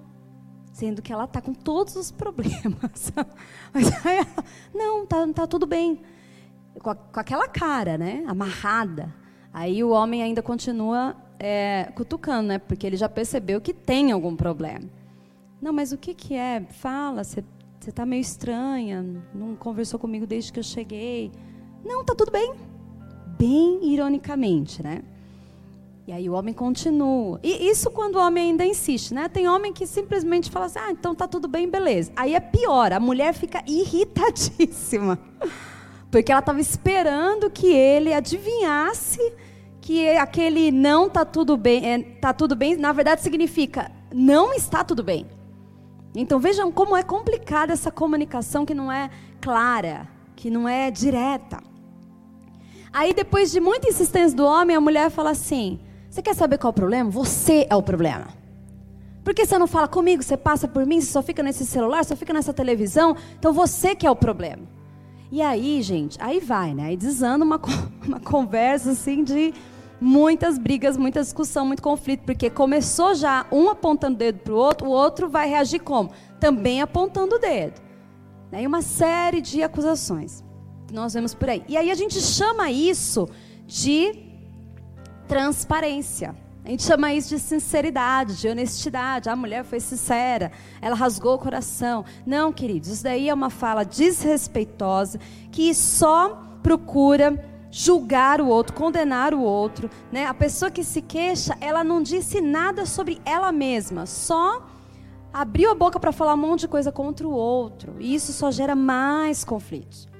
sendo 0.71 1.01
que 1.01 1.12
ela 1.12 1.25
está 1.25 1.41
com 1.41 1.53
todos 1.53 1.95
os 1.95 2.12
problemas. 2.12 3.12
Mas 3.73 4.05
aí 4.05 4.17
ela, 4.17 4.45
não, 4.73 5.05
tá, 5.05 5.27
tá 5.34 5.47
tudo 5.47 5.65
bem. 5.65 6.01
Com, 6.81 6.89
a, 6.89 6.95
com, 6.95 7.19
aquela 7.19 7.47
cara, 7.47 7.97
né? 7.97 8.23
Amarrada. 8.27 9.13
Aí 9.53 9.84
o 9.84 9.89
homem 9.89 10.23
ainda 10.23 10.41
continua 10.41 11.15
é, 11.38 11.91
cutucando, 11.95 12.47
né? 12.49 12.60
Porque 12.60 12.88
ele 12.88 12.95
já 12.95 13.10
percebeu 13.10 13.60
que 13.60 13.73
tem 13.73 14.12
algum 14.12 14.36
problema. 14.36 14.89
Não, 15.62 15.73
mas 15.73 15.91
o 15.91 15.97
que, 15.97 16.13
que 16.13 16.34
é? 16.34 16.62
Fala, 16.69 17.23
você 17.23 17.43
está 17.86 18.05
meio 18.05 18.21
estranha, 18.21 19.05
não 19.34 19.55
conversou 19.55 19.99
comigo 19.99 20.25
desde 20.25 20.51
que 20.51 20.60
eu 20.60 20.63
cheguei. 20.63 21.31
Não, 21.84 22.03
tá 22.03 22.15
tudo 22.15 22.31
bem. 22.31 22.53
Bem 23.38 23.91
ironicamente, 23.91 24.81
né? 24.81 25.03
E 26.12 26.13
aí 26.13 26.30
o 26.30 26.34
homem 26.34 26.54
continua. 26.54 27.39
E 27.41 27.69
isso 27.69 27.89
quando 27.89 28.17
o 28.17 28.19
homem 28.19 28.50
ainda 28.50 28.65
insiste, 28.65 29.13
né? 29.13 29.30
Tem 29.30 29.47
homem 29.47 29.71
que 29.71 29.88
simplesmente 29.88 30.52
fala 30.52 30.65
assim: 30.65 30.80
ah, 30.80 30.91
então 30.91 31.15
tá 31.15 31.26
tudo 31.26 31.47
bem, 31.47 31.69
beleza. 31.69 32.12
Aí 32.17 32.36
é 32.36 32.39
pior, 32.41 32.91
a 32.91 33.00
mulher 33.00 33.34
fica 33.34 33.63
irritadíssima. 33.65 35.17
Porque 36.12 36.30
ela 36.30 36.41
estava 36.41 36.60
esperando 36.60 37.50
que 37.50 37.67
ele 37.67 38.13
adivinhasse 38.13 39.21
que 39.80 40.10
aquele 40.17 40.69
não 40.69 41.10
tá 41.10 41.24
tudo 41.24 41.56
bem, 41.56 41.89
é, 41.89 42.00
tá 42.19 42.34
tudo 42.34 42.58
bem, 42.58 42.76
na 42.76 42.91
verdade 42.91 43.21
significa 43.21 43.89
não 44.13 44.54
está 44.54 44.84
tudo 44.84 45.02
bem. 45.02 45.26
Então 46.13 46.41
vejam 46.41 46.74
como 46.74 46.93
é 46.93 47.04
complicada 47.04 47.71
essa 47.71 47.89
comunicação 47.89 48.65
que 48.65 48.76
não 48.76 48.91
é 48.91 49.10
clara 49.39 50.10
que 50.36 50.50
não 50.50 50.67
é 50.67 50.91
direta. 50.91 51.63
Aí, 52.91 53.13
depois 53.13 53.50
de 53.52 53.62
muita 53.62 53.88
insistência 53.88 54.36
do 54.36 54.45
homem, 54.45 54.76
a 54.76 54.82
mulher 54.82 55.10
fala 55.10 55.30
assim: 55.30 55.80
Você 56.12 56.21
quer 56.21 56.36
saber 56.36 56.58
qual 56.58 56.67
é 56.67 56.71
o 56.71 56.74
problema? 56.74 57.10
Você 57.10 57.65
é 57.69 57.76
o 57.76 57.82
problema. 57.82 58.28
Por 59.24 59.34
que 59.34 59.45
você 59.45 59.58
não 59.58 59.65
fala 59.65 59.88
comigo? 59.88 60.21
Você 60.21 60.36
passa 60.36 60.67
por 60.67 60.86
mim, 60.86 61.00
você 61.00 61.10
só 61.10 61.24
fica 61.24 61.41
nesse 61.41 61.65
celular, 61.65 62.04
só 62.04 62.17
fica 62.17 62.34
nessa 62.34 62.52
televisão. 62.52 63.15
Então 63.39 63.54
você 63.54 63.95
que 63.95 64.06
é 64.06 64.12
o 64.12 64.15
problema. 64.15 64.63
E 65.32 65.41
aí, 65.41 65.82
gente, 65.82 66.17
aí 66.21 66.41
vai, 66.41 66.74
né? 66.74 66.88
Aí 66.88 66.97
desanda 66.97 67.45
uma, 67.45 67.62
uma 68.06 68.19
conversa 68.19 68.91
assim 68.91 69.24
de 69.24 69.54
muitas 70.02 70.58
brigas, 70.58 70.97
muita 70.97 71.21
discussão, 71.21 71.65
muito 71.65 71.82
conflito, 71.82 72.24
porque 72.26 72.50
começou 72.50 73.15
já 73.15 73.45
um 73.50 73.69
apontando 73.69 74.15
o 74.15 74.17
dedo 74.17 74.39
para 74.39 74.54
o 74.54 74.58
outro, 74.58 74.88
o 74.89 74.91
outro 74.91 75.30
vai 75.30 75.47
reagir 75.47 75.80
como? 75.80 76.12
Também 76.41 76.82
apontando 76.82 77.36
o 77.36 77.39
dedo. 77.39 77.80
Né? 78.52 78.63
E 78.63 78.67
uma 78.67 78.82
série 78.82 79.39
de 79.39 79.63
acusações 79.63 80.43
que 80.88 80.93
nós 80.93 81.13
vemos 81.13 81.34
por 81.34 81.50
aí. 81.50 81.63
E 81.69 81.78
aí 81.78 81.89
a 81.89 81.95
gente 81.95 82.19
chama 82.19 82.69
isso 82.69 83.30
de 83.65 84.31
transparência. 85.32 86.36
A 86.65 86.70
gente 86.70 86.84
chama 86.84 87.13
isso 87.13 87.30
de 87.30 87.39
sinceridade, 87.39 88.36
de 88.36 88.50
honestidade. 88.50 89.30
A 89.30 89.36
mulher 89.36 89.63
foi 89.63 89.80
sincera, 89.80 90.52
ela 90.82 90.94
rasgou 90.94 91.36
o 91.36 91.39
coração. 91.39 92.04
Não, 92.26 92.52
queridos, 92.52 92.89
isso 92.89 93.04
daí 93.06 93.30
é 93.30 93.34
uma 93.34 93.50
fala 93.50 93.86
desrespeitosa 93.86 95.22
que 95.50 95.74
só 95.74 96.44
procura 96.62 97.41
julgar 97.72 98.41
o 98.41 98.48
outro, 98.48 98.76
condenar 98.76 99.34
o 99.34 99.39
outro. 99.39 99.89
Né? 100.12 100.26
A 100.26 100.34
pessoa 100.34 100.70
que 100.70 100.84
se 100.84 101.02
queixa, 101.02 101.58
ela 101.62 101.82
não 101.82 102.04
disse 102.04 102.41
nada 102.41 102.86
sobre 102.86 103.22
ela 103.24 103.54
mesma, 103.54 104.06
só 104.06 104.67
abriu 105.32 105.72
a 105.72 105.76
boca 105.76 105.98
para 105.98 106.12
falar 106.12 106.34
um 106.34 106.38
monte 106.38 106.62
de 106.62 106.67
coisa 106.67 106.91
contra 106.91 107.26
o 107.26 107.32
outro. 107.32 107.96
E 108.00 108.13
isso 108.13 108.34
só 108.34 108.52
gera 108.52 108.76
mais 108.76 109.46
conflitos. 109.46 110.11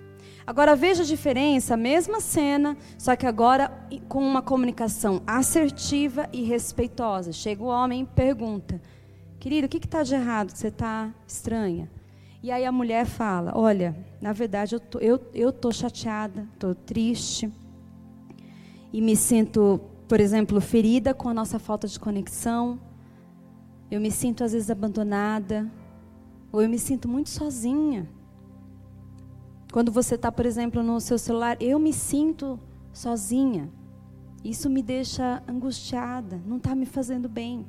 Agora 0.52 0.76
veja 0.76 1.02
a 1.02 1.06
diferença, 1.06 1.76
a 1.76 1.78
mesma 1.78 2.20
cena, 2.20 2.76
só 2.98 3.16
que 3.16 3.26
agora 3.26 3.72
com 4.10 4.22
uma 4.22 4.42
comunicação 4.42 5.22
assertiva 5.26 6.28
e 6.34 6.44
respeitosa. 6.44 7.32
Chega 7.32 7.64
o 7.64 7.68
homem 7.68 8.02
e 8.02 8.06
pergunta: 8.06 8.82
Querido, 9.40 9.68
o 9.68 9.70
que 9.70 9.78
está 9.78 10.04
de 10.04 10.14
errado? 10.14 10.50
Você 10.50 10.68
está 10.68 11.10
estranha? 11.26 11.90
E 12.44 12.52
aí 12.52 12.66
a 12.66 12.72
mulher 12.72 13.06
fala: 13.06 13.54
Olha, 13.56 13.96
na 14.20 14.34
verdade 14.34 14.76
eu 14.76 14.82
tô, 14.82 15.00
eu, 15.00 15.22
eu 15.34 15.54
tô 15.54 15.72
chateada, 15.72 16.46
estou 16.54 16.76
triste 16.76 17.50
e 18.92 19.00
me 19.00 19.16
sinto, 19.16 19.80
por 20.06 20.20
exemplo, 20.20 20.60
ferida 20.60 21.14
com 21.14 21.30
a 21.30 21.34
nossa 21.34 21.60
falta 21.60 21.88
de 21.88 21.98
conexão. 21.98 22.78
Eu 23.90 24.02
me 24.02 24.12
sinto 24.12 24.44
às 24.44 24.52
vezes 24.52 24.70
abandonada, 24.70 25.72
ou 26.52 26.62
eu 26.62 26.68
me 26.68 26.78
sinto 26.78 27.08
muito 27.08 27.30
sozinha. 27.30 28.06
Quando 29.72 29.92
você 29.92 30.16
está, 30.16 30.32
por 30.32 30.46
exemplo, 30.46 30.84
no 30.84 31.00
seu 31.00 31.18
celular, 31.18 31.56
eu 31.62 31.80
me 31.80 31.94
sinto 31.94 32.60
sozinha. 32.92 33.70
Isso 34.44 34.70
me 34.70 34.84
deixa 34.84 35.42
angustiada, 35.48 36.42
não 36.46 36.58
está 36.58 36.76
me 36.76 36.86
fazendo 36.86 37.30
bem. 37.30 37.66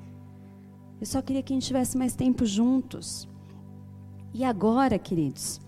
Eu 1.01 1.07
só 1.07 1.23
queria 1.23 1.43
que 1.43 1.53
a 1.53 1.57
gente 1.57 1.67
tivesse 1.67 1.97
mais 1.97 2.15
tempo 2.15 2.45
juntos. 2.45 3.29
E 4.35 4.43
agora, 4.43 4.99
queridos, 4.99 5.61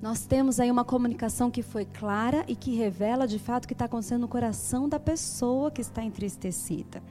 nós 0.00 0.26
temos 0.26 0.60
aí 0.60 0.70
uma 0.70 0.84
comunicação 0.84 1.50
que 1.50 1.62
foi 1.62 1.84
clara 1.84 2.44
e 2.46 2.54
que 2.54 2.76
revela 2.76 3.26
de 3.26 3.38
fato 3.38 3.64
o 3.64 3.68
que 3.68 3.74
está 3.74 3.86
acontecendo 3.86 4.20
no 4.20 4.28
coração 4.28 4.88
da 4.88 5.00
pessoa 5.00 5.70
que 5.70 5.80
está 5.80 6.02
entristecida. 6.02 7.02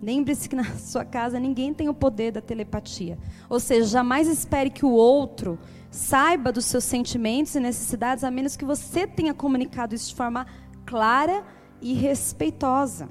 Lembre-se 0.00 0.48
que 0.48 0.56
na 0.56 0.64
sua 0.78 1.04
casa 1.04 1.38
ninguém 1.38 1.74
tem 1.74 1.88
o 1.88 1.94
poder 1.94 2.32
da 2.32 2.40
telepatia. 2.40 3.18
Ou 3.48 3.60
seja, 3.60 3.86
jamais 3.86 4.28
espere 4.28 4.70
que 4.70 4.86
o 4.86 4.92
outro 4.92 5.58
saiba 5.90 6.52
dos 6.52 6.64
seus 6.66 6.84
sentimentos 6.84 7.54
e 7.54 7.60
necessidades, 7.60 8.22
a 8.22 8.30
menos 8.30 8.56
que 8.56 8.64
você 8.64 9.06
tenha 9.06 9.34
comunicado 9.34 9.94
isso 9.94 10.10
de 10.10 10.14
forma 10.14 10.46
clara 10.86 11.44
e 11.80 11.92
respeitosa. 11.94 13.08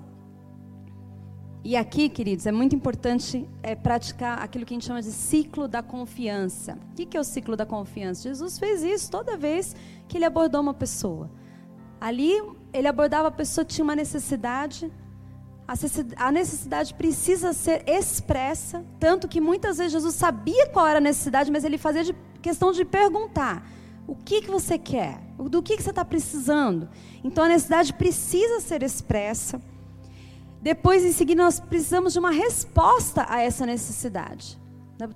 E 1.62 1.76
aqui, 1.76 2.08
queridos, 2.08 2.46
é 2.46 2.54
muito 2.54 2.74
importante 2.74 3.48
é, 3.62 3.76
praticar 3.76 4.42
aquilo 4.42 4.66
que 4.66 4.74
a 4.74 4.76
gente 4.76 4.86
chama 4.86 5.02
de 5.02 5.12
ciclo 5.12 5.68
da 5.68 5.84
confiança. 5.84 6.78
O 6.92 6.96
que, 6.96 7.18
é 7.18 7.20
o 7.20 7.24
ciclo 7.24 7.58
da 7.58 7.66
confiança? 7.66 8.24
Jesus 8.24 8.58
fez 8.58 8.82
isso 8.82 9.12
toda 9.12 9.36
vez 9.36 9.76
que 10.08 10.18
ele 10.18 10.24
abordou 10.24 10.62
uma 10.62 10.74
pessoa. 10.74 11.30
Ali, 12.00 12.42
ele 12.72 12.88
abordava 12.88 13.28
a 13.28 13.32
pessoa 13.32 13.66
que 13.66 13.74
tinha 13.74 13.84
uma 13.84 13.96
necessidade, 13.96 14.90
a 16.16 16.32
necessidade 16.32 16.94
precisa 16.94 17.54
ser 17.54 17.84
expressa, 17.86 18.84
tanto 18.98 19.28
que 19.28 19.40
muitas 19.40 19.78
vezes 19.78 19.92
Jesus 19.92 20.16
sabia 20.16 20.68
qual 20.70 20.88
era 20.88 20.98
a 20.98 21.02
necessidade, 21.02 21.52
mas 21.52 21.64
ele 21.64 21.78
fazia 21.78 22.04
de 22.04 22.16
questão 22.42 22.72
de 22.72 22.84
perguntar: 22.86 23.66
o 24.08 24.16
que, 24.16 24.42
que 24.42 24.50
você 24.50 24.78
quer? 24.78 25.20
Do 25.38 25.62
que, 25.62 25.78
que 25.78 25.84
você 25.84 25.92
está 25.92 26.04
precisando? 26.04 26.90
Então 27.24 27.44
a 27.44 27.48
necessidade 27.48 27.94
precisa 27.94 28.60
ser 28.60 28.84
expressa. 28.84 29.62
Depois, 30.62 31.06
em 31.06 31.12
seguida, 31.12 31.44
nós 31.44 31.60
precisamos 31.60 32.14
de 32.14 32.20
uma 32.20 32.32
resposta 32.32 33.26
a 33.30 33.42
essa 33.42 33.66
necessidade. 33.66 34.60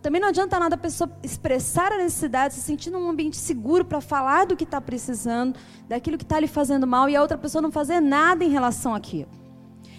Também 0.02 0.22
não 0.22 0.30
adianta 0.30 0.58
nada 0.58 0.76
a 0.76 0.78
pessoa 0.78 1.12
expressar 1.22 1.92
a 1.92 1.98
necessidade, 1.98 2.54
se 2.54 2.62
sentir 2.62 2.90
num 2.90 3.10
ambiente 3.10 3.36
seguro 3.36 3.84
para 3.84 4.00
falar 4.00 4.46
do 4.46 4.56
que 4.56 4.64
está 4.64 4.80
precisando, 4.80 5.60
daquilo 5.90 6.18
que 6.18 6.24
está 6.24 6.40
lhe 6.40 6.48
fazendo 6.48 6.88
mal, 6.88 7.10
e 7.10 7.16
a 7.18 7.22
outra 7.22 7.38
pessoa 7.38 7.62
não 7.62 7.70
fazer 7.70 8.00
nada 8.00 8.46
em 8.46 8.50
relação 8.50 8.96
àquilo. 8.96 9.28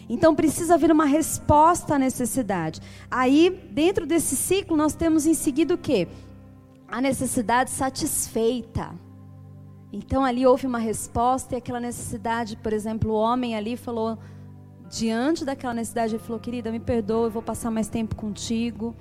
Então 0.08 0.34
precisa 0.34 0.74
haver 0.74 0.90
uma 0.90 1.04
resposta 1.04 1.96
à 1.96 1.98
necessidade. 1.98 2.80
Aí, 3.10 3.50
dentro 3.70 4.06
desse 4.06 4.36
ciclo, 4.36 4.74
nós 4.74 4.94
temos 4.94 5.26
em 5.26 5.34
seguida 5.34 5.74
o 5.74 5.78
quê? 5.78 6.08
A 6.94 7.00
necessidade 7.00 7.70
satisfeita. 7.70 8.94
Então 9.92 10.24
ali 10.24 10.46
houve 10.46 10.64
uma 10.64 10.78
resposta 10.78 11.52
e 11.52 11.58
aquela 11.58 11.80
necessidade, 11.80 12.56
por 12.56 12.72
exemplo, 12.72 13.10
o 13.10 13.16
homem 13.16 13.56
ali 13.56 13.76
falou, 13.76 14.16
diante 14.88 15.44
daquela 15.44 15.74
necessidade, 15.74 16.14
ele 16.14 16.22
falou: 16.22 16.38
Querida, 16.38 16.70
me 16.70 16.78
perdoa, 16.78 17.26
eu 17.26 17.32
vou 17.32 17.42
passar 17.42 17.68
mais 17.68 17.88
tempo 17.88 18.14
contigo. 18.14 18.94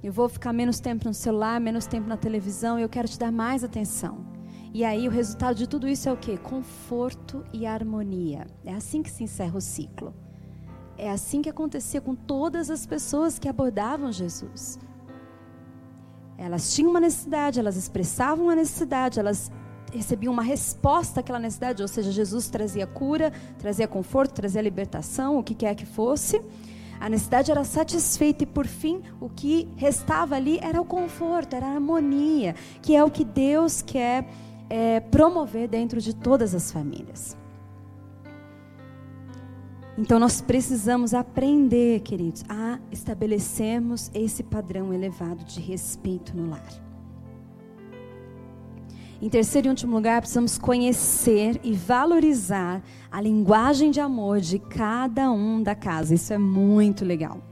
Eu 0.00 0.12
vou 0.12 0.28
ficar 0.28 0.52
menos 0.52 0.78
tempo 0.78 1.06
no 1.06 1.12
celular, 1.12 1.60
menos 1.60 1.86
tempo 1.86 2.08
na 2.08 2.16
televisão, 2.16 2.78
eu 2.78 2.88
quero 2.88 3.08
te 3.08 3.18
dar 3.18 3.32
mais 3.32 3.64
atenção. 3.64 4.24
E 4.72 4.84
aí 4.84 5.08
o 5.08 5.10
resultado 5.10 5.56
de 5.56 5.66
tudo 5.66 5.88
isso 5.88 6.08
é 6.08 6.12
o 6.12 6.16
que? 6.16 6.36
Conforto 6.36 7.44
e 7.52 7.66
harmonia. 7.66 8.46
É 8.64 8.72
assim 8.72 9.02
que 9.02 9.10
se 9.10 9.24
encerra 9.24 9.58
o 9.58 9.60
ciclo. 9.60 10.14
É 10.96 11.10
assim 11.10 11.42
que 11.42 11.50
acontecia 11.50 12.00
com 12.00 12.14
todas 12.14 12.70
as 12.70 12.86
pessoas 12.86 13.40
que 13.40 13.48
abordavam 13.48 14.12
Jesus. 14.12 14.78
Elas 16.38 16.72
tinham 16.72 16.90
uma 16.90 17.00
necessidade, 17.00 17.58
elas 17.58 17.76
expressavam 17.76 18.44
uma 18.44 18.54
necessidade, 18.54 19.18
elas 19.18 19.50
recebiam 19.92 20.32
uma 20.32 20.42
resposta 20.42 21.20
àquela 21.20 21.38
necessidade, 21.38 21.82
ou 21.82 21.88
seja, 21.88 22.12
Jesus 22.12 22.48
trazia 22.48 22.86
cura, 22.86 23.32
trazia 23.58 23.88
conforto, 23.88 24.34
trazia 24.34 24.62
libertação, 24.62 25.36
o 25.36 25.42
que 25.42 25.54
quer 25.54 25.74
que 25.74 25.84
fosse. 25.84 26.40
A 27.00 27.08
necessidade 27.08 27.50
era 27.50 27.64
satisfeita 27.64 28.44
e, 28.44 28.46
por 28.46 28.66
fim, 28.66 29.02
o 29.20 29.28
que 29.28 29.68
restava 29.76 30.36
ali 30.36 30.58
era 30.62 30.80
o 30.80 30.84
conforto, 30.84 31.54
era 31.54 31.66
a 31.66 31.74
harmonia, 31.74 32.54
que 32.82 32.94
é 32.94 33.02
o 33.02 33.10
que 33.10 33.24
Deus 33.24 33.82
quer 33.82 34.28
é, 34.70 35.00
promover 35.00 35.68
dentro 35.68 36.00
de 36.00 36.14
todas 36.14 36.54
as 36.54 36.70
famílias. 36.70 37.36
Então 39.98 40.20
nós 40.20 40.40
precisamos 40.40 41.12
aprender, 41.12 42.00
queridos, 42.00 42.44
a 42.48 42.78
estabelecermos 42.92 44.12
esse 44.14 44.44
padrão 44.44 44.94
elevado 44.94 45.42
de 45.42 45.60
respeito 45.60 46.36
no 46.36 46.48
lar. 46.50 46.68
Em 49.20 49.28
terceiro 49.28 49.66
e 49.66 49.70
último 49.70 49.96
lugar, 49.96 50.20
precisamos 50.20 50.56
conhecer 50.56 51.60
e 51.64 51.72
valorizar 51.72 52.80
a 53.10 53.20
linguagem 53.20 53.90
de 53.90 53.98
amor 53.98 54.38
de 54.38 54.60
cada 54.60 55.32
um 55.32 55.60
da 55.60 55.74
casa. 55.74 56.14
Isso 56.14 56.32
é 56.32 56.38
muito 56.38 57.04
legal. 57.04 57.42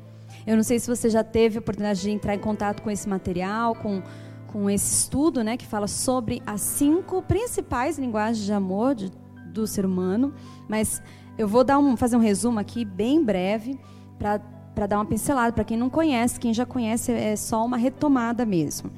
Eu 0.46 0.54
não 0.54 0.62
sei 0.62 0.78
se 0.78 0.86
você 0.86 1.10
já 1.10 1.24
teve 1.24 1.58
a 1.58 1.60
oportunidade 1.60 2.00
de 2.00 2.10
entrar 2.10 2.36
em 2.36 2.38
contato 2.38 2.80
com 2.80 2.90
esse 2.92 3.08
material, 3.08 3.74
com 3.74 4.00
com 4.46 4.70
esse 4.70 5.02
estudo, 5.02 5.44
né, 5.44 5.56
que 5.56 5.66
fala 5.66 5.86
sobre 5.86 6.40
as 6.46 6.62
cinco 6.62 7.20
principais 7.20 7.98
linguagens 7.98 8.46
de 8.46 8.52
amor 8.54 8.94
de, 8.94 9.10
do 9.52 9.66
ser 9.66 9.84
humano. 9.84 10.32
Mas 10.66 11.02
eu 11.38 11.46
vou 11.46 11.62
dar 11.64 11.78
um, 11.78 11.96
fazer 11.96 12.16
um 12.16 12.20
resumo 12.20 12.58
aqui 12.58 12.84
bem 12.84 13.22
breve 13.22 13.78
para 14.18 14.86
dar 14.86 14.96
uma 14.96 15.04
pincelada 15.04 15.52
para 15.52 15.64
quem 15.64 15.76
não 15.76 15.90
conhece. 15.90 16.40
Quem 16.40 16.52
já 16.52 16.64
conhece 16.64 17.12
é 17.12 17.36
só 17.36 17.64
uma 17.64 17.76
retomada 17.76 18.44
mesmo. 18.44 18.90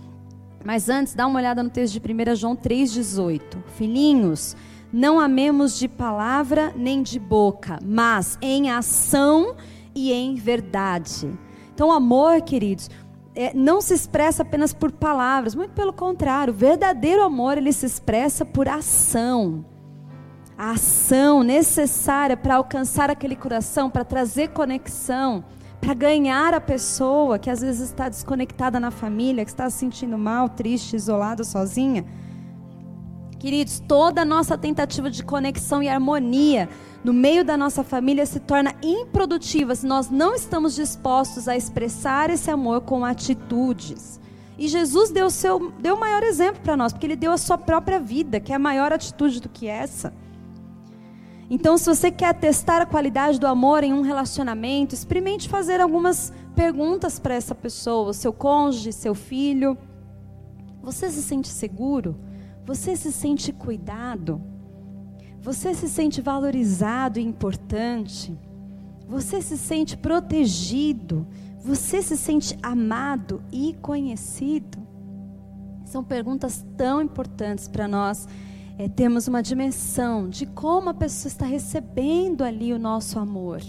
Mas 0.64 0.88
antes, 0.88 1.14
dá 1.14 1.26
uma 1.26 1.38
olhada 1.38 1.62
no 1.62 1.70
texto 1.70 2.00
de 2.00 2.32
1 2.32 2.36
João 2.36 2.56
3,18. 2.56 3.40
Filhinhos, 3.76 4.56
não 4.92 5.20
amemos 5.20 5.78
de 5.78 5.88
palavra 5.88 6.72
nem 6.76 7.02
de 7.02 7.18
boca, 7.18 7.78
mas 7.84 8.38
em 8.40 8.70
ação 8.70 9.54
e 9.94 10.12
em 10.12 10.34
verdade. 10.34 11.30
Então, 11.74 11.92
amor, 11.92 12.40
queridos, 12.42 12.90
é, 13.34 13.52
não 13.54 13.80
se 13.80 13.94
expressa 13.94 14.42
apenas 14.42 14.72
por 14.72 14.90
palavras, 14.90 15.54
muito 15.54 15.72
pelo 15.72 15.92
contrário, 15.92 16.52
o 16.52 16.56
verdadeiro 16.56 17.22
amor 17.22 17.56
ele 17.56 17.72
se 17.72 17.86
expressa 17.86 18.44
por 18.44 18.68
ação. 18.68 19.64
A 20.58 20.72
ação 20.72 21.44
necessária 21.44 22.36
para 22.36 22.56
alcançar 22.56 23.08
aquele 23.08 23.36
coração, 23.36 23.88
para 23.88 24.04
trazer 24.04 24.48
conexão, 24.48 25.44
para 25.80 25.94
ganhar 25.94 26.52
a 26.52 26.60
pessoa 26.60 27.38
que 27.38 27.48
às 27.48 27.60
vezes 27.60 27.80
está 27.82 28.08
desconectada 28.08 28.80
na 28.80 28.90
família, 28.90 29.44
que 29.44 29.52
está 29.52 29.70
se 29.70 29.78
sentindo 29.78 30.18
mal, 30.18 30.48
triste, 30.48 30.96
isolada, 30.96 31.44
sozinha. 31.44 32.04
Queridos, 33.38 33.78
toda 33.78 34.22
a 34.22 34.24
nossa 34.24 34.58
tentativa 34.58 35.08
de 35.08 35.22
conexão 35.22 35.80
e 35.80 35.88
harmonia 35.88 36.68
no 37.04 37.12
meio 37.12 37.44
da 37.44 37.56
nossa 37.56 37.84
família 37.84 38.26
se 38.26 38.40
torna 38.40 38.74
improdutiva 38.82 39.76
se 39.76 39.86
nós 39.86 40.10
não 40.10 40.34
estamos 40.34 40.74
dispostos 40.74 41.46
a 41.46 41.56
expressar 41.56 42.30
esse 42.30 42.50
amor 42.50 42.80
com 42.80 43.04
atitudes. 43.04 44.18
E 44.58 44.66
Jesus 44.66 45.12
deu, 45.12 45.30
seu, 45.30 45.72
deu 45.78 45.94
o 45.94 46.00
maior 46.00 46.24
exemplo 46.24 46.60
para 46.62 46.76
nós, 46.76 46.92
porque 46.92 47.06
ele 47.06 47.14
deu 47.14 47.30
a 47.30 47.38
sua 47.38 47.56
própria 47.56 48.00
vida, 48.00 48.40
que 48.40 48.50
é 48.52 48.56
a 48.56 48.58
maior 48.58 48.92
atitude 48.92 49.40
do 49.40 49.48
que 49.48 49.68
essa. 49.68 50.12
Então, 51.50 51.78
se 51.78 51.86
você 51.86 52.10
quer 52.10 52.34
testar 52.34 52.82
a 52.82 52.86
qualidade 52.86 53.40
do 53.40 53.46
amor 53.46 53.82
em 53.82 53.92
um 53.92 54.02
relacionamento, 54.02 54.94
experimente 54.94 55.48
fazer 55.48 55.80
algumas 55.80 56.32
perguntas 56.54 57.18
para 57.18 57.34
essa 57.34 57.54
pessoa, 57.54 58.12
seu 58.12 58.32
cônjuge, 58.32 58.92
seu 58.92 59.14
filho. 59.14 59.76
Você 60.82 61.08
se 61.10 61.22
sente 61.22 61.48
seguro? 61.48 62.16
Você 62.66 62.94
se 62.96 63.10
sente 63.10 63.50
cuidado? 63.50 64.42
Você 65.40 65.72
se 65.72 65.88
sente 65.88 66.20
valorizado 66.20 67.18
e 67.18 67.22
importante? 67.22 68.38
Você 69.08 69.40
se 69.40 69.56
sente 69.56 69.96
protegido? 69.96 71.26
Você 71.60 72.02
se 72.02 72.16
sente 72.16 72.58
amado 72.62 73.42
e 73.50 73.74
conhecido? 73.80 74.78
São 75.86 76.04
perguntas 76.04 76.66
tão 76.76 77.00
importantes 77.00 77.66
para 77.66 77.88
nós 77.88 78.28
é, 78.78 78.88
termos 78.88 79.26
uma 79.26 79.42
dimensão 79.42 80.28
de 80.28 80.46
como 80.46 80.88
a 80.88 80.94
pessoa 80.94 81.28
está 81.28 81.44
recebendo 81.44 82.42
ali 82.44 82.72
o 82.72 82.78
nosso 82.78 83.18
amor. 83.18 83.60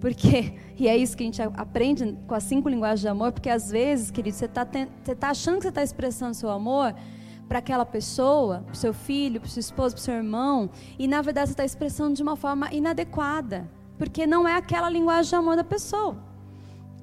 Porque, 0.00 0.54
e 0.76 0.88
é 0.88 0.96
isso 0.96 1.16
que 1.16 1.22
a 1.22 1.26
gente 1.26 1.40
aprende 1.40 2.18
com 2.26 2.34
as 2.34 2.42
cinco 2.42 2.68
linguagens 2.68 3.00
de 3.00 3.08
amor, 3.08 3.32
porque 3.32 3.48
às 3.48 3.70
vezes, 3.70 4.10
querido, 4.10 4.36
você 4.36 4.44
está 4.46 4.66
tá 4.66 5.30
achando 5.30 5.56
que 5.56 5.62
você 5.62 5.68
está 5.68 5.82
expressando 5.82 6.34
seu 6.34 6.50
amor, 6.50 6.94
para 7.48 7.60
aquela 7.60 7.86
pessoa, 7.86 8.62
para 8.66 8.72
o 8.72 8.76
seu 8.76 8.92
filho, 8.92 9.40
para 9.40 9.46
o 9.46 9.50
seu 9.50 9.60
esposo, 9.60 9.94
para 9.94 10.00
o 10.00 10.04
seu 10.04 10.14
irmão, 10.14 10.68
e 10.98 11.06
na 11.06 11.22
verdade 11.22 11.48
você 11.48 11.52
está 11.52 11.64
expressando 11.64 12.14
de 12.14 12.22
uma 12.22 12.34
forma 12.34 12.72
inadequada, 12.72 13.70
porque 13.96 14.26
não 14.26 14.48
é 14.48 14.54
aquela 14.56 14.90
linguagem 14.90 15.30
de 15.30 15.36
amor 15.36 15.54
da 15.54 15.62
pessoa. 15.62 16.16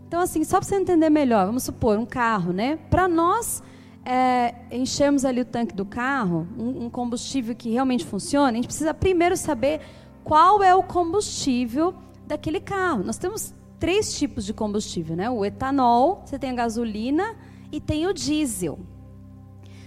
Então, 0.05 0.19
assim, 0.21 0.43
só 0.43 0.59
para 0.59 0.67
você 0.67 0.75
entender 0.75 1.09
melhor, 1.09 1.45
vamos 1.45 1.63
supor, 1.63 1.97
um 1.97 2.05
carro, 2.05 2.51
né? 2.53 2.77
Para 2.89 3.07
nós 3.07 3.63
é, 4.05 4.55
enchermos 4.71 5.23
ali 5.23 5.41
o 5.41 5.45
tanque 5.45 5.73
do 5.73 5.85
carro, 5.85 6.47
um, 6.57 6.85
um 6.85 6.89
combustível 6.89 7.55
que 7.55 7.69
realmente 7.69 8.05
funciona, 8.05 8.49
a 8.49 8.55
gente 8.55 8.67
precisa 8.67 8.93
primeiro 8.93 9.37
saber 9.37 9.79
qual 10.23 10.61
é 10.63 10.73
o 10.75 10.83
combustível 10.83 11.93
daquele 12.25 12.59
carro. 12.59 13.03
Nós 13.03 13.17
temos 13.17 13.53
três 13.79 14.17
tipos 14.17 14.45
de 14.45 14.53
combustível, 14.53 15.15
né? 15.15 15.29
O 15.29 15.43
etanol, 15.43 16.21
você 16.25 16.39
tem 16.39 16.51
a 16.51 16.53
gasolina 16.53 17.35
e 17.71 17.79
tem 17.79 18.07
o 18.07 18.13
diesel. 18.13 18.79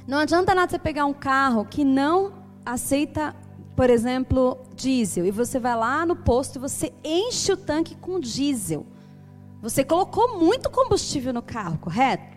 Não 0.06 0.18
adianta 0.18 0.54
nada 0.54 0.70
você 0.70 0.78
pegar 0.78 1.06
um 1.06 1.14
carro 1.14 1.64
que 1.64 1.84
não 1.84 2.32
aceita, 2.64 3.34
por 3.74 3.90
exemplo, 3.90 4.58
diesel, 4.74 5.26
e 5.26 5.30
você 5.30 5.58
vai 5.58 5.74
lá 5.76 6.04
no 6.06 6.14
posto 6.14 6.56
e 6.56 6.58
você 6.58 6.92
enche 7.02 7.52
o 7.52 7.56
tanque 7.56 7.96
com 7.96 8.20
diesel. 8.20 8.86
Você 9.62 9.82
colocou 9.82 10.38
muito 10.38 10.70
combustível 10.70 11.32
no 11.32 11.42
carro, 11.42 11.78
correto? 11.78 12.35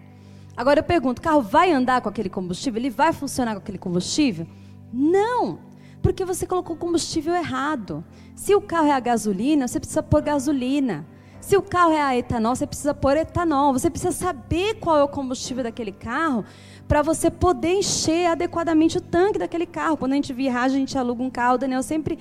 Agora 0.59 0.81
eu 0.81 0.83
pergunto, 0.83 1.21
o 1.21 1.23
carro 1.23 1.41
vai 1.41 1.71
andar 1.71 2.01
com 2.01 2.09
aquele 2.09 2.27
combustível? 2.27 2.81
Ele 2.81 2.89
vai 2.89 3.13
funcionar 3.13 3.53
com 3.53 3.59
aquele 3.59 3.77
combustível? 3.77 4.45
Não, 4.91 5.59
porque 6.01 6.25
você 6.25 6.45
colocou 6.45 6.75
o 6.75 6.77
combustível 6.77 7.33
errado. 7.33 8.03
Se 8.35 8.53
o 8.53 8.59
carro 8.59 8.87
é 8.87 8.91
a 8.91 8.99
gasolina, 8.99 9.69
você 9.69 9.79
precisa 9.79 10.03
pôr 10.03 10.21
gasolina. 10.21 11.07
Se 11.39 11.55
o 11.55 11.61
carro 11.61 11.93
é 11.93 12.01
a 12.01 12.17
etanol, 12.17 12.57
você 12.57 12.67
precisa 12.67 12.93
pôr 12.93 13.15
etanol. 13.15 13.71
Você 13.71 13.89
precisa 13.89 14.11
saber 14.11 14.73
qual 14.81 14.97
é 14.97 15.03
o 15.03 15.07
combustível 15.07 15.63
daquele 15.63 15.93
carro 15.93 16.43
para 16.89 17.01
você 17.01 17.31
poder 17.31 17.75
encher 17.75 18.25
adequadamente 18.25 18.97
o 18.97 19.01
tanque 19.01 19.39
daquele 19.39 19.65
carro. 19.65 19.95
Quando 19.95 20.11
a 20.11 20.15
gente 20.15 20.33
viaja, 20.33 20.75
a 20.75 20.77
gente 20.77 20.97
aluga 20.97 21.23
um 21.23 21.29
carro, 21.29 21.55
o 21.55 21.57
Daniel 21.57 21.81
sempre 21.81 22.19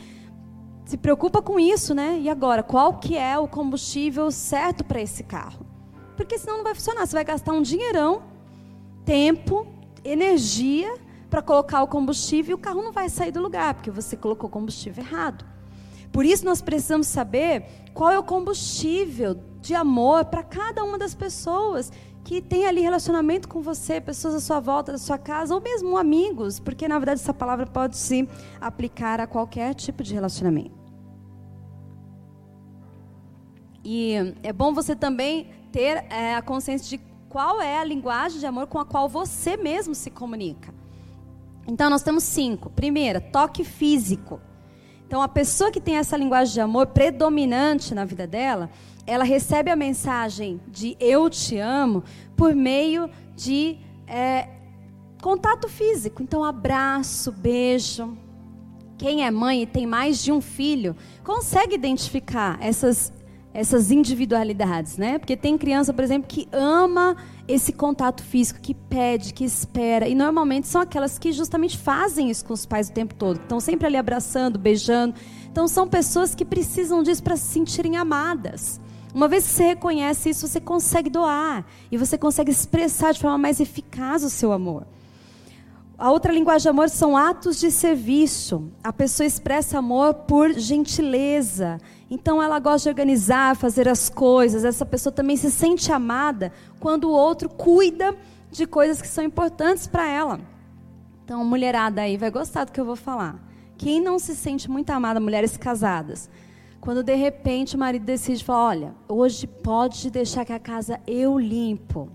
se 0.85 0.96
preocupa 0.96 1.42
com 1.42 1.59
isso, 1.59 1.92
né? 1.92 2.20
E 2.20 2.31
agora, 2.31 2.62
qual 2.62 3.01
que 3.01 3.16
é 3.16 3.37
o 3.37 3.48
combustível 3.48 4.31
certo 4.31 4.85
para 4.85 5.01
esse 5.01 5.24
carro? 5.24 5.66
Porque 6.18 6.37
senão 6.37 6.57
não 6.57 6.64
vai 6.64 6.74
funcionar. 6.74 7.07
Você 7.07 7.14
vai 7.14 7.24
gastar 7.24 7.52
um 7.52 7.62
dinheirão, 7.62 8.24
tempo, 9.04 9.68
energia 10.04 10.92
para 11.31 11.40
colocar 11.40 11.81
o 11.81 11.87
combustível 11.87 12.50
e 12.50 12.54
o 12.54 12.59
carro 12.59 12.83
não 12.83 12.90
vai 12.90 13.09
sair 13.09 13.31
do 13.31 13.40
lugar, 13.40 13.74
porque 13.74 13.90
você 13.90 14.16
colocou 14.16 14.48
o 14.48 14.52
combustível 14.52 15.04
errado. 15.04 15.44
Por 16.11 16.26
isso 16.26 16.44
nós 16.44 16.61
precisamos 16.61 17.07
saber 17.07 17.64
qual 17.94 18.11
é 18.11 18.18
o 18.18 18.24
combustível 18.24 19.38
de 19.61 19.76
amor 19.76 20.24
para 20.24 20.42
cada 20.42 20.83
uma 20.83 20.98
das 20.98 21.14
pessoas 21.14 21.92
que 22.24 22.42
tem 22.42 22.66
ali 22.66 22.81
relacionamento 22.81 23.48
com 23.48 23.62
você, 23.62 24.00
pessoas 24.00 24.35
à 24.35 24.40
sua 24.40 24.59
volta, 24.59 24.90
da 24.90 24.98
sua 24.98 25.18
casa, 25.18 25.54
ou 25.54 25.61
mesmo 25.61 25.96
amigos, 25.96 26.59
porque 26.59 26.88
na 26.88 26.98
verdade 26.98 27.20
essa 27.20 27.33
palavra 27.33 27.64
pode 27.64 27.96
se 27.96 28.28
aplicar 28.61 29.20
a 29.20 29.26
qualquer 29.26 29.72
tipo 29.72 30.02
de 30.02 30.14
relacionamento. 30.14 30.76
E 33.85 34.14
é 34.42 34.52
bom 34.52 34.74
você 34.74 34.96
também 34.96 35.58
ter 35.72 36.04
é, 36.11 36.35
a 36.35 36.42
consciência 36.42 36.98
de 36.98 37.04
qual 37.28 37.61
é 37.61 37.78
a 37.78 37.85
linguagem 37.85 38.40
de 38.40 38.46
amor 38.46 38.66
com 38.66 38.78
a 38.78 38.85
qual 38.85 39.09
você 39.09 39.57
mesmo 39.57 39.94
se 39.94 40.11
comunica. 40.11 40.72
Então 41.66 41.90
nós 41.90 42.02
temos 42.02 42.24
cinco. 42.24 42.70
Primeira, 42.70 43.20
toque 43.20 43.64
físico. 43.64 44.40
Então 45.07 45.20
a 45.20 45.28
pessoa 45.28 45.70
que 45.70 45.81
tem 45.81 45.96
essa 45.96 46.16
linguagem 46.16 46.54
de 46.54 46.61
amor 46.61 46.87
predominante 46.88 47.94
na 47.94 48.04
vida 48.04 48.26
dela, 48.26 48.70
ela 49.07 49.24
recebe 49.24 49.70
a 49.70 49.76
mensagem 49.76 50.61
de 50.68 50.96
eu 51.00 51.31
te 51.31 51.59
amo 51.59 52.04
por 52.37 52.54
meio 52.54 53.09
de 53.35 53.78
é, 54.07 54.48
contato 55.22 55.68
físico. 55.68 56.22
Então, 56.22 56.44
abraço, 56.44 57.33
beijo. 57.33 58.16
Quem 58.96 59.24
é 59.24 59.31
mãe 59.31 59.62
e 59.62 59.66
tem 59.66 59.87
mais 59.87 60.22
de 60.22 60.33
um 60.33 60.40
filho 60.40 60.96
consegue 61.22 61.74
identificar 61.74 62.59
essas, 62.61 63.12
essas 63.52 63.90
individualidades, 63.90 64.96
né? 64.96 65.18
Porque 65.18 65.37
tem 65.37 65.56
criança, 65.56 65.92
por 65.92 66.04
exemplo, 66.04 66.28
que 66.28 66.48
ama 66.52 67.16
esse 67.46 67.72
contato 67.72 68.22
físico, 68.22 68.61
que 68.61 68.74
pede, 68.74 69.32
que 69.32 69.44
espera. 69.44 70.06
E 70.06 70.14
normalmente 70.14 70.68
são 70.68 70.80
aquelas 70.80 71.18
que 71.18 71.32
justamente 71.32 71.76
fazem 71.78 72.30
isso 72.30 72.44
com 72.44 72.52
os 72.52 72.66
pais 72.66 72.88
o 72.88 72.92
tempo 72.92 73.14
todo. 73.14 73.40
Estão 73.40 73.58
sempre 73.58 73.87
ali 73.87 73.96
abraçando, 73.96 74.58
beijando. 74.58 75.14
Então 75.50 75.66
são 75.66 75.88
pessoas 75.88 76.34
que 76.34 76.44
precisam 76.44 77.02
disso 77.02 77.22
para 77.22 77.37
se 77.37 77.52
sentirem 77.52 77.96
amadas. 77.96 78.80
Uma 79.14 79.26
vez 79.26 79.46
que 79.46 79.52
você 79.52 79.66
reconhece 79.68 80.30
isso, 80.30 80.46
você 80.46 80.61
consegue 80.61 81.08
doar 81.08 81.64
e 81.90 81.96
você 81.96 82.18
consegue 82.18 82.50
expressar 82.50 83.12
de 83.12 83.20
forma 83.20 83.38
mais 83.38 83.58
eficaz 83.58 84.22
o 84.22 84.30
seu 84.30 84.52
amor. 84.52 84.87
A 85.96 86.12
outra 86.12 86.32
linguagem 86.32 86.62
de 86.62 86.68
amor 86.68 86.88
são 86.88 87.16
atos 87.16 87.58
de 87.58 87.72
serviço. 87.72 88.70
A 88.84 88.92
pessoa 88.92 89.26
expressa 89.26 89.78
amor 89.78 90.14
por 90.14 90.52
gentileza. 90.52 91.80
Então 92.11 92.42
ela 92.42 92.59
gosta 92.59 92.85
de 92.85 92.88
organizar, 92.88 93.55
fazer 93.57 93.88
as 93.88 94.09
coisas. 94.09 94.64
Essa 94.64 94.87
pessoa 94.87 95.12
também 95.12 95.37
se 95.37 95.51
sente 95.51 95.92
amada 95.92 96.53
quando 96.81 97.05
o 97.05 97.12
outro 97.12 97.49
cuida 97.49 98.16
de 98.51 98.66
coisas 98.66 99.01
que 99.03 99.09
são 99.09 99.23
importantes 99.23 99.87
para 99.87 100.09
ela. 100.09 100.40
Então, 101.25 101.44
mulherada 101.44 102.01
aí 102.01 102.16
vai 102.16 102.31
gostar 102.31 102.64
do 102.64 102.73
que 102.73 102.81
eu 102.81 102.87
vou 102.87 102.97
falar. 102.97 103.38
Quem 103.77 104.01
não 104.01 104.18
se 104.18 104.35
sente 104.35 104.71
muito 104.71 104.88
amada, 104.90 105.21
mulheres 105.21 105.57
casadas, 105.57 106.31
quando 106.81 107.03
de 107.03 107.14
repente 107.14 107.77
o 107.77 107.79
marido 107.79 108.05
decide 108.05 108.42
falar: 108.42 108.68
Olha, 108.68 108.94
hoje 109.09 109.47
pode 109.47 110.11
deixar 110.11 110.44
que 110.44 110.53
a 110.53 110.59
casa 110.59 110.99
eu 111.07 111.38
limpo, 111.38 112.09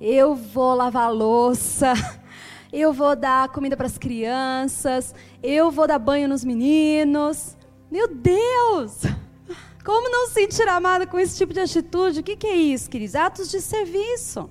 eu 0.00 0.36
vou 0.36 0.74
lavar 0.74 1.06
a 1.06 1.10
louça, 1.10 1.92
eu 2.72 2.92
vou 2.92 3.16
dar 3.16 3.48
comida 3.48 3.76
para 3.76 3.86
as 3.86 3.98
crianças, 3.98 5.14
eu 5.42 5.70
vou 5.70 5.88
dar 5.88 5.98
banho 5.98 6.28
nos 6.28 6.44
meninos. 6.44 7.56
Meu 7.90 8.08
Deus! 8.14 9.02
Como 9.84 10.10
não 10.10 10.28
se 10.28 10.32
sentir 10.32 10.66
amada 10.66 11.06
com 11.06 11.18
esse 11.18 11.36
tipo 11.36 11.52
de 11.52 11.60
atitude? 11.60 12.20
O 12.20 12.22
que, 12.22 12.36
que 12.36 12.46
é 12.46 12.56
isso, 12.56 12.88
queridos? 12.88 13.14
Atos 13.14 13.50
de 13.50 13.60
serviço. 13.60 14.48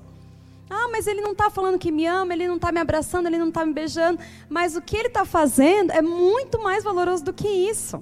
Ah, 0.69 0.87
mas 0.91 1.07
ele 1.07 1.21
não 1.21 1.31
está 1.31 1.49
falando 1.49 1.79
que 1.79 1.91
me 1.91 2.05
ama, 2.05 2.33
ele 2.33 2.47
não 2.47 2.57
está 2.57 2.71
me 2.71 2.79
abraçando, 2.79 3.25
ele 3.25 3.39
não 3.39 3.49
está 3.49 3.65
me 3.65 3.73
beijando. 3.73 4.19
Mas 4.47 4.75
o 4.75 4.81
que 4.81 4.95
ele 4.95 5.07
está 5.07 5.25
fazendo 5.25 5.91
é 5.91 6.03
muito 6.03 6.61
mais 6.61 6.83
valoroso 6.83 7.23
do 7.23 7.33
que 7.33 7.47
isso. 7.47 8.01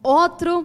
Outro, 0.00 0.64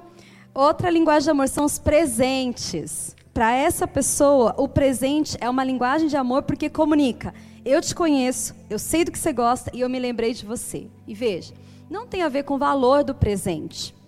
outra 0.53 0.91
linguagem 0.91 1.23
de 1.23 1.31
amor 1.31 1.49
são 1.49 1.65
os 1.65 1.79
presentes. 1.79 3.15
Para 3.33 3.51
essa 3.51 3.87
pessoa, 3.87 4.53
o 4.59 4.67
presente 4.67 5.35
é 5.41 5.49
uma 5.49 5.63
linguagem 5.63 6.07
de 6.07 6.15
amor 6.15 6.43
porque 6.43 6.69
comunica. 6.69 7.33
Eu 7.65 7.81
te 7.81 7.95
conheço, 7.95 8.53
eu 8.69 8.77
sei 8.77 9.03
do 9.03 9.11
que 9.11 9.17
você 9.17 9.33
gosta 9.33 9.71
e 9.73 9.81
eu 9.81 9.89
me 9.89 9.97
lembrei 9.97 10.35
de 10.35 10.45
você. 10.45 10.87
E 11.07 11.15
veja, 11.15 11.51
não 11.89 12.05
tem 12.05 12.21
a 12.21 12.29
ver 12.29 12.43
com 12.43 12.55
o 12.55 12.59
valor 12.59 13.03
do 13.03 13.15
presente 13.15 14.02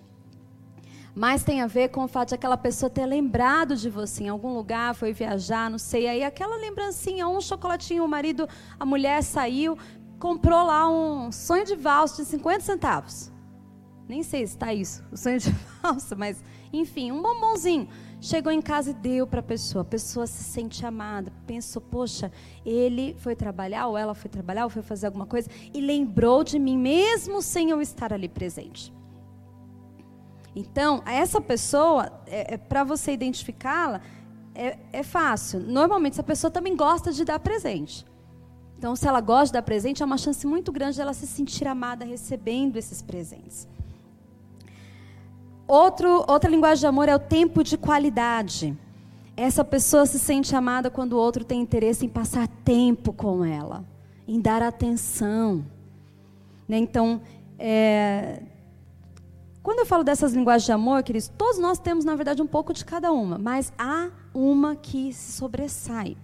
mas 1.16 1.42
tem 1.42 1.62
a 1.62 1.66
ver 1.66 1.88
com 1.88 2.04
o 2.04 2.08
fato 2.08 2.28
de 2.28 2.34
aquela 2.34 2.58
pessoa 2.58 2.90
ter 2.90 3.06
lembrado 3.06 3.74
de 3.74 3.88
você 3.88 4.24
em 4.24 4.28
algum 4.28 4.52
lugar, 4.52 4.94
foi 4.94 5.14
viajar, 5.14 5.70
não 5.70 5.78
sei, 5.78 6.06
aí 6.06 6.22
aquela 6.22 6.56
lembrancinha, 6.56 7.26
um 7.26 7.40
chocolatinho, 7.40 8.04
o 8.04 8.08
marido, 8.08 8.46
a 8.78 8.84
mulher 8.84 9.22
saiu, 9.22 9.78
comprou 10.18 10.62
lá 10.66 10.86
um 10.90 11.32
sonho 11.32 11.64
de 11.64 11.74
valsa 11.74 12.22
de 12.22 12.28
50 12.28 12.60
centavos. 12.60 13.32
Nem 14.06 14.22
sei 14.22 14.46
se 14.46 14.52
está 14.52 14.74
isso, 14.74 15.02
o 15.10 15.16
sonho 15.16 15.40
de 15.40 15.50
valsa, 15.82 16.14
mas 16.14 16.44
enfim, 16.70 17.10
um 17.10 17.22
bombonzinho. 17.22 17.88
Chegou 18.20 18.52
em 18.52 18.60
casa 18.60 18.90
e 18.90 18.94
deu 18.94 19.26
para 19.26 19.40
a 19.40 19.42
pessoa. 19.42 19.82
A 19.82 19.84
pessoa 19.84 20.26
se 20.26 20.42
sente 20.44 20.84
amada. 20.84 21.32
Pensou, 21.46 21.80
poxa, 21.80 22.30
ele 22.64 23.14
foi 23.18 23.34
trabalhar, 23.34 23.86
ou 23.86 23.96
ela 23.96 24.14
foi 24.14 24.30
trabalhar, 24.30 24.64
ou 24.64 24.70
foi 24.70 24.82
fazer 24.82 25.06
alguma 25.06 25.26
coisa, 25.26 25.48
e 25.72 25.80
lembrou 25.80 26.42
de 26.44 26.58
mim, 26.58 26.76
mesmo 26.76 27.40
sem 27.40 27.70
eu 27.70 27.80
estar 27.80 28.12
ali 28.12 28.28
presente. 28.28 28.92
Então, 30.56 31.02
essa 31.04 31.38
pessoa, 31.38 32.10
é, 32.26 32.54
é 32.54 32.56
para 32.56 32.82
você 32.82 33.12
identificá-la, 33.12 34.00
é, 34.54 34.78
é 34.90 35.02
fácil. 35.02 35.60
Normalmente, 35.60 36.14
essa 36.14 36.22
pessoa 36.22 36.50
também 36.50 36.74
gosta 36.74 37.12
de 37.12 37.26
dar 37.26 37.38
presente. 37.38 38.06
Então, 38.78 38.96
se 38.96 39.06
ela 39.06 39.20
gosta 39.20 39.46
de 39.48 39.52
dar 39.52 39.62
presente, 39.62 40.02
é 40.02 40.06
uma 40.06 40.16
chance 40.16 40.46
muito 40.46 40.72
grande 40.72 40.96
dela 40.96 41.12
se 41.12 41.26
sentir 41.26 41.68
amada 41.68 42.06
recebendo 42.06 42.78
esses 42.78 43.02
presentes. 43.02 43.68
Outro, 45.68 46.24
outra 46.26 46.50
linguagem 46.50 46.80
de 46.80 46.86
amor 46.86 47.06
é 47.10 47.14
o 47.14 47.18
tempo 47.18 47.62
de 47.62 47.76
qualidade. 47.76 48.74
Essa 49.36 49.62
pessoa 49.62 50.06
se 50.06 50.18
sente 50.18 50.56
amada 50.56 50.88
quando 50.88 51.12
o 51.12 51.18
outro 51.18 51.44
tem 51.44 51.60
interesse 51.60 52.06
em 52.06 52.08
passar 52.08 52.48
tempo 52.64 53.12
com 53.12 53.44
ela, 53.44 53.84
em 54.26 54.40
dar 54.40 54.62
atenção. 54.62 55.66
Né? 56.66 56.78
Então, 56.78 57.20
é... 57.58 58.40
quando 59.66 59.80
eu 59.80 59.86
falo 59.86 60.04
dessas 60.04 60.32
linguagens 60.32 60.64
de 60.64 60.70
amor, 60.70 61.02
queridos, 61.02 61.26
todos 61.36 61.58
nós 61.58 61.76
temos, 61.76 62.04
na 62.04 62.14
verdade, 62.14 62.40
um 62.40 62.46
pouco 62.46 62.72
de 62.72 62.84
cada 62.84 63.10
uma, 63.10 63.36
mas 63.36 63.72
há 63.76 64.10
uma 64.32 64.76
que 64.76 65.12
se 65.12 65.32
sobressai. 65.32 66.16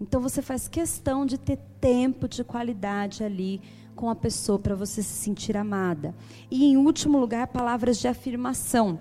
Então, 0.00 0.22
você 0.22 0.40
faz 0.40 0.68
questão 0.68 1.26
de 1.26 1.36
ter 1.36 1.58
tempo 1.78 2.26
de 2.26 2.42
qualidade 2.42 3.22
ali 3.22 3.60
com 3.94 4.08
a 4.08 4.14
pessoa 4.14 4.58
para 4.58 4.74
você 4.74 5.02
se 5.02 5.12
sentir 5.12 5.54
amada. 5.54 6.14
E 6.50 6.64
em 6.64 6.78
último 6.78 7.18
lugar, 7.18 7.48
palavras 7.48 7.98
de 7.98 8.08
afirmação. 8.08 8.98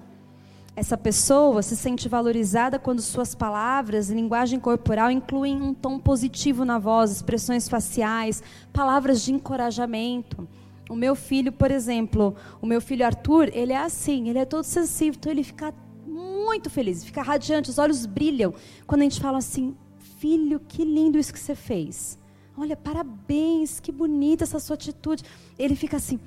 Essa 0.76 0.98
pessoa 0.98 1.64
se 1.64 1.78
sente 1.78 2.10
valorizada 2.10 2.78
quando 2.78 3.02
suas 3.02 3.34
palavras, 3.34 4.10
linguagem 4.10 4.60
corporal, 4.60 5.10
incluem 5.10 5.62
um 5.62 5.74
tom 5.74 5.98
positivo 5.98 6.66
na 6.66 6.78
voz, 6.78 7.10
expressões 7.10 7.70
faciais, 7.70 8.44
palavras 8.74 9.22
de 9.22 9.32
encorajamento. 9.32 10.46
O 10.90 10.96
meu 10.96 11.16
filho, 11.16 11.52
por 11.52 11.70
exemplo, 11.70 12.36
o 12.62 12.66
meu 12.66 12.80
filho 12.80 13.06
Arthur, 13.06 13.50
ele 13.54 13.74
é 13.74 13.78
assim, 13.78 14.30
ele 14.30 14.40
é 14.40 14.46
todo 14.46 14.64
sensível, 14.64 15.18
então 15.20 15.32
ele 15.32 15.44
fica 15.44 15.74
muito 16.06 16.70
feliz, 16.70 17.04
fica 17.04 17.22
radiante, 17.22 17.70
os 17.70 17.78
olhos 17.78 18.06
brilham 18.06 18.54
quando 18.86 19.02
a 19.02 19.04
gente 19.04 19.20
fala 19.20 19.38
assim: 19.38 19.76
"Filho, 20.20 20.62
que 20.68 20.84
lindo 20.84 21.20
isso 21.20 21.34
que 21.34 21.40
você 21.40 21.56
fez". 21.56 22.18
Olha, 22.58 22.76
parabéns, 22.76 23.80
que 23.80 23.92
bonita 23.92 24.44
essa 24.44 24.60
sua 24.60 24.74
atitude. 24.74 25.24
Ele 25.60 25.76
fica 25.76 25.98
assim, 25.98 26.20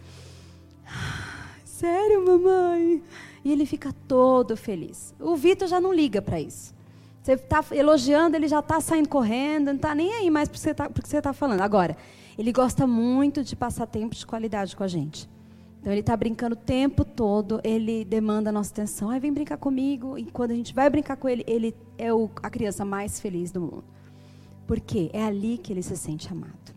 sério, 1.64 2.24
mamãe? 2.24 3.02
E 3.44 3.50
ele 3.50 3.66
fica 3.66 3.92
todo 4.06 4.56
feliz. 4.56 5.12
O 5.18 5.34
Vitor 5.34 5.66
já 5.66 5.80
não 5.80 5.92
liga 5.92 6.22
para 6.22 6.40
isso. 6.40 6.72
Você 7.20 7.32
está 7.32 7.64
elogiando, 7.72 8.36
ele 8.36 8.46
já 8.46 8.60
está 8.60 8.80
saindo 8.80 9.08
correndo, 9.08 9.66
não 9.66 9.74
está 9.74 9.94
nem 9.94 10.12
aí 10.14 10.30
mais 10.30 10.48
para 10.48 10.86
o 10.86 10.92
que 11.02 11.08
você 11.08 11.16
está 11.16 11.30
tá 11.30 11.32
falando. 11.32 11.62
Agora, 11.62 11.96
ele 12.40 12.52
gosta 12.52 12.86
muito 12.86 13.44
de 13.44 13.54
passar 13.54 13.86
tempo 13.86 14.14
de 14.14 14.26
qualidade 14.26 14.74
com 14.74 14.82
a 14.82 14.88
gente. 14.88 15.28
Então, 15.78 15.92
ele 15.92 16.00
está 16.00 16.16
brincando 16.16 16.54
o 16.54 16.58
tempo 16.58 17.04
todo, 17.04 17.60
ele 17.62 18.02
demanda 18.02 18.48
a 18.48 18.52
nossa 18.52 18.72
atenção. 18.72 19.10
Aí, 19.10 19.20
vem 19.20 19.30
brincar 19.30 19.58
comigo. 19.58 20.16
E 20.16 20.24
quando 20.24 20.52
a 20.52 20.54
gente 20.54 20.74
vai 20.74 20.88
brincar 20.88 21.18
com 21.18 21.28
ele, 21.28 21.44
ele 21.46 21.76
é 21.98 22.10
o, 22.14 22.30
a 22.42 22.48
criança 22.48 22.82
mais 22.82 23.20
feliz 23.20 23.50
do 23.52 23.60
mundo. 23.60 23.84
Porque 24.66 25.10
é 25.12 25.22
ali 25.22 25.58
que 25.58 25.70
ele 25.70 25.82
se 25.82 25.94
sente 25.98 26.32
amado. 26.32 26.74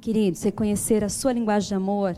Querido, 0.00 0.36
você 0.36 0.50
conhecer 0.50 1.04
a 1.04 1.08
sua 1.08 1.32
linguagem 1.32 1.68
de 1.68 1.74
amor 1.76 2.16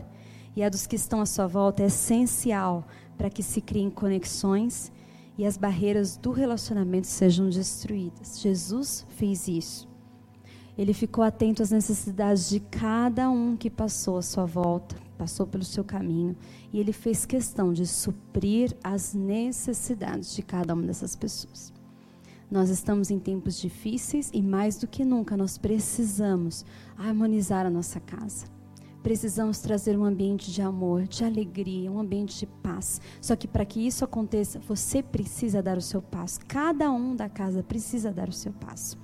e 0.55 0.63
a 0.63 0.69
dos 0.69 0.87
que 0.87 0.95
estão 0.95 1.21
à 1.21 1.27
sua 1.27 1.45
volta 1.45 1.83
é 1.83 1.85
essencial 1.85 2.87
para 3.19 3.29
que 3.29 3.43
se 3.43 3.61
criem 3.61 3.91
conexões 3.91 4.91
e 5.37 5.45
as 5.45 5.57
barreiras 5.57 6.17
do 6.17 6.31
relacionamento 6.31 7.05
sejam 7.05 7.47
destruídas. 7.51 8.41
Jesus 8.41 9.05
fez 9.09 9.47
isso. 9.47 9.90
Ele 10.77 10.93
ficou 10.93 11.23
atento 11.23 11.61
às 11.61 11.71
necessidades 11.71 12.49
de 12.49 12.59
cada 12.59 13.29
um 13.29 13.55
que 13.57 13.69
passou 13.69 14.17
à 14.17 14.21
sua 14.21 14.45
volta, 14.45 14.95
passou 15.17 15.45
pelo 15.45 15.63
seu 15.63 15.83
caminho, 15.83 16.35
e 16.71 16.79
ele 16.79 16.93
fez 16.93 17.25
questão 17.25 17.73
de 17.73 17.85
suprir 17.85 18.75
as 18.83 19.13
necessidades 19.13 20.33
de 20.35 20.41
cada 20.41 20.73
uma 20.73 20.83
dessas 20.83 21.15
pessoas. 21.15 21.73
Nós 22.49 22.69
estamos 22.69 23.09
em 23.09 23.19
tempos 23.19 23.59
difíceis 23.59 24.29
e 24.33 24.41
mais 24.41 24.77
do 24.77 24.87
que 24.87 25.05
nunca 25.05 25.37
nós 25.37 25.57
precisamos 25.57 26.65
harmonizar 26.97 27.65
a 27.65 27.69
nossa 27.69 27.99
casa. 27.99 28.45
Precisamos 29.01 29.59
trazer 29.59 29.97
um 29.97 30.03
ambiente 30.03 30.51
de 30.51 30.61
amor, 30.61 31.07
de 31.07 31.23
alegria, 31.23 31.91
um 31.91 31.97
ambiente 31.97 32.37
de 32.37 32.45
paz. 32.45 33.01
Só 33.19 33.35
que 33.35 33.47
para 33.47 33.65
que 33.65 33.79
isso 33.79 34.05
aconteça, 34.05 34.59
você 34.59 35.01
precisa 35.01 35.61
dar 35.61 35.77
o 35.77 35.81
seu 35.81 36.01
passo. 36.01 36.39
Cada 36.47 36.91
um 36.91 37.15
da 37.15 37.27
casa 37.27 37.63
precisa 37.63 38.11
dar 38.11 38.29
o 38.29 38.33
seu 38.33 38.51
passo. 38.51 38.97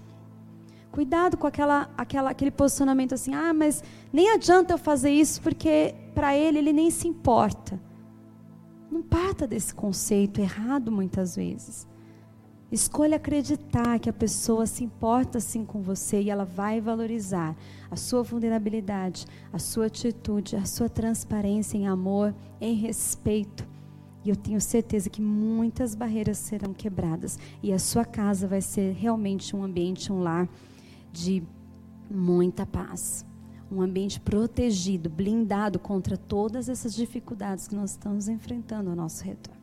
Cuidado 0.97 1.37
com 1.37 1.45
aquela, 1.45 1.91
aquela, 1.95 2.31
aquele 2.31 2.49
posicionamento 2.49 3.13
assim: 3.13 3.31
ah, 3.31 3.53
mas 3.53 3.83
nem 4.11 4.31
adianta 4.31 4.73
eu 4.73 4.79
fazer 4.79 5.11
isso 5.11 5.39
porque 5.43 5.93
para 6.15 6.35
ele 6.35 6.57
ele 6.57 6.73
nem 6.73 6.89
se 6.89 7.07
importa. 7.07 7.79
Não 8.89 9.03
parta 9.03 9.45
desse 9.45 9.75
conceito 9.75 10.41
errado 10.41 10.91
muitas 10.91 11.35
vezes. 11.35 11.87
Escolha 12.71 13.17
acreditar 13.17 13.99
que 13.99 14.09
a 14.09 14.13
pessoa 14.13 14.65
se 14.65 14.83
importa 14.83 15.37
assim 15.37 15.63
com 15.63 15.83
você 15.83 16.19
e 16.19 16.31
ela 16.31 16.45
vai 16.45 16.81
valorizar 16.81 17.55
a 17.91 17.95
sua 17.95 18.23
vulnerabilidade, 18.23 19.27
a 19.53 19.59
sua 19.59 19.85
atitude, 19.85 20.55
a 20.55 20.65
sua 20.65 20.89
transparência 20.89 21.77
em 21.77 21.85
amor, 21.85 22.33
em 22.59 22.73
respeito. 22.73 23.67
E 24.25 24.31
eu 24.31 24.35
tenho 24.35 24.59
certeza 24.59 25.11
que 25.11 25.21
muitas 25.21 25.93
barreiras 25.93 26.39
serão 26.39 26.73
quebradas 26.73 27.37
e 27.61 27.71
a 27.71 27.77
sua 27.77 28.03
casa 28.03 28.47
vai 28.47 28.61
ser 28.61 28.93
realmente 28.93 29.55
um 29.55 29.63
ambiente, 29.63 30.11
um 30.11 30.23
lar 30.23 30.49
de 31.17 31.43
muita 32.09 32.65
paz. 32.65 33.25
Um 33.71 33.81
ambiente 33.81 34.19
protegido, 34.19 35.09
blindado 35.09 35.77
contra 35.77 36.15
todas 36.15 36.69
essas 36.69 36.95
dificuldades 36.95 37.67
que 37.67 37.75
nós 37.75 37.91
estamos 37.91 38.29
enfrentando 38.29 38.89
ao 38.89 38.95
nosso 38.95 39.23
redor. 39.23 39.55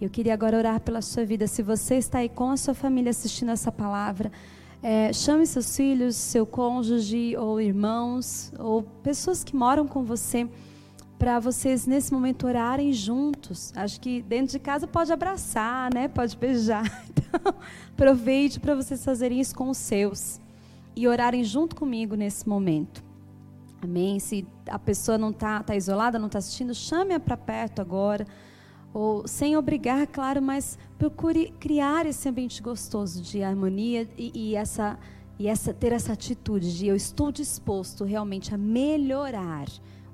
Eu 0.00 0.08
queria 0.08 0.32
agora 0.32 0.56
orar 0.56 0.80
pela 0.80 1.02
sua 1.02 1.24
vida. 1.26 1.46
Se 1.46 1.62
você 1.62 1.96
está 1.96 2.18
aí 2.18 2.28
com 2.28 2.50
a 2.50 2.56
sua 2.56 2.72
família 2.72 3.10
assistindo 3.10 3.50
essa 3.50 3.70
palavra, 3.70 4.32
é, 4.82 5.12
chame 5.12 5.44
seus 5.46 5.76
filhos, 5.76 6.16
seu 6.16 6.46
cônjuge 6.46 7.36
ou 7.36 7.60
irmãos 7.60 8.50
ou 8.58 8.82
pessoas 8.82 9.44
que 9.44 9.54
moram 9.54 9.86
com 9.86 10.02
você 10.02 10.48
para 11.18 11.38
vocês 11.38 11.86
nesse 11.86 12.14
momento 12.14 12.46
orarem 12.46 12.90
juntos. 12.94 13.74
Acho 13.76 14.00
que 14.00 14.22
dentro 14.22 14.52
de 14.52 14.58
casa 14.58 14.86
pode 14.86 15.12
abraçar, 15.12 15.92
né? 15.92 16.08
Pode 16.08 16.36
beijar. 16.36 16.84
Então, 17.32 17.54
aproveite 17.92 18.58
para 18.58 18.74
vocês 18.74 19.04
fazerem 19.04 19.38
isso 19.38 19.54
com 19.54 19.70
os 19.70 19.78
seus 19.78 20.40
e 20.94 21.06
orarem 21.06 21.44
junto 21.44 21.76
comigo 21.76 22.14
nesse 22.14 22.48
momento. 22.48 23.02
Amém? 23.82 24.18
Se 24.18 24.46
a 24.68 24.78
pessoa 24.78 25.16
não 25.16 25.30
está 25.30 25.62
tá 25.62 25.74
isolada, 25.74 26.18
não 26.18 26.26
está 26.26 26.38
assistindo, 26.38 26.74
chame-a 26.74 27.18
para 27.18 27.36
perto 27.36 27.80
agora 27.80 28.26
ou 28.92 29.26
sem 29.26 29.56
obrigar, 29.56 30.06
claro, 30.06 30.42
mas 30.42 30.78
procure 30.98 31.54
criar 31.60 32.06
esse 32.06 32.28
ambiente 32.28 32.60
gostoso 32.60 33.22
de 33.22 33.42
harmonia 33.42 34.08
e, 34.18 34.32
e, 34.34 34.56
essa 34.56 34.98
e 35.38 35.46
essa 35.46 35.72
ter 35.72 35.92
essa 35.92 36.12
atitude 36.12 36.76
de 36.76 36.86
eu 36.88 36.96
estou 36.96 37.32
disposto 37.32 38.04
realmente 38.04 38.54
a 38.54 38.58
melhorar 38.58 39.66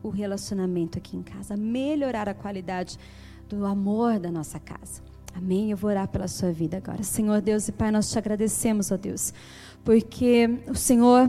o 0.03 0.11
relacionamento 0.11 0.99
aqui 0.99 1.17
em 1.17 1.23
casa, 1.23 1.57
melhorar 1.57 2.29
a 2.29 2.35
qualidade 2.35 2.99
do 3.49 3.65
amor 3.65 4.21
da 4.21 4.31
nossa 4.31 4.61
casa. 4.61 5.03
Amém. 5.37 5.71
Eu 5.71 5.77
vou 5.77 5.91
orar 5.91 6.09
pela 6.09 6.27
sua 6.27 6.51
vida 6.51 6.79
agora. 6.79 7.03
Senhor 7.03 7.43
Deus 7.43 7.69
e 7.69 7.73
Pai, 7.73 7.91
nós 7.91 8.11
te 8.11 8.19
agradecemos, 8.19 8.91
ó 8.91 8.97
Deus, 8.97 9.35
porque 9.85 10.61
o 10.67 10.75
Senhor 10.75 11.29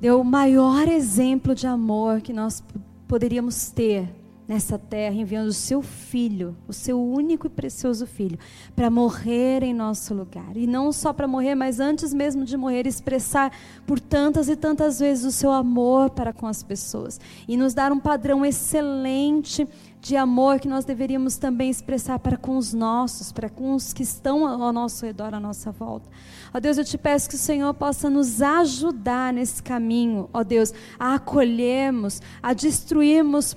deu 0.00 0.20
o 0.20 0.24
maior 0.24 0.88
exemplo 0.88 1.54
de 1.54 1.66
amor 1.66 2.20
que 2.20 2.32
nós 2.32 2.62
poderíamos 3.06 3.70
ter 3.70 4.08
nessa 4.50 4.76
terra, 4.76 5.14
enviando 5.14 5.46
o 5.46 5.52
seu 5.52 5.80
filho, 5.80 6.56
o 6.66 6.72
seu 6.72 7.00
único 7.00 7.46
e 7.46 7.48
precioso 7.48 8.04
filho, 8.04 8.36
para 8.74 8.90
morrer 8.90 9.62
em 9.62 9.72
nosso 9.72 10.12
lugar. 10.12 10.56
E 10.56 10.66
não 10.66 10.90
só 10.90 11.12
para 11.12 11.28
morrer, 11.28 11.54
mas 11.54 11.78
antes 11.78 12.12
mesmo 12.12 12.44
de 12.44 12.56
morrer, 12.56 12.84
expressar 12.84 13.52
por 13.86 14.00
tantas 14.00 14.48
e 14.48 14.56
tantas 14.56 14.98
vezes 14.98 15.24
o 15.24 15.30
seu 15.30 15.52
amor 15.52 16.10
para 16.10 16.32
com 16.32 16.48
as 16.48 16.64
pessoas. 16.64 17.20
E 17.46 17.56
nos 17.56 17.74
dar 17.74 17.92
um 17.92 18.00
padrão 18.00 18.44
excelente 18.44 19.68
de 20.00 20.16
amor 20.16 20.58
que 20.58 20.66
nós 20.66 20.84
deveríamos 20.84 21.36
também 21.36 21.70
expressar 21.70 22.18
para 22.18 22.36
com 22.36 22.56
os 22.56 22.74
nossos, 22.74 23.30
para 23.30 23.48
com 23.48 23.74
os 23.74 23.92
que 23.92 24.02
estão 24.02 24.48
ao 24.48 24.72
nosso 24.72 25.06
redor, 25.06 25.32
à 25.32 25.38
nossa 25.38 25.70
volta. 25.70 26.08
Ó 26.52 26.58
Deus, 26.58 26.76
eu 26.76 26.84
te 26.84 26.98
peço 26.98 27.28
que 27.28 27.36
o 27.36 27.38
Senhor 27.38 27.72
possa 27.74 28.10
nos 28.10 28.42
ajudar 28.42 29.32
nesse 29.32 29.62
caminho, 29.62 30.28
ó 30.32 30.42
Deus, 30.42 30.74
a 30.98 31.14
acolhermos, 31.14 32.20
a 32.42 32.52
destruirmos 32.52 33.56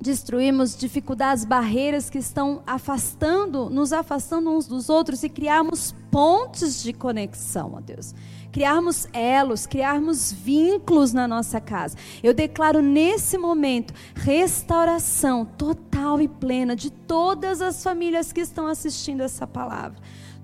destruirmos 0.00 0.76
dificuldades, 0.76 1.44
barreiras 1.44 2.08
que 2.08 2.18
estão 2.18 2.62
afastando, 2.66 3.68
nos 3.68 3.92
afastando 3.92 4.50
uns 4.50 4.66
dos 4.66 4.88
outros 4.88 5.22
e 5.22 5.28
criarmos 5.28 5.94
pontes 6.10 6.82
de 6.82 6.92
conexão, 6.92 7.74
ó 7.74 7.80
Deus 7.80 8.14
criarmos 8.50 9.06
elos, 9.12 9.66
criarmos 9.66 10.32
vínculos 10.32 11.12
na 11.12 11.28
nossa 11.28 11.60
casa. 11.60 11.96
Eu 12.20 12.34
declaro 12.34 12.82
nesse 12.82 13.38
momento 13.38 13.94
restauração 14.14 15.44
total 15.44 16.20
e 16.20 16.26
plena 16.26 16.74
de 16.74 16.90
todas 16.90 17.62
as 17.62 17.82
famílias 17.82 18.32
que 18.32 18.40
estão 18.40 18.66
assistindo 18.66 19.22
essa 19.22 19.46
palavra 19.46 20.00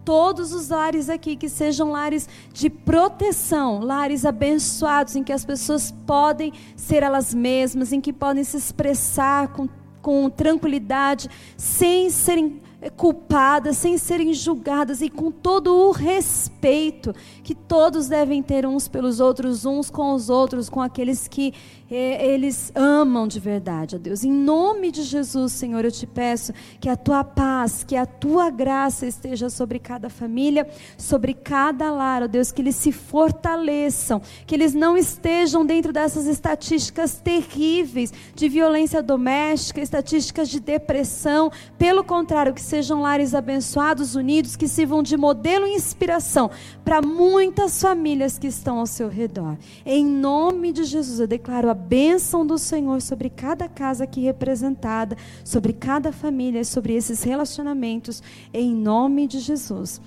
todos 0.07 0.53
os 0.53 0.69
lares 0.69 1.11
aqui 1.11 1.35
que 1.35 1.49
sejam 1.49 1.91
lares 1.91 2.29
de 2.53 2.71
proteção, 2.71 3.81
lares 3.81 4.25
abençoados, 4.25 5.17
em 5.17 5.25
que 5.25 5.33
as 5.33 5.45
pessoas 5.45 5.91
podem 6.07 6.53
ser 6.77 7.03
elas 7.03 7.35
mesmas, 7.35 7.93
em 7.93 8.01
que 8.01 8.13
podem 8.13 8.45
se 8.45 8.57
expressar 8.57 9.49
com, 9.49 9.69
com 10.01 10.31
tranquilidade, 10.31 11.29
sem 11.57 12.09
serem 12.09 12.63
culpadas, 12.91 13.77
sem 13.77 13.99
serem 13.99 14.33
julgadas 14.35 15.01
e 15.01 15.09
com 15.09 15.31
todo 15.31 15.75
o 15.75 15.91
respeito 15.91 17.15
que 17.43 17.55
todos 17.55 18.09
devem 18.09 18.43
ter 18.43 18.67
uns 18.67 18.89
pelos 18.89 19.21
outros, 19.21 19.65
uns 19.65 19.91
com 19.91 20.13
os 20.13 20.29
outros, 20.29 20.69
com 20.69 20.81
aqueles 20.81 21.27
que 21.29 21.55
é, 21.91 22.27
eles 22.27 22.73
amam 22.75 23.29
de 23.29 23.39
verdade, 23.39 23.95
ó 23.95 23.99
Deus. 23.99 24.25
Em 24.25 24.33
nome 24.33 24.91
de 24.91 25.03
Jesus, 25.03 25.53
Senhor, 25.53 25.85
eu 25.85 25.93
te 25.93 26.07
peço 26.07 26.53
que 26.81 26.89
a 26.89 26.97
tua 26.97 27.23
paz, 27.23 27.85
que 27.85 27.95
a 27.95 28.05
tua 28.05 28.51
graça 28.51 29.07
esteja 29.07 29.49
sobre 29.49 29.79
cada 29.79 30.11
família, 30.11 30.69
sobre 30.99 31.33
cada 31.33 31.91
lar, 31.91 32.25
ó 32.25 32.27
Deus, 32.27 32.51
que 32.51 32.61
eles 32.61 32.75
se 32.77 32.91
fortaleçam, 32.91 34.21
que 34.47 34.55
eles 34.55 34.75
não 34.75 34.97
estejam 34.97 35.65
dentro 35.65 35.93
dessas 35.93 36.27
estatísticas 36.27 37.21
terríveis 37.21 38.13
de 38.35 38.49
violência 38.49 39.03
doméstica, 39.03 39.81
estatísticas 39.81 40.49
de 40.49 40.59
depressão. 40.59 41.53
Pelo 41.79 42.03
contrário, 42.03 42.53
que 42.53 42.63
sejam 42.77 43.01
lares 43.01 43.35
abençoados, 43.35 44.15
unidos, 44.15 44.55
que 44.55 44.69
sirvam 44.69 45.03
de 45.03 45.17
modelo 45.17 45.67
e 45.67 45.75
inspiração 45.75 46.51
para 46.85 47.01
muitas 47.01 47.81
famílias 47.81 48.39
que 48.39 48.47
estão 48.47 48.79
ao 48.79 48.87
seu 48.87 49.09
redor. 49.09 49.57
Em 49.85 50.05
nome 50.05 50.73
de 50.73 50.85
Jesus, 50.85 51.19
eu 51.19 51.27
declaro 51.27 51.71
a 51.71 51.75
bênção 51.75 52.47
do 52.47 52.59
Senhor 52.59 53.01
sobre 53.01 53.31
cada 53.31 53.67
casa 53.67 54.05
aqui 54.05 54.21
representada, 54.21 55.17
sobre 55.43 55.73
cada 55.73 56.13
família, 56.13 56.65
sobre 56.65 56.95
esses 56.95 57.23
relacionamentos, 57.23 58.23
em 58.53 58.75
nome 58.75 59.27
de 59.27 59.39
Jesus. 59.39 59.99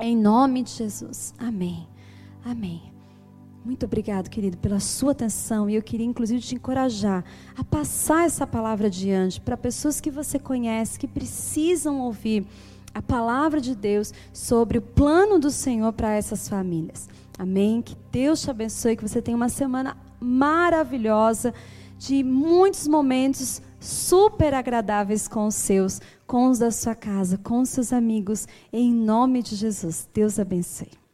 Em 0.00 0.16
nome 0.16 0.62
de 0.62 0.70
Jesus. 0.70 1.34
Amém. 1.38 1.86
Amém. 2.42 2.87
Muito 3.64 3.84
obrigado, 3.84 4.30
querido, 4.30 4.56
pela 4.56 4.80
sua 4.80 5.12
atenção. 5.12 5.68
E 5.68 5.74
eu 5.74 5.82
queria, 5.82 6.06
inclusive, 6.06 6.40
te 6.40 6.54
encorajar 6.54 7.24
a 7.56 7.64
passar 7.64 8.24
essa 8.24 8.46
palavra 8.46 8.86
adiante 8.86 9.40
para 9.40 9.56
pessoas 9.56 10.00
que 10.00 10.10
você 10.10 10.38
conhece, 10.38 10.98
que 10.98 11.06
precisam 11.06 12.00
ouvir 12.00 12.46
a 12.94 13.02
palavra 13.02 13.60
de 13.60 13.74
Deus 13.74 14.12
sobre 14.32 14.78
o 14.78 14.82
plano 14.82 15.38
do 15.38 15.50
Senhor 15.50 15.92
para 15.92 16.14
essas 16.14 16.48
famílias. 16.48 17.08
Amém? 17.38 17.82
Que 17.82 17.96
Deus 18.10 18.42
te 18.42 18.50
abençoe, 18.50 18.96
que 18.96 19.06
você 19.06 19.22
tenha 19.22 19.36
uma 19.36 19.48
semana 19.48 19.96
maravilhosa, 20.20 21.54
de 21.98 22.24
muitos 22.24 22.88
momentos 22.88 23.62
super 23.80 24.54
agradáveis 24.54 25.28
com 25.28 25.46
os 25.46 25.54
seus, 25.54 26.00
com 26.26 26.48
os 26.48 26.58
da 26.58 26.70
sua 26.70 26.94
casa, 26.94 27.38
com 27.38 27.60
os 27.60 27.68
seus 27.68 27.92
amigos, 27.92 28.46
em 28.72 28.92
nome 28.92 29.42
de 29.42 29.54
Jesus. 29.54 30.08
Deus 30.12 30.38
abençoe. 30.38 31.07